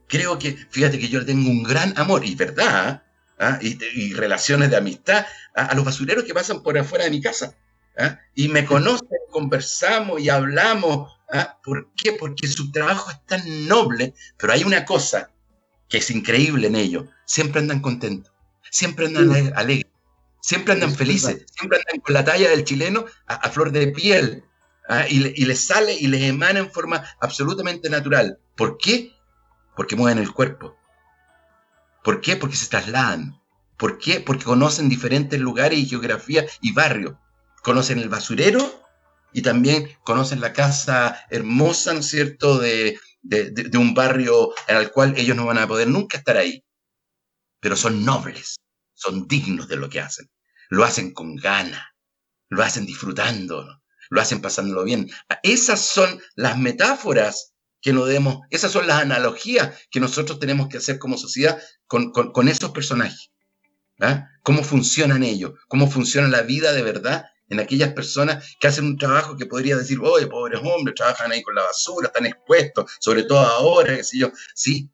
Creo 0.08 0.36
que, 0.38 0.56
fíjate 0.70 0.98
que 0.98 1.08
yo 1.08 1.24
tengo 1.24 1.48
un 1.48 1.62
gran 1.62 1.96
amor, 1.96 2.24
y 2.24 2.34
verdad, 2.34 3.04
¿ah? 3.38 3.58
y, 3.60 4.12
relaciones 4.14 4.70
de 4.70 4.76
amistad 4.76 5.26
a 5.54 5.74
los 5.74 5.84
basureros 5.84 6.24
que 6.24 6.34
pasan 6.34 6.62
por 6.62 6.78
afuera 6.78 7.04
de 7.04 7.10
mi 7.10 7.20
casa. 7.20 7.56
¿ah? 7.98 8.18
Y 8.34 8.48
me 8.48 8.64
conocen, 8.64 9.08
conversamos 9.30 10.20
y 10.20 10.28
hablamos. 10.28 11.18
¿ah? 11.32 11.58
¿Por 11.62 11.90
qué? 11.94 12.12
Porque 12.12 12.46
su 12.46 12.70
trabajo 12.70 13.10
es 13.10 13.24
tan 13.26 13.66
noble, 13.66 14.14
pero 14.38 14.52
hay 14.52 14.64
una 14.64 14.84
cosa 14.84 15.30
que 15.88 15.98
es 15.98 16.10
increíble 16.10 16.68
en 16.68 16.76
ellos. 16.76 17.04
Siempre 17.24 17.60
andan 17.60 17.80
contentos, 17.80 18.32
siempre 18.70 19.06
andan 19.06 19.52
alegres, 19.56 19.92
siempre 20.40 20.74
andan 20.74 20.94
felices, 20.94 21.44
siempre 21.56 21.78
andan 21.78 22.00
con 22.00 22.14
la 22.14 22.24
talla 22.24 22.50
del 22.50 22.64
chileno 22.64 23.06
a, 23.26 23.48
flor 23.50 23.72
de 23.72 23.88
piel. 23.88 24.44
Y, 25.10 25.42
y 25.42 25.44
les 25.44 25.66
sale 25.66 25.92
y 25.92 26.06
les 26.06 26.22
emana 26.22 26.60
en 26.60 26.70
forma 26.70 27.04
absolutamente 27.20 27.90
natural. 27.90 28.38
¿Por 28.56 28.78
qué? 28.78 29.12
Porque 29.76 29.96
mueven 29.96 30.18
el 30.18 30.32
cuerpo, 30.32 30.77
¿Por 32.08 32.22
qué? 32.22 32.36
Porque 32.36 32.56
se 32.56 32.68
trasladan. 32.68 33.38
¿Por 33.76 33.98
qué? 33.98 34.20
Porque 34.20 34.46
conocen 34.46 34.88
diferentes 34.88 35.38
lugares 35.38 35.78
y 35.78 35.84
geografía 35.84 36.46
y 36.62 36.72
barrios. 36.72 37.16
Conocen 37.62 37.98
el 37.98 38.08
basurero 38.08 38.82
y 39.30 39.42
también 39.42 39.90
conocen 40.04 40.40
la 40.40 40.54
casa 40.54 41.26
hermosa, 41.28 41.92
¿no 41.92 42.00
es 42.00 42.08
cierto?, 42.08 42.60
de, 42.60 42.98
un 43.74 43.92
barrio 43.92 44.54
el 44.68 44.90
cual 44.90 45.18
ellos 45.18 45.36
no 45.36 45.44
van 45.44 45.58
a 45.58 45.68
poder 45.68 45.88
nunca 45.88 46.16
estar 46.16 46.38
ahí. 46.38 46.64
Pero 47.60 47.76
son 47.76 48.02
nobles, 48.06 48.56
son 48.94 49.28
dignos 49.28 49.68
de 49.68 49.76
lo 49.76 49.90
que 49.90 50.00
hacen. 50.00 50.30
Lo 50.70 50.84
hacen 50.84 51.12
con 51.12 51.36
gana, 51.36 51.94
lo 52.48 52.62
hacen 52.62 52.86
disfrutando, 52.86 53.82
lo 54.08 54.20
hacen 54.22 54.40
pasándolo 54.40 54.82
bien. 54.84 55.10
Esas 55.42 55.82
son 55.84 56.18
las 56.36 56.56
metáforas 56.56 57.52
que 57.80 57.92
nos 57.92 58.08
demos, 58.08 58.40
esas 58.50 58.72
son 58.72 58.86
las 58.86 59.02
analogías 59.02 59.74
que 59.90 60.00
nosotros 60.00 60.38
tenemos 60.38 60.68
que 60.68 60.78
hacer 60.78 60.98
como 60.98 61.16
sociedad 61.16 61.60
con, 61.86 62.48
esos 62.48 62.70
personajes. 62.70 63.30
¿ah? 64.00 64.26
¿Cómo 64.42 64.62
funcionan 64.62 65.22
ellos? 65.22 65.52
¿Cómo 65.68 65.90
funciona 65.90 66.28
la 66.28 66.42
vida 66.42 66.72
de 66.72 66.82
verdad 66.82 67.26
en 67.48 67.60
aquellas 67.60 67.92
personas 67.92 68.56
que 68.60 68.68
hacen 68.68 68.84
un 68.84 68.98
trabajo 68.98 69.36
que 69.36 69.46
podría 69.46 69.76
decir, 69.76 69.98
oye, 70.02 70.26
pobres 70.26 70.60
hombres, 70.62 70.94
trabajan 70.94 71.32
ahí 71.32 71.42
con 71.42 71.54
la 71.54 71.62
basura, 71.62 72.08
están 72.08 72.26
expuestos, 72.26 72.90
sobre 73.00 73.22
todo 73.24 73.38
ahora, 73.40 73.96
qué 73.96 74.04
sé 74.04 74.18
yo. 74.18 74.30
Sí, 74.54 74.90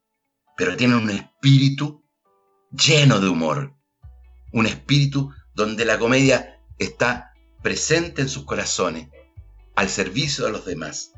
pero 0.56 0.76
tienen 0.76 0.98
un 0.98 1.10
espíritu 1.10 2.04
lleno 2.70 3.20
de 3.20 3.28
humor, 3.28 3.74
un 4.52 4.66
espíritu 4.66 5.32
donde 5.54 5.84
la 5.84 5.98
comedia 5.98 6.60
está 6.78 7.32
presente 7.62 8.22
en 8.22 8.28
sus 8.28 8.44
corazones, 8.44 9.08
al 9.74 9.88
servicio 9.88 10.44
de 10.44 10.52
los 10.52 10.64
demás. 10.64 11.13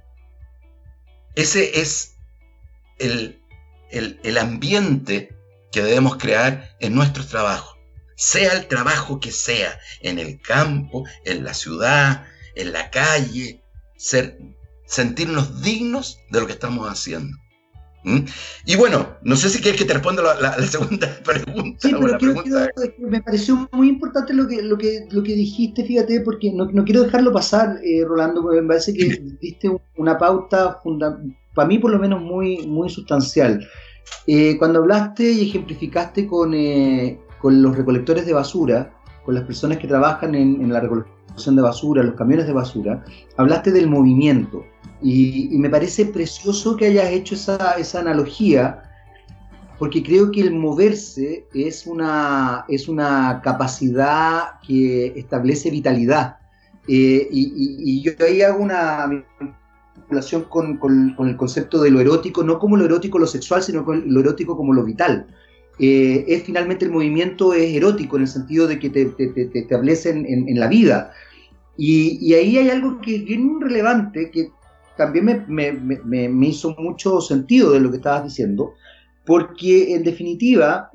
Ese 1.37 1.81
es 1.81 2.17
el, 2.99 3.43
el, 3.91 4.39
ambiente 4.39 5.37
que 5.71 5.83
debemos 5.83 6.17
crear 6.17 6.75
en 6.81 6.95
nuestro 6.95 7.27
trabajo, 7.27 7.77
sea 8.17 8.55
el 8.55 8.67
trabajo 8.69 9.21
que 9.21 9.31
sea, 9.33 9.79
en 10.01 10.19
el 10.19 10.41
campo, 10.41 11.05
en 11.27 11.45
la 11.45 11.53
ciudad, 11.53 12.27
en 12.55 12.73
la 12.73 12.91
calle, 12.91 13.63
ser, 13.99 14.39
sentirnos 14.87 15.63
dignos 15.63 16.19
de 16.31 16.41
lo 16.41 16.47
que 16.47 16.55
estamos 16.55 16.89
haciendo. 16.89 17.37
¿Mm? 18.07 18.19
Y 18.67 18.77
bueno, 18.77 19.17
no 19.23 19.35
sé 19.35 19.51
si 19.51 19.61
quieres 19.61 19.81
que 19.81 19.85
te 19.85 19.93
responda 19.93 20.23
la, 20.41 20.53
segunda 20.63 21.09
pregunta. 21.25 21.77
Sí, 21.81 21.93
pero 21.93 22.17
me 23.01 23.21
pareció 23.21 23.69
muy 23.73 23.89
importante 23.89 24.33
lo 24.33 24.47
que, 24.47 24.63
lo 24.63 24.79
que, 24.79 25.09
lo 25.11 25.25
que 25.25 25.35
dijiste, 25.35 25.85
fíjate, 25.85 26.21
porque 26.21 26.53
no, 26.53 26.69
quiero 26.85 27.03
dejarlo 27.03 27.33
pasar, 27.33 27.81
eh, 27.83 28.05
Rolando, 28.05 28.43
porque 28.43 28.63
me 28.63 28.69
parece 28.69 28.95
que 28.95 29.09
diste 29.41 29.77
una 29.97 30.17
pauta, 30.17 30.81
para 31.53 31.69
mí 31.69 31.81
por 31.81 31.91
lo 31.91 31.99
menos, 31.99 32.23
muy, 32.23 32.65
muy 32.69 32.89
sustancial. 32.89 33.67
Eh, 34.29 34.57
cuando 34.57 34.79
hablaste 34.79 35.33
y 35.33 35.49
ejemplificaste 35.49 36.29
con, 36.29 36.55
eh, 36.55 37.19
con 37.41 37.61
los 37.61 37.77
recolectores 37.77 38.25
de 38.25 38.35
basura, 38.35 38.95
con 39.25 39.35
las 39.35 39.43
personas 39.43 39.79
que 39.79 39.89
trabajan 39.89 40.37
en, 40.37 40.63
en 40.63 40.73
la 40.73 40.79
recolección 40.79 41.16
de 41.45 41.63
basura, 41.63 42.03
los 42.03 42.15
camiones 42.15 42.47
de 42.47 42.53
basura, 42.53 43.05
hablaste 43.37 43.71
del 43.71 43.89
movimiento. 43.89 44.65
Y, 45.03 45.51
me 45.59 45.69
parece 45.69 46.07
precioso 46.07 46.77
que 46.77 46.87
hayas 46.87 47.11
hecho 47.11 47.35
esa, 47.35 47.73
esa, 47.73 48.01
analogía, 48.01 48.83
porque 49.79 50.03
creo 50.03 50.31
que 50.31 50.41
el 50.41 50.55
moverse 50.55 51.47
es 51.55 51.87
una, 51.87 52.65
es 52.69 52.89
una 52.89 53.41
capacidad 53.45 54.61
que 54.67 55.13
establece 55.17 55.71
vitalidad. 55.71 56.39
Eh, 56.89 57.29
y, 57.31 58.03
yo 58.03 58.13
ahí 58.25 58.43
hago 58.43 58.63
una 58.63 59.07
vinculación 59.95 60.45
con, 60.45 60.79
con, 60.79 61.29
el 61.29 61.37
concepto 61.37 61.83
de 61.83 61.91
lo 61.91 62.01
erótico, 62.01 62.43
no 62.43 62.59
como 62.59 62.77
lo 62.77 62.87
erótico 62.87 63.19
lo 63.19 63.27
sexual, 63.27 63.63
sino 63.63 63.85
con 63.85 64.03
lo 64.07 64.21
erótico 64.21 64.57
como 64.57 64.73
lo 64.73 64.83
vital. 64.83 65.27
Eh, 65.79 66.25
es 66.27 66.45
finalmente 66.45 66.87
el 66.87 66.91
movimiento 66.91 67.53
es 67.53 67.75
erótico 67.75 68.17
en 68.17 68.23
el 68.23 68.29
sentido 68.29 68.67
de 68.67 68.79
que 68.79 68.89
te, 68.89 69.05
te, 69.07 69.27
te, 69.29 69.59
establece 69.59 70.11
en, 70.11 70.49
en, 70.49 70.59
la 70.59 70.69
vida. 70.69 71.13
Y, 71.77 72.33
ahí 72.35 72.59
hay 72.59 72.71
algo 72.71 73.01
que 73.01 73.17
es 73.17 73.25
bien 73.25 73.61
relevante, 73.61 74.31
que 74.31 74.51
también 74.97 75.45
me, 75.49 76.47
hizo 76.49 76.75
mucho 76.79 77.21
sentido 77.21 77.73
de 77.73 77.81
lo 77.81 77.91
que 77.91 77.99
estabas 77.99 78.25
diciendo, 78.25 78.75
porque 79.25 79.95
en 79.95 80.03
definitiva, 80.03 80.91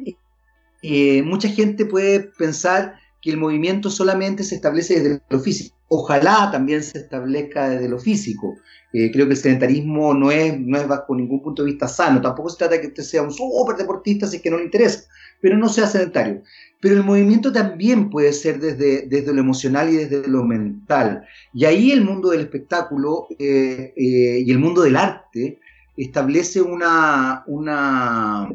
eh, 0.81 1.21
mucha 1.23 1.49
gente 1.49 1.85
puede 1.85 2.21
pensar 2.37 2.95
que 3.21 3.29
el 3.29 3.37
movimiento 3.37 3.89
solamente 3.89 4.43
se 4.43 4.55
establece 4.55 4.99
desde 4.99 5.21
lo 5.29 5.39
físico. 5.39 5.75
Ojalá 5.89 6.49
también 6.51 6.81
se 6.81 6.97
establezca 6.97 7.69
desde 7.69 7.87
lo 7.87 7.99
físico. 7.99 8.55
Eh, 8.93 9.11
creo 9.11 9.27
que 9.27 9.33
el 9.33 9.37
sedentarismo 9.37 10.13
no 10.13 10.31
es, 10.31 10.59
no 10.59 10.77
es 10.77 10.87
bajo 10.87 11.15
ningún 11.15 11.41
punto 11.43 11.63
de 11.63 11.71
vista 11.71 11.87
sano. 11.87 12.21
Tampoco 12.21 12.49
se 12.49 12.57
trata 12.57 12.75
de 12.75 12.81
que 12.81 12.87
usted 12.87 13.03
sea 13.03 13.21
un 13.21 13.31
súper 13.31 13.75
deportista 13.75 14.25
si 14.25 14.37
es 14.37 14.41
que 14.41 14.49
no 14.49 14.57
le 14.57 14.63
interesa, 14.63 15.03
pero 15.41 15.57
no 15.57 15.67
sea 15.69 15.87
sedentario. 15.87 16.43
Pero 16.79 16.95
el 16.95 17.03
movimiento 17.03 17.51
también 17.51 18.09
puede 18.09 18.33
ser 18.33 18.59
desde, 18.59 19.07
desde 19.07 19.33
lo 19.33 19.41
emocional 19.41 19.89
y 19.89 19.97
desde 19.97 20.27
lo 20.27 20.43
mental. 20.43 21.25
Y 21.53 21.65
ahí 21.65 21.91
el 21.91 22.03
mundo 22.03 22.29
del 22.29 22.41
espectáculo 22.41 23.27
eh, 23.37 23.93
eh, 23.95 24.43
y 24.45 24.51
el 24.51 24.59
mundo 24.59 24.81
del 24.81 24.95
arte 24.95 25.59
establece 25.95 26.61
una, 26.61 27.43
una 27.47 28.49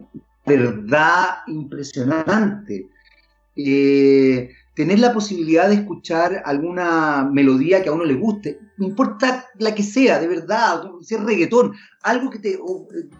verdad 0.45 1.39
impresionante. 1.47 2.89
Eh, 3.55 4.51
tener 4.77 4.99
la 5.01 5.14
posibilidad 5.14 5.68
de 5.68 5.77
escuchar 5.77 6.43
alguna 6.45 7.29
melodía 7.33 7.83
que 7.83 7.89
a 7.89 7.93
uno 7.93 8.05
le 8.05 8.12
guste, 8.12 8.61
no 8.77 8.87
importa 8.87 9.47
la 9.59 9.74
que 9.74 9.83
sea, 9.83 10.20
de 10.20 10.29
verdad, 10.29 10.83
si 11.01 11.14
es 11.14 11.22
reggaetón, 11.22 11.72
algo 12.03 12.29
que 12.29 12.39
te, 12.39 12.59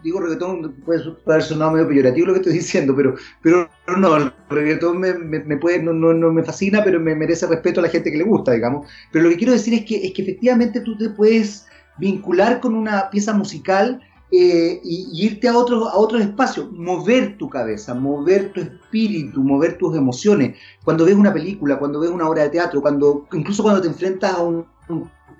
digo 0.03 0.19
reggaetón, 0.19 0.75
puede 0.85 1.41
sonar 1.41 1.73
medio 1.73 1.87
peyorativo 1.87 2.27
lo 2.27 2.33
que 2.33 2.39
estoy 2.41 2.53
diciendo, 2.53 2.95
pero, 2.95 3.15
pero 3.41 3.67
no, 3.97 4.17
el 4.17 4.31
reggaetón 4.49 4.99
me, 4.99 5.57
puede, 5.57 5.81
no, 5.81 5.93
no, 5.93 6.31
me 6.31 6.43
fascina, 6.43 6.83
pero 6.83 6.99
me 6.99 7.15
merece 7.15 7.47
respeto 7.47 7.79
a 7.79 7.83
la 7.83 7.89
gente 7.89 8.11
que 8.11 8.19
le 8.19 8.23
gusta, 8.23 8.51
digamos. 8.51 8.87
Pero 9.11 9.23
lo 9.25 9.31
que 9.31 9.37
quiero 9.37 9.53
decir 9.53 9.73
es 9.73 9.83
que, 9.83 10.05
es 10.05 10.13
que 10.13 10.21
efectivamente 10.21 10.81
tú 10.81 10.95
te 10.95 11.09
puedes 11.09 11.65
vincular 11.97 12.59
con 12.59 12.75
una 12.75 13.09
pieza 13.09 13.33
musical 13.33 13.99
eh, 14.29 14.81
y, 14.83 15.25
irte 15.25 15.47
a 15.47 15.57
otros 15.57 15.87
a 15.87 15.95
otros 15.95 16.21
espacios, 16.21 16.69
mover 16.71 17.37
tu 17.37 17.49
cabeza, 17.49 17.93
mover 17.93 18.51
tu 18.51 18.59
espíritu, 18.59 19.41
mover 19.41 19.77
tus 19.77 19.95
emociones. 19.95 20.57
Cuando 20.83 21.05
ves 21.05 21.15
una 21.15 21.33
película, 21.33 21.79
cuando 21.79 21.99
ves 21.99 22.09
una 22.09 22.27
obra 22.27 22.43
de 22.43 22.49
teatro, 22.49 22.81
cuando 22.81 23.25
incluso 23.31 23.63
cuando 23.63 23.81
te 23.81 23.87
enfrentas 23.87 24.33
a 24.33 24.43
un, 24.43 24.65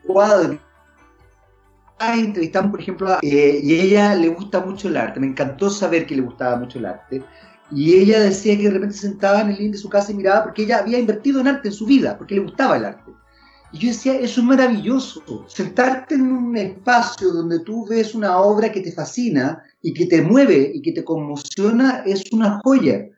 cuadro. 0.05 0.57
Entrevistamos, 1.99 2.71
por 2.71 2.79
ejemplo, 2.79 3.17
eh, 3.21 3.59
y 3.61 3.73
ella 3.73 4.15
le 4.15 4.29
gusta 4.29 4.61
mucho 4.61 4.87
el 4.87 4.97
arte. 4.97 5.19
Me 5.19 5.27
encantó 5.27 5.69
saber 5.69 6.05
que 6.05 6.15
le 6.15 6.21
gustaba 6.21 6.55
mucho 6.55 6.79
el 6.79 6.85
arte. 6.85 7.23
Y 7.71 7.95
ella 7.95 8.21
decía 8.21 8.55
que 8.55 8.63
de 8.63 8.69
repente 8.69 8.95
se 8.95 9.07
sentaba 9.07 9.41
en 9.41 9.49
el 9.49 9.57
living 9.57 9.71
de 9.71 9.77
su 9.77 9.89
casa 9.89 10.11
y 10.11 10.15
miraba 10.15 10.43
porque 10.43 10.63
ella 10.63 10.77
había 10.77 10.99
invertido 10.99 11.41
en 11.41 11.47
arte 11.47 11.69
en 11.69 11.73
su 11.73 11.85
vida, 11.85 12.17
porque 12.17 12.35
le 12.35 12.41
gustaba 12.41 12.77
el 12.77 12.85
arte. 12.85 13.11
Y 13.73 13.79
yo 13.79 13.89
decía, 13.89 14.15
eso 14.15 14.39
es 14.39 14.47
maravilloso, 14.47 15.45
sentarte 15.47 16.15
en 16.15 16.31
un 16.31 16.55
espacio 16.55 17.33
donde 17.33 17.59
tú 17.59 17.85
ves 17.85 18.15
una 18.15 18.37
obra 18.37 18.71
que 18.71 18.79
te 18.79 18.93
fascina 18.93 19.61
y 19.81 19.93
que 19.93 20.05
te 20.05 20.21
mueve 20.21 20.71
y 20.73 20.81
que 20.81 20.93
te 20.93 21.03
conmociona, 21.03 22.03
es 22.05 22.23
una 22.31 22.61
joya. 22.63 23.09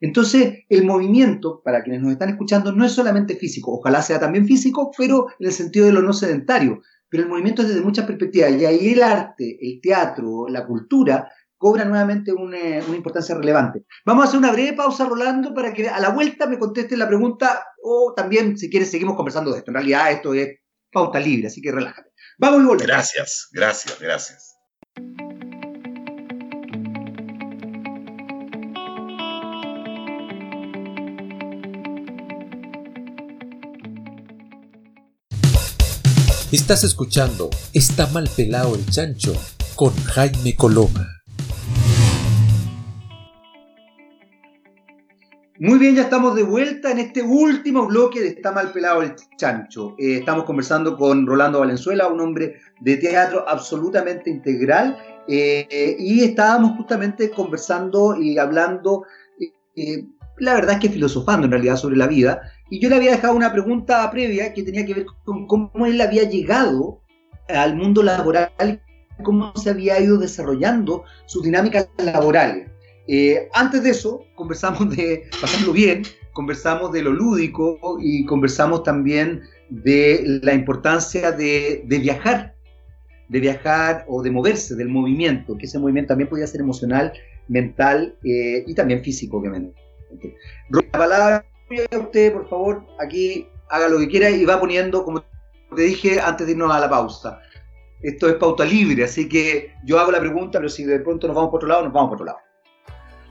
Entonces, 0.00 0.60
el 0.68 0.84
movimiento, 0.84 1.60
para 1.64 1.82
quienes 1.82 2.02
nos 2.02 2.12
están 2.12 2.28
escuchando, 2.28 2.70
no 2.70 2.84
es 2.84 2.92
solamente 2.92 3.34
físico, 3.34 3.72
ojalá 3.72 4.00
sea 4.00 4.20
también 4.20 4.46
físico, 4.46 4.92
pero 4.96 5.26
en 5.40 5.46
el 5.46 5.52
sentido 5.52 5.86
de 5.86 5.92
lo 5.92 6.02
no 6.02 6.12
sedentario. 6.12 6.80
Pero 7.08 7.24
el 7.24 7.28
movimiento 7.28 7.62
es 7.62 7.68
desde 7.68 7.80
muchas 7.80 8.06
perspectivas, 8.06 8.52
y 8.52 8.64
ahí 8.66 8.90
el 8.90 9.02
arte, 9.02 9.58
el 9.60 9.80
teatro, 9.80 10.46
la 10.48 10.66
cultura, 10.66 11.28
cobra 11.58 11.84
nuevamente 11.84 12.32
una, 12.32 12.78
importancia 12.94 13.34
relevante. 13.34 13.84
Vamos 14.06 14.24
a 14.24 14.28
hacer 14.28 14.38
una 14.38 14.52
breve 14.52 14.72
pausa, 14.74 15.04
Rolando, 15.04 15.52
para 15.52 15.74
que 15.74 15.88
a 15.88 16.00
la 16.00 16.10
vuelta 16.10 16.46
me 16.46 16.58
conteste 16.58 16.96
la 16.96 17.08
pregunta 17.08 17.66
o 17.82 18.14
también, 18.16 18.56
si 18.56 18.70
quieres, 18.70 18.90
seguimos 18.90 19.16
conversando 19.16 19.50
de 19.52 19.58
esto. 19.58 19.70
En 19.70 19.74
realidad, 19.74 20.10
esto 20.12 20.32
es 20.32 20.60
pauta 20.90 21.20
libre, 21.20 21.48
así 21.48 21.60
que 21.60 21.72
relájate. 21.72 22.10
Vamos 22.38 22.62
y 22.62 22.64
volvemos. 22.64 22.86
Gracias, 22.86 23.48
gracias, 23.52 24.00
gracias. 24.00 24.54
Estás 36.50 36.82
escuchando 36.82 37.50
Está 37.74 38.06
mal 38.06 38.30
pelado 38.34 38.74
el 38.74 38.86
chancho 38.86 39.34
con 39.74 39.94
Jaime 40.06 40.56
Coloma. 40.56 41.17
Muy 45.60 45.80
bien, 45.80 45.96
ya 45.96 46.02
estamos 46.02 46.36
de 46.36 46.44
vuelta 46.44 46.92
en 46.92 47.00
este 47.00 47.20
último 47.20 47.84
bloque 47.88 48.20
de 48.20 48.28
Está 48.28 48.52
mal 48.52 48.70
pelado 48.70 49.02
el 49.02 49.16
chancho. 49.36 49.96
Eh, 49.98 50.18
estamos 50.18 50.44
conversando 50.44 50.96
con 50.96 51.26
Rolando 51.26 51.58
Valenzuela, 51.58 52.06
un 52.06 52.20
hombre 52.20 52.60
de 52.80 52.96
teatro 52.96 53.44
absolutamente 53.48 54.30
integral, 54.30 54.96
eh, 55.26 55.96
y 55.98 56.22
estábamos 56.22 56.76
justamente 56.76 57.30
conversando 57.30 58.14
y 58.16 58.38
hablando, 58.38 59.02
eh, 59.74 60.04
la 60.36 60.54
verdad 60.54 60.74
es 60.74 60.80
que 60.80 60.90
filosofando 60.90 61.46
en 61.46 61.50
realidad 61.50 61.74
sobre 61.74 61.96
la 61.96 62.06
vida, 62.06 62.40
y 62.70 62.78
yo 62.78 62.88
le 62.88 62.94
había 62.94 63.10
dejado 63.10 63.34
una 63.34 63.50
pregunta 63.50 64.08
previa 64.12 64.54
que 64.54 64.62
tenía 64.62 64.86
que 64.86 64.94
ver 64.94 65.06
con 65.24 65.48
cómo 65.48 65.86
él 65.86 66.00
había 66.00 66.22
llegado 66.22 67.00
al 67.48 67.74
mundo 67.74 68.04
laboral, 68.04 68.80
cómo 69.24 69.52
se 69.56 69.70
había 69.70 69.98
ido 69.98 70.18
desarrollando 70.18 71.02
sus 71.26 71.42
dinámicas 71.42 71.88
laborales. 71.96 72.77
Eh, 73.10 73.48
antes 73.54 73.82
de 73.82 73.90
eso, 73.90 74.26
conversamos 74.34 74.94
de 74.94 75.24
pasarlo 75.40 75.72
bien, 75.72 76.02
conversamos 76.34 76.92
de 76.92 77.02
lo 77.02 77.10
lúdico 77.10 77.78
y 77.98 78.26
conversamos 78.26 78.82
también 78.82 79.42
de 79.70 80.40
la 80.42 80.52
importancia 80.52 81.32
de, 81.32 81.82
viajar, 81.86 82.54
de 83.28 83.40
viajar 83.40 84.04
o 84.08 84.22
de 84.22 84.30
moverse, 84.30 84.76
del 84.76 84.90
movimiento, 84.90 85.56
que 85.56 85.64
ese 85.64 85.78
movimiento 85.78 86.08
también 86.08 86.28
podía 86.28 86.46
ser 86.46 86.60
emocional, 86.60 87.14
mental 87.48 88.14
eh, 88.24 88.64
y 88.66 88.74
también 88.74 89.02
físico, 89.02 89.38
obviamente. 89.38 89.74
La 90.68 90.82
palabra 90.92 91.46
a 91.90 91.98
usted, 91.98 92.32
por 92.34 92.48
favor, 92.48 92.86
aquí 93.00 93.48
haga 93.70 93.88
lo 93.88 93.98
que 93.98 94.08
quiera 94.08 94.28
y 94.28 94.44
va 94.44 94.60
poniendo, 94.60 95.02
como 95.02 95.24
te 95.74 95.82
dije 95.82 96.20
antes 96.20 96.46
de 96.46 96.52
irnos 96.52 96.70
a 96.70 96.78
la 96.78 96.90
pausa. 96.90 97.40
Esto 98.02 98.28
es 98.28 98.34
pauta 98.34 98.66
libre, 98.66 99.04
así 99.04 99.28
que 99.30 99.72
yo 99.84 99.98
hago 99.98 100.12
la 100.12 100.20
pregunta, 100.20 100.58
pero 100.58 100.68
si 100.68 100.84
de 100.84 101.00
pronto 101.00 101.26
nos 101.26 101.34
vamos 101.34 101.50
por 101.50 101.58
otro 101.58 101.68
lado, 101.68 101.84
nos 101.84 101.92
vamos 101.92 102.10
por 102.10 102.16
otro 102.16 102.26
lado. 102.26 102.47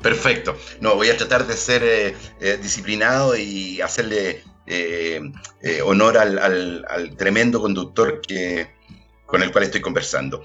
Perfecto. 0.02 0.58
No, 0.80 0.96
voy 0.96 1.10
a 1.10 1.18
tratar 1.18 1.48
de 1.48 1.58
ser 1.58 1.84
eh, 1.84 2.16
eh, 2.40 2.60
disciplinado 2.62 3.36
y 3.36 3.82
hacerle 3.82 4.44
eh, 4.66 5.22
honor 5.84 6.18
al, 6.18 7.16
tremendo 7.18 7.62
conductor 7.62 8.22
que, 8.22 8.70
con 9.26 9.42
el 9.44 9.52
cual 9.52 9.64
estoy 9.64 9.82
conversando. 9.82 10.44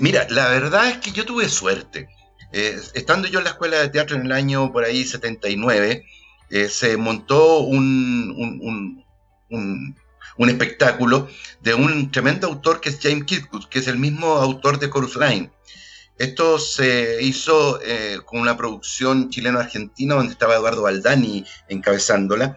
mira, 0.00 0.26
la 0.30 0.48
verdad 0.48 0.88
es 0.88 0.98
que 0.98 1.12
yo 1.12 1.24
tuve 1.24 1.48
suerte. 1.48 2.08
estando 2.52 3.28
yo 3.28 3.38
en 3.38 3.44
la 3.44 3.50
escuela 3.50 3.78
de 3.78 3.88
teatro 3.88 4.16
en 4.16 4.26
el 4.26 4.32
año 4.32 4.72
por 4.72 4.84
ahí 4.84 5.04
79, 5.04 6.04
eh, 6.50 6.68
se 6.68 6.96
montó 6.96 7.60
un, 7.60 9.04
un, 9.50 10.48
espectáculo 10.48 11.28
de 11.60 11.74
un 11.74 12.10
tremendo 12.10 12.46
autor 12.46 12.80
que 12.80 12.90
es 12.90 13.00
James 13.02 13.24
Kirkwood, 13.24 13.64
que 13.64 13.78
es 13.78 13.88
el 13.88 13.98
mismo 13.98 14.34
autor 14.34 14.78
de 14.78 14.88
Chorus 14.90 15.16
Line. 15.16 15.50
Esto 16.18 16.58
se 16.60 17.22
hizo 17.22 17.80
eh, 17.82 18.20
con 18.24 18.40
una 18.40 18.56
producción 18.56 19.30
chileno-argentina 19.30 20.14
donde 20.14 20.32
estaba 20.32 20.54
Eduardo 20.54 20.82
Baldani 20.82 21.44
encabezándola 21.68 22.56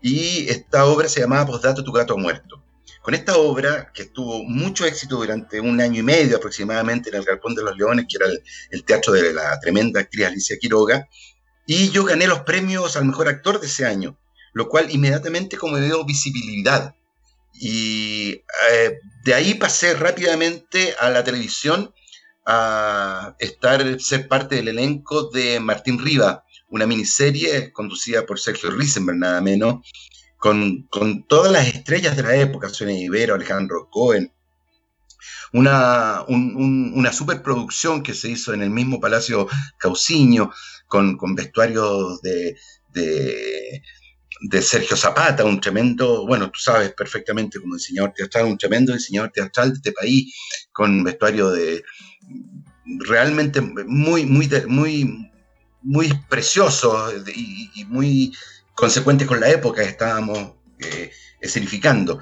y 0.00 0.48
esta 0.48 0.86
obra 0.86 1.08
se 1.08 1.20
llamaba 1.20 1.46
Postdato, 1.46 1.84
tu 1.84 1.92
gato 1.92 2.16
muerto. 2.16 2.62
Con 3.02 3.14
esta 3.14 3.36
obra, 3.36 3.92
que 3.92 4.06
tuvo 4.06 4.42
mucho 4.42 4.84
éxito 4.84 5.16
durante 5.16 5.60
un 5.60 5.80
año 5.80 6.00
y 6.00 6.02
medio 6.02 6.36
aproximadamente 6.36 7.08
en 7.08 7.16
el 7.16 7.24
Galpón 7.24 7.54
de 7.54 7.62
los 7.62 7.76
Leones, 7.76 8.06
que 8.08 8.16
era 8.16 8.26
el, 8.70 8.84
teatro 8.84 9.12
de 9.12 9.32
la 9.32 9.58
tremenda 9.60 10.00
actriz 10.00 10.26
Alicia 10.26 10.58
Quiroga, 10.60 11.08
y 11.66 11.90
yo 11.90 12.04
gané 12.04 12.26
los 12.26 12.40
premios 12.40 12.96
al 12.96 13.04
mejor 13.04 13.28
actor 13.28 13.60
de 13.60 13.68
ese 13.68 13.86
año, 13.86 14.18
lo 14.52 14.68
cual 14.68 14.90
inmediatamente 14.90 15.56
como 15.56 15.78
dio 15.78 16.04
visibilidad. 16.04 16.96
Y 17.54 18.42
eh, 18.72 18.98
de 19.24 19.34
ahí 19.34 19.54
pasé 19.54 19.94
rápidamente 19.94 20.94
a 20.98 21.08
la 21.10 21.22
televisión 21.22 21.94
a 22.46 23.34
estar, 23.40 24.00
ser 24.00 24.28
parte 24.28 24.56
del 24.56 24.68
elenco 24.68 25.30
de 25.30 25.58
Martín 25.60 25.98
Riva, 25.98 26.44
una 26.70 26.86
miniserie 26.86 27.72
conducida 27.72 28.24
por 28.24 28.38
Sergio 28.38 28.70
Risenberg, 28.70 29.18
nada 29.18 29.40
menos, 29.40 29.84
con, 30.38 30.88
todas 31.28 31.52
las 31.52 31.66
estrellas 31.66 32.16
de 32.16 32.22
la 32.22 32.36
época, 32.36 32.68
Sonia 32.68 32.98
Ibero, 32.98 33.34
Alejandro 33.34 33.88
Cohen, 33.90 34.32
una, 35.52 36.24
una 36.28 37.12
superproducción 37.12 38.02
que 38.02 38.14
se 38.14 38.30
hizo 38.30 38.52
en 38.52 38.62
el 38.62 38.70
mismo 38.70 39.00
Palacio 39.00 39.48
Cauciño, 39.78 40.52
con, 40.86 41.34
vestuarios 41.34 42.20
de, 42.22 42.56
de, 42.92 43.82
Sergio 44.62 44.96
Zapata, 44.96 45.44
un 45.44 45.60
tremendo, 45.60 46.26
bueno, 46.26 46.50
tú 46.50 46.60
sabes 46.60 46.92
perfectamente 46.92 47.58
como 47.58 47.74
diseñador 47.74 48.12
teatral, 48.14 48.46
un 48.46 48.58
tremendo 48.58 48.92
diseñador 48.92 49.32
teatral 49.32 49.70
de 49.70 49.76
este 49.76 49.92
país, 49.92 50.34
con 50.72 51.02
vestuario 51.02 51.50
de 51.50 51.82
realmente 52.84 53.60
muy, 53.60 54.26
muy, 54.26 54.48
muy, 54.68 55.30
muy 55.82 56.12
precioso 56.28 57.12
y, 57.34 57.84
muy 57.86 58.32
consecuente 58.74 59.26
con 59.26 59.40
la 59.40 59.50
época 59.50 59.82
que 59.82 59.88
estábamos 59.88 60.54
eh, 60.80 61.10
escenificando. 61.40 62.20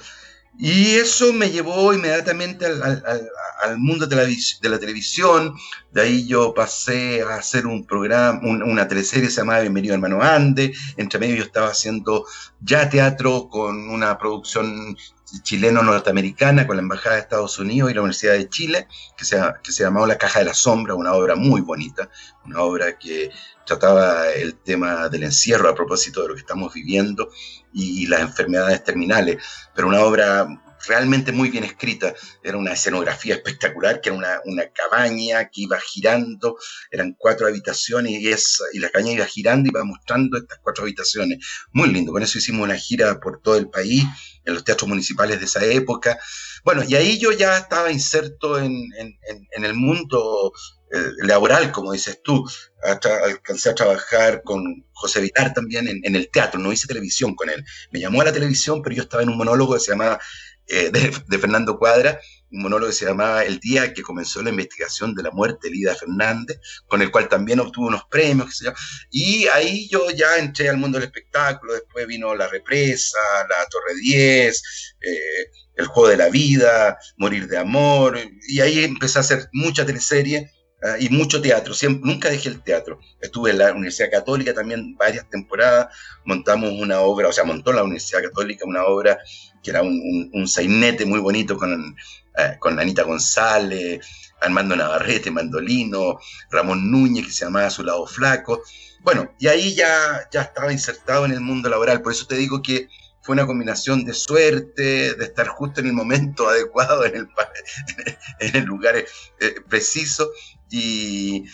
Y 0.56 0.94
eso 0.94 1.32
me 1.32 1.50
llevó 1.50 1.92
inmediatamente 1.92 2.64
al, 2.64 3.78
mundo 3.78 4.06
de 4.06 4.14
la, 4.14 4.24
de 4.24 4.68
la, 4.68 4.78
televisión. 4.78 5.54
De 5.90 6.02
ahí 6.02 6.26
yo 6.28 6.54
pasé 6.54 7.22
a 7.22 7.36
hacer 7.36 7.66
un 7.66 7.84
programa, 7.84 8.40
una 8.42 8.86
teleserie 8.86 9.30
se 9.30 9.40
llamaba 9.40 9.62
Bienvenido 9.62 9.94
Hermano 9.94 10.22
Ande. 10.22 10.72
Entre 10.96 11.18
medio 11.18 11.36
yo 11.36 11.42
estaba 11.42 11.68
haciendo 11.68 12.24
ya 12.60 12.88
teatro 12.88 13.48
con 13.48 13.88
una 13.88 14.16
producción 14.16 14.96
chileno-norteamericana 15.42 16.66
con 16.66 16.76
la 16.76 16.82
Embajada 16.82 17.16
de 17.16 17.22
Estados 17.22 17.58
Unidos 17.58 17.90
y 17.90 17.94
la 17.94 18.00
Universidad 18.00 18.34
de 18.34 18.48
Chile, 18.48 18.88
que 19.16 19.24
se, 19.24 19.40
que 19.62 19.72
se 19.72 19.84
llamaba 19.84 20.06
La 20.06 20.18
Caja 20.18 20.40
de 20.40 20.46
la 20.46 20.54
Sombra, 20.54 20.94
una 20.94 21.14
obra 21.14 21.34
muy 21.34 21.60
bonita, 21.60 22.08
una 22.44 22.60
obra 22.60 22.98
que 22.98 23.30
trataba 23.64 24.30
el 24.30 24.56
tema 24.56 25.08
del 25.08 25.24
encierro 25.24 25.68
a 25.68 25.74
propósito 25.74 26.22
de 26.22 26.28
lo 26.28 26.34
que 26.34 26.40
estamos 26.40 26.72
viviendo 26.74 27.30
y, 27.72 28.06
las 28.06 28.20
enfermedades 28.20 28.84
terminales, 28.84 29.42
pero 29.74 29.88
una 29.88 30.00
obra 30.00 30.46
realmente 30.86 31.32
muy 31.32 31.50
bien 31.50 31.64
escrita. 31.64 32.14
Era 32.42 32.56
una 32.56 32.72
escenografía 32.72 33.34
espectacular, 33.34 34.00
que 34.00 34.10
era 34.10 34.18
una, 34.18 34.40
una 34.44 34.64
cabaña 34.68 35.48
que 35.48 35.62
iba 35.62 35.78
girando, 35.80 36.56
eran 36.90 37.14
cuatro 37.18 37.46
habitaciones 37.46 38.12
y, 38.12 38.28
esa, 38.28 38.64
y 38.72 38.78
la 38.78 38.90
cabaña 38.90 39.12
iba 39.12 39.26
girando 39.26 39.68
y 39.68 39.70
iba 39.70 39.84
mostrando 39.84 40.38
estas 40.38 40.58
cuatro 40.62 40.84
habitaciones. 40.84 41.44
Muy 41.72 41.90
lindo, 41.90 42.12
con 42.12 42.22
eso 42.22 42.38
hicimos 42.38 42.64
una 42.64 42.76
gira 42.76 43.20
por 43.20 43.40
todo 43.40 43.56
el 43.56 43.68
país, 43.68 44.04
en 44.44 44.54
los 44.54 44.64
teatros 44.64 44.88
municipales 44.88 45.38
de 45.38 45.46
esa 45.46 45.64
época. 45.64 46.18
Bueno, 46.64 46.82
y 46.86 46.94
ahí 46.94 47.18
yo 47.18 47.32
ya 47.32 47.56
estaba 47.56 47.90
inserto 47.90 48.58
en, 48.58 48.74
en, 48.98 49.16
en 49.50 49.64
el 49.64 49.74
mundo 49.74 50.52
eh, 50.94 51.26
laboral, 51.26 51.72
como 51.72 51.92
dices 51.92 52.20
tú. 52.22 52.44
alcancé 52.82 53.70
a 53.70 53.74
trabajar 53.74 54.42
con 54.44 54.86
José 54.92 55.20
Vitar 55.20 55.52
también 55.52 55.88
en, 55.88 56.14
el 56.14 56.30
teatro, 56.30 56.60
no 56.60 56.72
hice 56.72 56.86
televisión 56.86 57.34
con 57.34 57.50
él. 57.50 57.64
Me 57.90 57.98
llamó 58.00 58.20
a 58.20 58.26
la 58.26 58.32
televisión, 58.32 58.80
pero 58.80 58.94
yo 58.94 59.02
estaba 59.02 59.22
en 59.24 59.30
un 59.30 59.36
monólogo 59.36 59.74
que 59.74 59.80
se 59.80 59.90
llamaba, 59.92 60.20
eh, 60.66 60.90
de, 60.90 61.38
Fernando 61.38 61.78
Cuadra, 61.78 62.18
un 62.50 62.62
monólogo 62.62 62.90
que 62.90 62.96
se 62.96 63.04
llamaba 63.04 63.44
El 63.44 63.58
día 63.60 63.92
que 63.92 64.02
comenzó 64.02 64.42
la 64.42 64.50
investigación 64.50 65.14
de 65.14 65.22
la 65.22 65.30
muerte 65.30 65.68
de 65.68 65.74
Lida 65.74 65.94
Fernández, 65.94 66.58
con 66.86 67.02
el 67.02 67.10
cual 67.10 67.28
también 67.28 67.60
obtuvo 67.60 67.88
unos 67.88 68.04
premios. 68.10 68.64
Y 69.10 69.46
ahí 69.48 69.88
yo 69.88 70.10
ya 70.10 70.38
entré 70.38 70.68
al 70.68 70.78
mundo 70.78 70.98
del 70.98 71.08
espectáculo, 71.08 71.74
después 71.74 72.06
vino 72.06 72.34
La 72.34 72.48
Represa, 72.48 73.18
La 73.48 73.66
Torre 73.68 73.94
10, 74.00 74.62
eh, 75.00 75.50
El 75.76 75.86
Juego 75.86 76.08
de 76.08 76.16
la 76.16 76.30
Vida, 76.30 76.98
Morir 77.18 77.46
de 77.48 77.58
Amor, 77.58 78.18
y 78.48 78.60
ahí 78.60 78.84
empecé 78.84 79.18
a 79.18 79.22
hacer 79.22 79.48
mucha 79.52 79.84
teleserie 79.84 80.50
Ah, 80.84 80.96
y 81.00 81.08
mucho 81.08 81.40
teatro, 81.40 81.72
siempre, 81.72 82.10
nunca 82.12 82.28
dejé 82.28 82.50
el 82.50 82.62
teatro. 82.62 83.00
Estuve 83.18 83.52
en 83.52 83.58
la 83.58 83.72
Universidad 83.72 84.10
Católica 84.10 84.52
también 84.52 84.94
varias 84.98 85.26
temporadas, 85.30 85.88
montamos 86.26 86.72
una 86.72 87.00
obra, 87.00 87.28
o 87.28 87.32
sea, 87.32 87.44
montó 87.44 87.72
la 87.72 87.82
Universidad 87.82 88.22
Católica 88.22 88.66
una 88.66 88.84
obra 88.84 89.18
que 89.62 89.70
era 89.70 89.80
un, 89.82 90.30
un, 90.34 90.46
sainete 90.46 91.06
muy 91.06 91.20
bonito 91.20 91.56
con, 91.56 91.96
eh, 92.36 92.56
con 92.58 92.78
Anita 92.78 93.02
González, 93.02 94.06
Armando 94.42 94.76
Navarrete, 94.76 95.30
Mandolino, 95.30 96.18
Ramón 96.50 96.90
Núñez, 96.90 97.26
que 97.26 97.32
se 97.32 97.46
llamaba 97.46 97.70
Su 97.70 97.82
lado 97.82 98.06
flaco. 98.06 98.62
Bueno, 99.00 99.34
y 99.38 99.46
ahí 99.46 99.74
ya, 99.74 100.28
ya 100.30 100.42
estaba 100.42 100.70
insertado 100.70 101.24
en 101.24 101.32
el 101.32 101.40
mundo 101.40 101.70
laboral, 101.70 102.02
por 102.02 102.12
eso 102.12 102.26
te 102.26 102.36
digo 102.36 102.60
que 102.60 102.88
fue 103.22 103.32
una 103.32 103.46
combinación 103.46 104.04
de 104.04 104.12
suerte, 104.12 105.14
de 105.14 105.24
estar 105.24 105.48
justo 105.48 105.80
en 105.80 105.86
el 105.86 105.94
momento 105.94 106.46
adecuado, 106.50 107.06
en 107.06 107.16
el, 107.16 107.28
en 108.40 108.56
el 108.56 108.64
lugar 108.64 108.96
eh, 108.96 109.54
preciso, 109.66 110.30
y, 110.74 111.44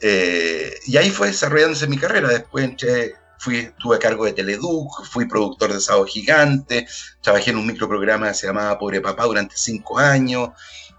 eh, 0.00 0.74
y 0.86 0.96
ahí 0.96 1.10
fue 1.10 1.28
desarrollándose 1.28 1.86
mi 1.86 1.98
carrera. 1.98 2.28
Después 2.28 2.70
fui, 3.38 3.58
estuve 3.58 3.96
a 3.96 3.98
cargo 3.98 4.24
de 4.24 4.32
Teleduc, 4.32 5.04
fui 5.04 5.26
productor 5.26 5.72
de 5.72 5.80
Sábado 5.80 6.06
Gigante, 6.06 6.86
trabajé 7.20 7.50
en 7.50 7.58
un 7.58 7.66
microprograma 7.66 8.28
que 8.28 8.34
se 8.34 8.46
llamaba 8.46 8.78
Pobre 8.78 9.00
Papá 9.00 9.24
durante 9.24 9.56
cinco 9.56 9.98
años, 9.98 10.50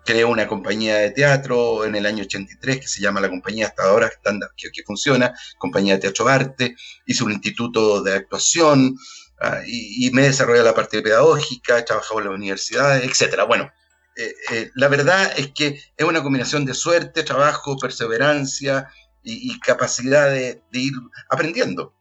creé 0.05 0.25
una 0.25 0.47
compañía 0.47 0.97
de 0.97 1.11
teatro 1.11 1.85
en 1.85 1.95
el 1.95 2.05
año 2.05 2.23
83 2.23 2.79
que 2.79 2.87
se 2.87 3.01
llama 3.01 3.21
la 3.21 3.29
compañía 3.29 3.67
hasta 3.67 3.83
ahora 3.83 4.11
que, 4.55 4.69
que 4.71 4.83
funciona, 4.83 5.33
Compañía 5.57 5.95
de 5.95 6.01
Teatro 6.01 6.27
Arte, 6.27 6.75
hice 7.07 7.23
un 7.23 7.31
instituto 7.31 8.03
de 8.03 8.13
actuación, 8.13 8.95
Ah, 9.39 9.61
y, 9.67 10.09
me 10.11 10.23
he 10.23 10.27
desarrollado 10.27 10.65
la 10.65 10.73
parte 10.73 11.01
pedagógica, 11.01 11.77
he 11.77 11.83
trabajado 11.83 12.19
en 12.19 12.25
la 12.27 12.31
universidad, 12.31 13.03
etcétera. 13.03 13.43
Bueno, 13.43 13.69
eh, 14.17 14.33
eh, 14.51 14.71
la 14.75 14.87
verdad 14.87 15.31
es 15.37 15.51
que 15.51 15.79
es 15.97 16.05
una 16.05 16.23
combinación 16.23 16.65
de 16.65 16.73
suerte, 16.73 17.23
trabajo, 17.23 17.77
perseverancia 17.77 18.87
y, 19.23 19.59
capacidad 19.59 20.29
de, 20.29 20.61
ir 20.71 20.93
aprendiendo. 21.29 21.93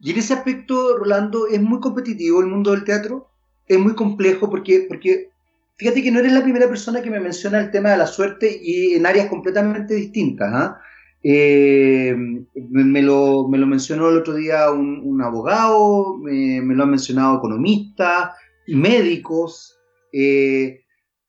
Y 0.00 0.12
en 0.12 0.18
ese 0.18 0.34
aspecto, 0.34 0.96
Rolando, 0.96 1.48
es 1.48 1.60
muy 1.60 1.80
competitivo 1.80 2.40
el 2.40 2.46
mundo 2.46 2.70
del 2.70 2.84
teatro, 2.84 3.28
es 3.66 3.78
muy 3.78 3.94
complejo 3.94 4.48
porque, 4.48 4.86
porque 4.88 5.30
fíjate 5.76 6.02
que 6.02 6.10
no 6.10 6.20
eres 6.20 6.32
la 6.32 6.42
primera 6.42 6.68
persona 6.68 7.02
que 7.02 7.10
me 7.10 7.20
menciona 7.20 7.58
el 7.58 7.70
tema 7.70 7.90
de 7.90 7.96
la 7.96 8.06
suerte 8.06 8.60
y 8.62 8.94
en 8.94 9.06
áreas 9.06 9.28
completamente 9.28 9.94
distintas. 9.94 10.50
¿ah? 10.52 10.80
Eh, 11.22 12.14
me, 12.54 13.02
lo, 13.02 13.48
me, 13.48 13.58
lo, 13.58 13.66
mencionó 13.66 14.10
el 14.10 14.18
otro 14.18 14.34
día 14.34 14.70
un, 14.70 15.20
abogado, 15.20 16.16
me, 16.18 16.60
lo 16.62 16.84
han 16.84 16.90
mencionado 16.90 17.38
economistas, 17.38 18.30
médicos. 18.68 19.78
Eh, 20.12 20.83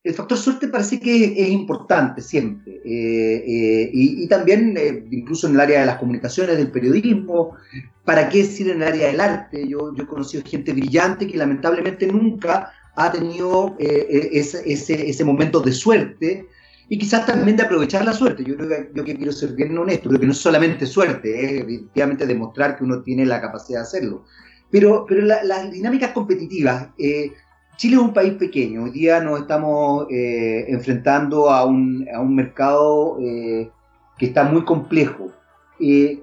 el 0.06 0.14
factor 0.14 0.38
suerte 0.38 0.68
parece 0.68 1.00
que 1.00 1.34
es, 1.36 1.50
importante 1.50 2.22
siempre. 2.22 2.80
Eh, 2.86 3.90
y, 3.92 4.28
también, 4.28 4.78
incluso 5.10 5.48
en 5.48 5.56
el 5.56 5.60
área 5.60 5.80
de 5.80 5.88
las 5.88 5.98
comunicaciones, 5.98 6.58
del 6.58 6.70
periodismo, 6.72 7.56
¿para 8.04 8.30
qué 8.30 8.44
decir 8.44 8.70
en 8.70 8.84
el 8.84 8.88
área 8.88 9.08
del 9.08 9.20
arte? 9.20 9.68
Yo, 9.68 9.96
yo 9.96 10.04
he 10.04 10.08
conocido 10.08 10.44
gente 10.46 10.74
brillante 10.74 11.26
que 11.26 11.38
lamentablemente 11.38 12.06
nunca 12.06 12.72
ha 12.96 13.12
tenido 13.12 13.76
ese, 13.80 14.62
ese, 14.72 15.10
ese 15.10 15.26
momento 15.26 15.60
de 15.60 15.72
suerte 15.74 16.48
y 16.88 17.00
quizás 17.00 17.26
también 17.26 17.58
de 17.58 17.64
aprovechar 17.64 18.06
la 18.06 18.14
suerte. 18.14 18.44
Yo 18.44 18.56
creo 18.56 18.70
que 18.70 18.92
yo 18.94 19.04
quiero 19.04 19.32
ser 19.32 19.54
bien 19.54 19.76
honesto, 19.76 20.10
creo 20.10 20.20
que 20.20 20.28
no 20.28 20.34
es 20.34 20.38
solamente 20.38 20.86
suerte, 20.86 21.46
es 21.46 21.62
efectivamente 21.64 22.28
demostrar 22.28 22.78
que 22.78 22.84
uno 22.84 23.02
tiene 23.02 23.26
la 23.26 23.42
capacidad 23.42 23.80
de 23.80 23.84
hacerlo. 23.84 24.26
Pero, 24.70 25.06
pero 25.08 25.22
las 25.22 25.72
dinámicas 25.72 26.12
competitivas, 26.12 26.90
eh, 26.98 27.32
Chile 27.78 27.96
es 27.96 28.02
un 28.02 28.14
país 28.14 28.34
pequeño, 28.34 28.84
hoy 28.84 28.92
día 28.92 29.20
nos 29.20 29.42
estamos 29.42 30.08
eh, 30.10 30.66
enfrentando 30.70 31.50
a 31.50 31.66
un, 31.66 32.08
a 32.14 32.22
un 32.22 32.34
mercado 32.34 33.18
eh, 33.20 33.70
que 34.18 34.28
está 34.28 34.44
muy 34.44 34.64
complejo. 34.64 35.32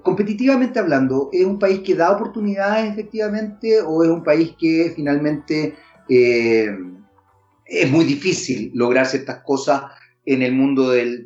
competitivamente 0.01 0.79
hablando, 0.79 1.29
¿es 1.31 1.45
un 1.45 1.59
país 1.59 1.81
que 1.81 1.95
da 1.95 2.11
oportunidades 2.11 2.91
efectivamente 2.91 3.81
o 3.81 4.03
es 4.03 4.09
un 4.09 4.23
país 4.23 4.55
que 4.59 4.91
finalmente 4.95 5.75
es 6.07 7.91
muy 7.91 8.05
difícil 8.05 8.71
lograr 8.73 9.05
ciertas 9.05 9.43
cosas 9.43 9.83
en 10.25 10.41
el 10.41 10.53
mundo 10.53 10.89
del, 10.89 11.23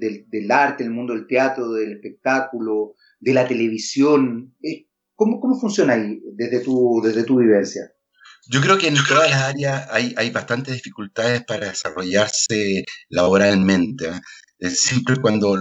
arte, 0.49 0.83
en 0.83 0.89
el 0.89 0.95
mundo 0.95 1.13
del 1.13 1.27
teatro, 1.27 1.71
del 1.71 1.93
espectáculo, 1.93 2.95
de 3.19 3.33
la 3.33 3.47
televisión. 3.47 4.53
¿Cómo, 5.15 5.39
cómo 5.39 5.59
funciona 5.59 5.93
ahí 5.93 6.21
desde 6.33 6.59
tu, 6.59 7.01
desde 7.01 7.23
tu 7.23 7.37
vivencia? 7.37 7.91
Yo 8.49 8.61
creo 8.61 8.77
que 8.77 8.87
en 8.87 8.95
todas 9.07 9.29
las 9.29 9.41
áreas 9.41 9.87
hay, 9.91 10.13
hay 10.17 10.29
bastantes 10.29 10.75
dificultades 10.75 11.43
para 11.45 11.67
desarrollarse 11.69 12.85
laboralmente. 13.09 14.07
¿eh? 14.07 14.21
Siempre 14.59 15.17
cuando 15.17 15.55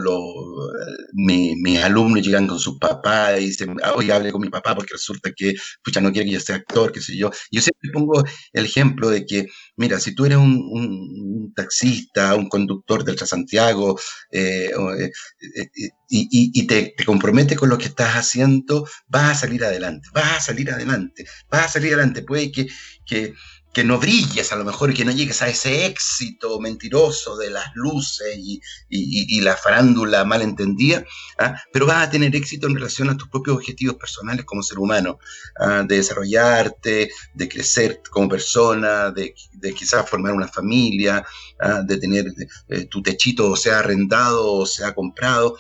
mis 1.12 1.82
alumnos 1.82 2.24
llegan 2.24 2.46
con 2.46 2.58
su 2.58 2.78
papá 2.78 3.38
y 3.38 3.46
dicen, 3.46 3.76
ah, 3.82 3.92
oye, 3.94 4.12
hable 4.12 4.32
con 4.32 4.40
mi 4.40 4.48
papá 4.48 4.74
porque 4.74 4.94
resulta 4.94 5.32
que, 5.32 5.54
pucha, 5.82 6.00
no 6.00 6.12
quiere 6.12 6.26
que 6.26 6.34
yo 6.34 6.40
sea 6.40 6.56
actor, 6.56 6.92
qué 6.92 7.00
sé 7.00 7.16
yo. 7.16 7.30
Yo 7.50 7.60
siempre 7.60 7.90
pongo 7.92 8.22
el 8.52 8.64
ejemplo 8.64 9.10
de 9.10 9.26
que, 9.26 9.46
mira, 9.76 10.00
si 10.00 10.14
tú 10.14 10.24
eres 10.24 10.38
un, 10.38 11.52
taxista, 11.54 12.34
un 12.34 12.48
conductor 12.48 13.04
del 13.04 13.16
Transantiago, 13.16 13.98
eh, 14.30 14.70
eh, 14.98 15.10
eh, 15.56 15.90
y, 16.08 16.60
y, 16.60 16.66
te, 16.66 16.94
te 16.96 17.04
comprometes 17.04 17.58
con 17.58 17.68
lo 17.68 17.78
que 17.78 17.86
estás 17.86 18.14
haciendo, 18.14 18.86
vas 19.08 19.30
a 19.30 19.40
salir 19.40 19.64
adelante, 19.64 20.08
vas 20.14 20.36
a 20.36 20.40
salir 20.40 20.70
adelante, 20.70 21.26
vas 21.50 21.66
a 21.66 21.68
salir 21.68 21.94
adelante. 21.94 22.22
Puede 22.22 22.52
que, 22.52 22.66
que 23.04 23.34
que 23.76 23.84
no 23.84 23.98
brilles 23.98 24.52
a 24.52 24.56
lo 24.56 24.64
mejor 24.64 24.90
y 24.90 24.94
que 24.94 25.04
no 25.04 25.12
llegues 25.12 25.42
a 25.42 25.48
ese 25.48 25.84
éxito 25.84 26.58
mentiroso 26.60 27.36
de 27.36 27.50
las 27.50 27.66
luces 27.74 28.38
y, 28.38 29.40
la 29.42 29.54
farándula 29.54 30.24
malentendida, 30.24 31.04
¿ah? 31.38 31.60
pero 31.74 31.84
vas 31.84 32.06
a 32.06 32.10
tener 32.10 32.34
éxito 32.34 32.66
en 32.68 32.74
relación 32.74 33.10
a 33.10 33.18
tus 33.18 33.28
propios 33.28 33.58
objetivos 33.58 33.96
personales 33.96 34.46
como 34.46 34.62
ser 34.62 34.78
humano, 34.78 35.18
¿ah? 35.60 35.84
de 35.86 35.96
desarrollarte, 35.96 37.10
de 37.34 37.48
crecer 37.50 38.00
como 38.10 38.30
persona, 38.30 39.10
de, 39.10 39.34
quizás 39.74 40.08
formar 40.08 40.32
una 40.32 40.48
familia, 40.48 41.22
¿ah? 41.60 41.82
de 41.82 41.98
tener 41.98 42.32
eh, 42.68 42.86
tu 42.86 43.02
techito 43.02 43.50
o 43.50 43.56
sea 43.56 43.80
arrendado 43.80 44.54
o 44.54 44.64
sea 44.64 44.94
comprado, 44.94 45.58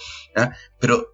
pero 0.80 1.12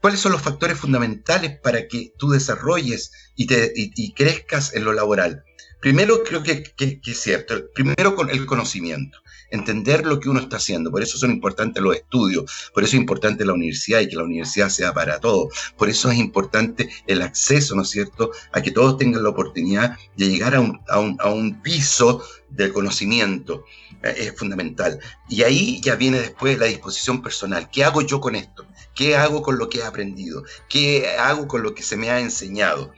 ¿cuáles 0.00 0.20
son 0.20 0.32
los 0.32 0.40
factores 0.40 0.78
fundamentales 0.78 1.60
para 1.62 1.86
que 1.86 2.14
tú 2.16 2.30
desarrolles 2.30 3.12
y 3.36 4.14
crezcas 4.14 4.74
en 4.74 4.84
lo 4.84 4.94
laboral? 4.94 5.44
Primero 5.84 6.24
creo 6.24 6.42
que, 6.42 6.72
es 7.04 7.20
cierto, 7.20 7.56
primero 7.74 8.16
con 8.16 8.30
el 8.30 8.46
conocimiento, 8.46 9.18
entender 9.50 10.06
lo 10.06 10.18
que 10.18 10.30
uno 10.30 10.40
está 10.40 10.56
haciendo, 10.56 10.90
por 10.90 11.02
eso 11.02 11.18
son 11.18 11.30
importantes 11.30 11.82
los 11.82 11.94
estudios, 11.94 12.70
por 12.72 12.82
eso 12.82 12.96
es 12.96 13.00
importante 13.02 13.44
la 13.44 13.52
universidad 13.52 14.00
y 14.00 14.08
que 14.08 14.16
la 14.16 14.22
universidad 14.22 14.70
sea 14.70 14.94
para 14.94 15.20
todos, 15.20 15.52
por 15.76 15.90
eso 15.90 16.10
es 16.10 16.16
importante 16.16 16.88
el 17.06 17.20
acceso, 17.20 17.74
¿no 17.74 17.82
es 17.82 17.90
cierto?, 17.90 18.30
a 18.52 18.62
que 18.62 18.70
todos 18.70 18.96
tengan 18.96 19.22
la 19.22 19.28
oportunidad 19.28 19.98
de 20.16 20.30
llegar 20.30 20.54
a 20.54 20.60
un, 20.60 20.80
a 20.88 21.28
un, 21.28 21.60
piso 21.60 22.24
del 22.48 22.72
conocimiento, 22.72 23.66
eh, 24.02 24.14
es 24.16 24.38
fundamental. 24.38 24.98
Y 25.28 25.42
ahí 25.42 25.82
ya 25.82 25.96
viene 25.96 26.18
después 26.18 26.58
la 26.58 26.64
disposición 26.64 27.20
personal, 27.20 27.68
¿qué 27.70 27.84
hago 27.84 28.00
yo 28.00 28.22
con 28.22 28.36
esto? 28.36 28.66
¿Qué 28.94 29.16
hago 29.16 29.42
con 29.42 29.58
lo 29.58 29.68
que 29.68 29.80
he 29.80 29.84
aprendido? 29.84 30.44
¿Qué 30.66 31.14
hago 31.18 31.46
con 31.46 31.62
lo 31.62 31.74
que 31.74 31.82
se 31.82 31.98
me 31.98 32.08
ha 32.08 32.20
enseñado? 32.20 32.90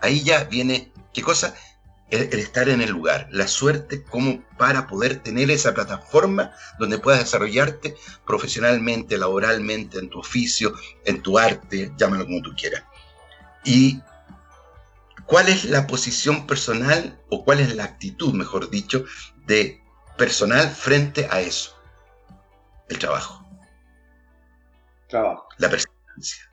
Ahí 0.00 0.22
ya 0.22 0.44
viene, 0.44 0.92
¿qué 1.12 1.22
cosa? 1.22 1.54
El, 2.12 2.38
estar 2.38 2.68
en 2.68 2.82
el 2.82 2.90
lugar, 2.90 3.26
la 3.30 3.48
suerte 3.48 4.04
como 4.04 4.42
para 4.58 4.86
poder 4.86 5.22
tener 5.22 5.50
esa 5.50 5.72
plataforma 5.72 6.52
donde 6.78 6.98
puedas 6.98 7.20
desarrollarte 7.20 7.96
profesionalmente, 8.26 9.16
laboralmente, 9.16 9.98
en 9.98 10.10
tu 10.10 10.20
oficio, 10.20 10.74
en 11.06 11.22
tu 11.22 11.38
arte, 11.38 11.90
llámalo 11.96 12.26
como 12.26 12.42
tú 12.42 12.54
quieras. 12.54 12.84
Y 13.64 14.00
cuál 15.24 15.48
es 15.48 15.64
la 15.64 15.86
posición 15.86 16.46
personal 16.46 17.18
o 17.30 17.44
cuál 17.44 17.60
es 17.60 17.74
la 17.74 17.84
actitud, 17.84 18.34
mejor 18.34 18.68
dicho, 18.68 19.04
de 19.46 19.82
personal 20.18 20.68
frente 20.68 21.26
a 21.30 21.40
eso. 21.40 21.74
El 22.90 22.98
trabajo. 22.98 23.42
Trabajo. 25.08 25.48
La 25.56 25.70
perseverancia. 25.70 26.52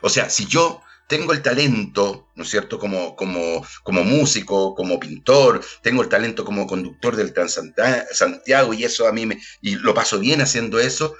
O 0.00 0.08
sea, 0.08 0.30
si 0.30 0.46
yo 0.46 0.82
tengo 1.06 1.32
el 1.32 1.42
talento, 1.42 2.28
¿no 2.34 2.44
es 2.44 2.50
cierto?, 2.50 2.78
como, 2.78 3.14
como, 3.16 3.64
como 3.82 4.04
músico, 4.04 4.74
como 4.74 4.98
pintor, 4.98 5.64
tengo 5.82 6.02
el 6.02 6.08
talento 6.08 6.44
como 6.44 6.66
conductor 6.66 7.16
del 7.16 7.32
Transantiago 7.32 8.74
y 8.74 8.84
eso 8.84 9.06
a 9.06 9.12
mí 9.12 9.26
me, 9.26 9.40
y 9.60 9.76
lo 9.76 9.94
paso 9.94 10.18
bien 10.18 10.40
haciendo 10.40 10.78
eso, 10.80 11.14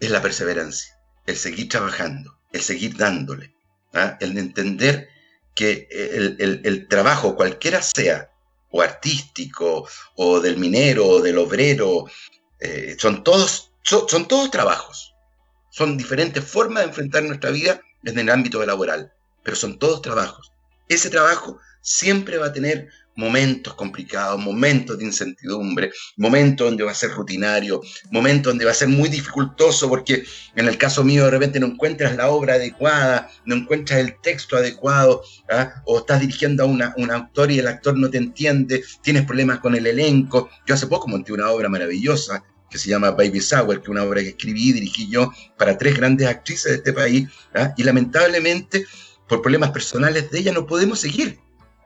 es 0.00 0.10
la 0.10 0.22
perseverancia, 0.22 0.98
el 1.26 1.36
seguir 1.36 1.68
trabajando, 1.68 2.38
el 2.52 2.60
seguir 2.60 2.96
dándole, 2.96 3.54
¿ah? 3.92 4.16
el 4.20 4.38
entender 4.38 5.08
que 5.54 5.88
el, 5.90 6.88
trabajo, 6.88 7.36
cualquiera 7.36 7.80
sea, 7.80 8.30
o 8.70 8.82
artístico, 8.82 9.88
o 10.16 10.40
del 10.40 10.56
minero, 10.56 11.06
o 11.06 11.20
del 11.20 11.38
obrero, 11.38 12.06
eh, 12.60 12.96
son, 12.98 13.22
todos, 13.22 13.72
son 13.82 14.26
todos 14.26 14.50
trabajos, 14.50 15.14
son 15.70 15.96
diferentes 15.96 16.44
formas 16.44 16.82
de 16.82 16.88
enfrentar 16.88 17.22
nuestra 17.22 17.50
vida 17.50 17.80
en 18.04 18.18
el 18.18 18.30
ámbito 18.30 18.64
laboral, 18.64 19.12
pero 19.42 19.56
son 19.56 19.78
todos 19.78 20.02
trabajos. 20.02 20.52
Ese 20.88 21.10
trabajo 21.10 21.58
siempre 21.80 22.38
va 22.38 22.46
a 22.46 22.52
tener 22.52 22.88
momentos 23.16 23.74
complicados, 23.74 24.40
momentos 24.40 24.98
de 24.98 25.04
incertidumbre, 25.04 25.92
momentos 26.16 26.66
donde 26.66 26.84
va 26.84 26.90
a 26.90 26.94
ser 26.94 27.10
rutinario, 27.10 27.80
momentos 28.10 28.50
donde 28.50 28.64
va 28.64 28.72
a 28.72 28.74
ser 28.74 28.88
muy 28.88 29.08
dificultoso 29.08 29.88
porque 29.88 30.24
en 30.56 30.66
el 30.66 30.76
caso 30.76 31.04
mío 31.04 31.24
de 31.24 31.30
repente 31.30 31.60
no 31.60 31.66
encuentras 31.66 32.16
la 32.16 32.28
obra 32.28 32.54
adecuada, 32.54 33.30
no 33.44 33.54
encuentras 33.54 34.00
el 34.00 34.20
texto 34.20 34.56
adecuado, 34.56 35.22
¿ah? 35.48 35.82
o 35.84 35.98
estás 35.98 36.20
dirigiendo 36.20 36.64
a 36.64 36.66
un 36.66 37.10
autor 37.10 37.50
y 37.50 37.58
el 37.58 37.68
actor 37.68 37.96
no 37.96 38.10
te 38.10 38.18
entiende, 38.18 38.82
tienes 39.02 39.24
problemas 39.24 39.60
con 39.60 39.74
el 39.74 39.86
elenco. 39.86 40.50
Yo 40.66 40.74
hace 40.74 40.86
poco 40.86 41.08
monté 41.08 41.32
una 41.32 41.50
obra 41.50 41.68
maravillosa 41.68 42.42
que 42.74 42.78
se 42.80 42.90
llama 42.90 43.12
Baby 43.12 43.40
Sour, 43.40 43.76
que 43.76 43.82
es 43.84 43.88
una 43.88 44.02
obra 44.02 44.20
que 44.20 44.30
escribí 44.30 44.70
y 44.70 44.72
dirigí 44.72 45.08
yo 45.08 45.30
para 45.56 45.78
tres 45.78 45.96
grandes 45.96 46.26
actrices 46.26 46.72
de 46.72 46.78
este 46.78 46.92
país, 46.92 47.28
¿ah? 47.54 47.72
y 47.76 47.84
lamentablemente 47.84 48.84
por 49.28 49.42
problemas 49.42 49.70
personales 49.70 50.28
de 50.32 50.40
ella 50.40 50.52
no 50.52 50.66
podemos 50.66 50.98
seguir 50.98 51.38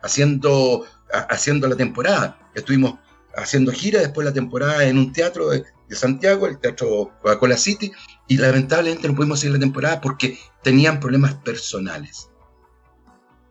haciendo, 0.02 0.86
haciendo 1.28 1.68
la 1.68 1.76
temporada. 1.76 2.40
Estuvimos 2.54 2.94
haciendo 3.36 3.70
gira 3.70 4.00
después 4.00 4.24
de 4.24 4.30
la 4.30 4.34
temporada 4.34 4.82
en 4.84 4.96
un 4.96 5.12
teatro 5.12 5.50
de, 5.50 5.62
Santiago, 5.90 6.46
el 6.46 6.58
Teatro 6.58 7.12
Coca-Cola 7.20 7.58
City, 7.58 7.92
y 8.26 8.38
lamentablemente 8.38 9.08
no 9.08 9.14
pudimos 9.14 9.40
seguir 9.40 9.56
la 9.56 9.60
temporada 9.60 10.00
porque 10.00 10.38
tenían 10.62 11.00
problemas 11.00 11.34
personales. 11.34 12.30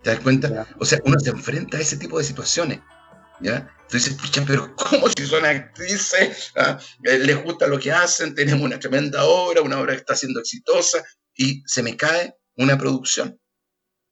¿Te 0.02 0.10
das 0.10 0.22
cuenta? 0.22 0.66
O 0.80 0.86
sea, 0.86 1.00
uno 1.06 1.20
se 1.20 1.30
enfrenta 1.30 1.78
a 1.78 1.82
ese 1.82 1.98
tipo 1.98 2.18
de 2.18 2.24
situaciones. 2.24 2.80
¿Ya? 3.40 3.74
Entonces, 3.84 4.18
pero 4.46 4.76
¿cómo 4.76 5.08
si 5.10 5.26
son 5.26 5.46
actrices? 5.46 6.52
¿Ah? 6.56 6.78
Eh, 7.04 7.20
les 7.20 7.42
gusta 7.44 7.68
lo 7.68 7.80
que 7.80 7.92
hacen, 7.92 8.36
tenemos 8.36 8.64
una 8.64 8.80
tremenda 8.80 9.24
obra, 9.26 9.62
una 9.62 9.80
obra 9.80 9.94
que 9.94 10.00
está 10.00 10.16
siendo 10.16 10.40
exitosa, 10.40 11.04
y 11.36 11.64
se 11.66 11.84
me 11.84 11.96
cae 11.96 12.36
una 12.56 12.78
producción. 12.78 13.40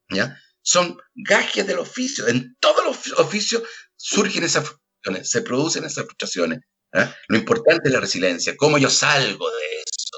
¿ya? 0.10 0.40
Son 0.62 0.98
gajes 1.14 1.68
del 1.68 1.80
oficio. 1.80 2.28
En 2.28 2.56
todos 2.60 2.86
los 2.86 3.20
oficios 3.20 3.64
surgen 3.96 4.44
esas 4.44 4.66
frustraciones, 4.66 5.30
se 5.30 5.42
producen 5.42 5.84
esas 5.84 6.06
frustraciones. 6.06 6.60
¿ah? 6.94 7.14
Lo 7.28 7.38
importante 7.38 7.90
es 7.90 7.94
la 7.94 8.00
resiliencia, 8.00 8.56
cómo 8.56 8.78
yo 8.78 8.90
salgo 8.90 9.50
de 9.50 9.82
eso, 9.86 10.18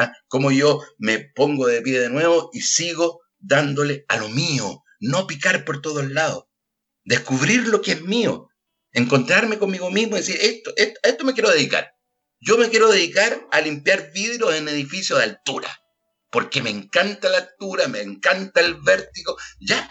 ¿ah? 0.00 0.12
cómo 0.28 0.50
yo 0.50 0.80
me 0.98 1.30
pongo 1.34 1.66
de 1.66 1.82
pie 1.82 2.00
de 2.00 2.08
nuevo 2.08 2.50
y 2.52 2.60
sigo 2.62 3.20
dándole 3.38 4.04
a 4.08 4.16
lo 4.16 4.28
mío, 4.28 4.82
no 5.00 5.26
picar 5.26 5.64
por 5.64 5.80
todos 5.80 6.08
lados 6.10 6.47
descubrir 7.08 7.66
lo 7.68 7.80
que 7.80 7.92
es 7.92 8.02
mío, 8.02 8.50
encontrarme 8.92 9.58
conmigo 9.58 9.90
mismo 9.90 10.14
y 10.14 10.20
decir, 10.20 10.38
esto, 10.42 10.74
esto 10.76 11.24
me 11.24 11.32
quiero 11.32 11.50
dedicar. 11.50 11.92
Yo 12.38 12.58
me 12.58 12.68
quiero 12.68 12.90
dedicar 12.90 13.48
a 13.50 13.62
limpiar 13.62 14.12
vidrios 14.12 14.54
en 14.54 14.68
edificios 14.68 15.18
de 15.18 15.24
altura, 15.24 15.70
porque 16.30 16.60
me 16.60 16.68
encanta 16.68 17.30
la 17.30 17.38
altura, 17.38 17.88
me 17.88 18.02
encanta 18.02 18.60
el 18.60 18.74
vértigo. 18.82 19.38
Ya, 19.58 19.90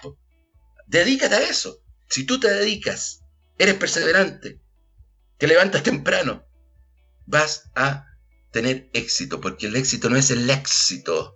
dedícate 0.86 1.34
a 1.34 1.50
eso. 1.50 1.80
Si 2.08 2.24
tú 2.24 2.40
te 2.40 2.50
dedicas, 2.50 3.22
eres 3.58 3.76
perseverante, 3.76 4.62
te 5.40 5.48
levantas 5.48 5.82
temprano, 5.82 6.46
vas 7.26 7.64
a 7.76 8.06
tener 8.52 8.92
éxito, 8.94 9.42
porque 9.42 9.66
el 9.66 9.76
éxito 9.76 10.12
no 10.12 10.18
es 10.18 10.30
el 10.30 10.48
éxito 10.52 11.36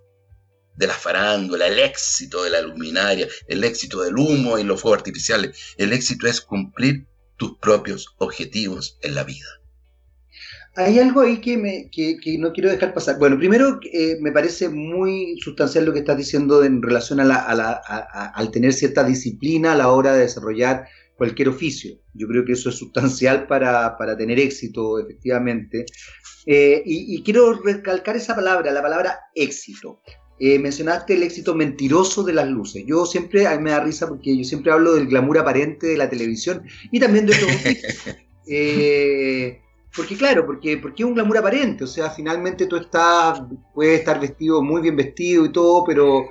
de 0.76 0.86
la 0.86 0.94
farándula, 0.94 1.66
el 1.66 1.78
éxito 1.78 2.44
de 2.44 2.50
la 2.50 2.62
luminaria, 2.62 3.28
el 3.46 3.64
éxito 3.64 4.02
del 4.02 4.16
humo 4.16 4.58
y 4.58 4.64
los 4.64 4.80
fuegos 4.80 4.98
artificiales. 4.98 5.74
El 5.76 5.92
éxito 5.92 6.26
es 6.26 6.40
cumplir 6.40 7.06
tus 7.36 7.58
propios 7.58 8.14
objetivos 8.18 8.98
en 9.02 9.14
la 9.14 9.24
vida. 9.24 9.46
Hay 10.74 10.98
algo 10.98 11.20
ahí 11.20 11.38
que, 11.40 11.58
me, 11.58 11.90
que, 11.90 12.16
no 12.38 12.52
quiero 12.52 12.70
dejar 12.70 12.94
pasar. 12.94 13.18
Bueno, 13.18 13.36
primero 13.36 13.78
eh, 13.92 14.16
me 14.20 14.32
parece 14.32 14.70
muy 14.70 15.36
sustancial 15.38 15.84
lo 15.84 15.92
que 15.92 15.98
estás 15.98 16.16
diciendo 16.16 16.64
en 16.64 16.80
relación 16.80 17.20
al 17.20 18.50
tener 18.50 18.72
cierta 18.72 19.04
disciplina 19.04 19.72
a 19.72 19.76
la 19.76 19.90
hora 19.90 20.14
de 20.14 20.20
desarrollar 20.20 20.86
cualquier 21.14 21.50
oficio. 21.50 22.00
Yo 22.14 22.26
creo 22.26 22.44
que 22.46 22.52
eso 22.52 22.70
es 22.70 22.76
sustancial 22.76 23.46
para, 23.46 24.16
tener 24.16 24.38
éxito, 24.38 24.98
efectivamente. 24.98 25.84
Eh, 26.46 26.82
y, 26.86 27.22
quiero 27.22 27.52
recalcar 27.52 28.16
esa 28.16 28.34
palabra, 28.34 28.72
la 28.72 28.82
palabra 28.82 29.20
éxito. 29.34 30.00
Eh, 30.44 30.58
mencionaste 30.58 31.14
el 31.14 31.22
éxito 31.22 31.54
mentiroso 31.54 32.24
de 32.24 32.32
las 32.32 32.48
luces. 32.48 32.82
Yo 32.84 33.06
siempre, 33.06 33.46
a 33.46 33.56
mí 33.56 33.62
me 33.62 33.70
da 33.70 33.78
risa 33.78 34.08
porque 34.08 34.36
yo 34.36 34.42
siempre 34.42 34.72
hablo 34.72 34.94
del 34.94 35.06
glamour 35.06 35.38
aparente 35.38 35.86
de 35.86 35.96
la 35.96 36.10
televisión 36.10 36.64
y 36.90 36.98
también 36.98 37.26
de 37.26 37.36
todo. 37.36 37.48
eh, 38.48 39.60
porque 39.94 40.16
claro, 40.16 40.44
porque, 40.44 40.78
porque 40.78 41.04
es 41.04 41.08
un 41.08 41.14
glamour 41.14 41.38
aparente, 41.38 41.84
o 41.84 41.86
sea, 41.86 42.10
finalmente 42.10 42.66
tú 42.66 42.74
estás, 42.74 43.40
puedes 43.72 44.00
estar 44.00 44.18
vestido 44.18 44.60
muy 44.62 44.82
bien 44.82 44.96
vestido 44.96 45.46
y 45.46 45.52
todo, 45.52 45.84
pero, 45.84 46.24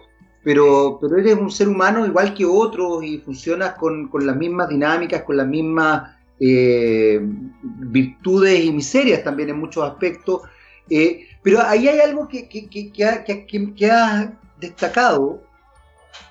pero, 0.44 0.98
pero 1.00 1.18
eres 1.18 1.36
un 1.36 1.50
ser 1.50 1.70
humano 1.70 2.06
igual 2.06 2.34
que 2.34 2.44
otros 2.44 3.06
y 3.06 3.20
funcionas 3.20 3.76
con, 3.76 4.10
con 4.10 4.28
las 4.28 4.36
mismas 4.36 4.68
dinámicas, 4.68 5.24
con 5.24 5.38
las 5.38 5.48
mismas 5.48 6.18
eh, 6.38 7.22
virtudes 7.62 8.62
y 8.62 8.74
miserias 8.74 9.24
también 9.24 9.52
en 9.52 9.60
muchos 9.62 9.90
aspectos. 9.90 10.42
Eh, 10.90 11.28
pero 11.44 11.62
ahí 11.62 11.88
hay 11.88 12.00
algo 12.00 12.28
que, 12.28 12.48
que, 12.48 12.70
que, 12.70 13.92
ha, 13.92 14.40
destacado 14.60 15.44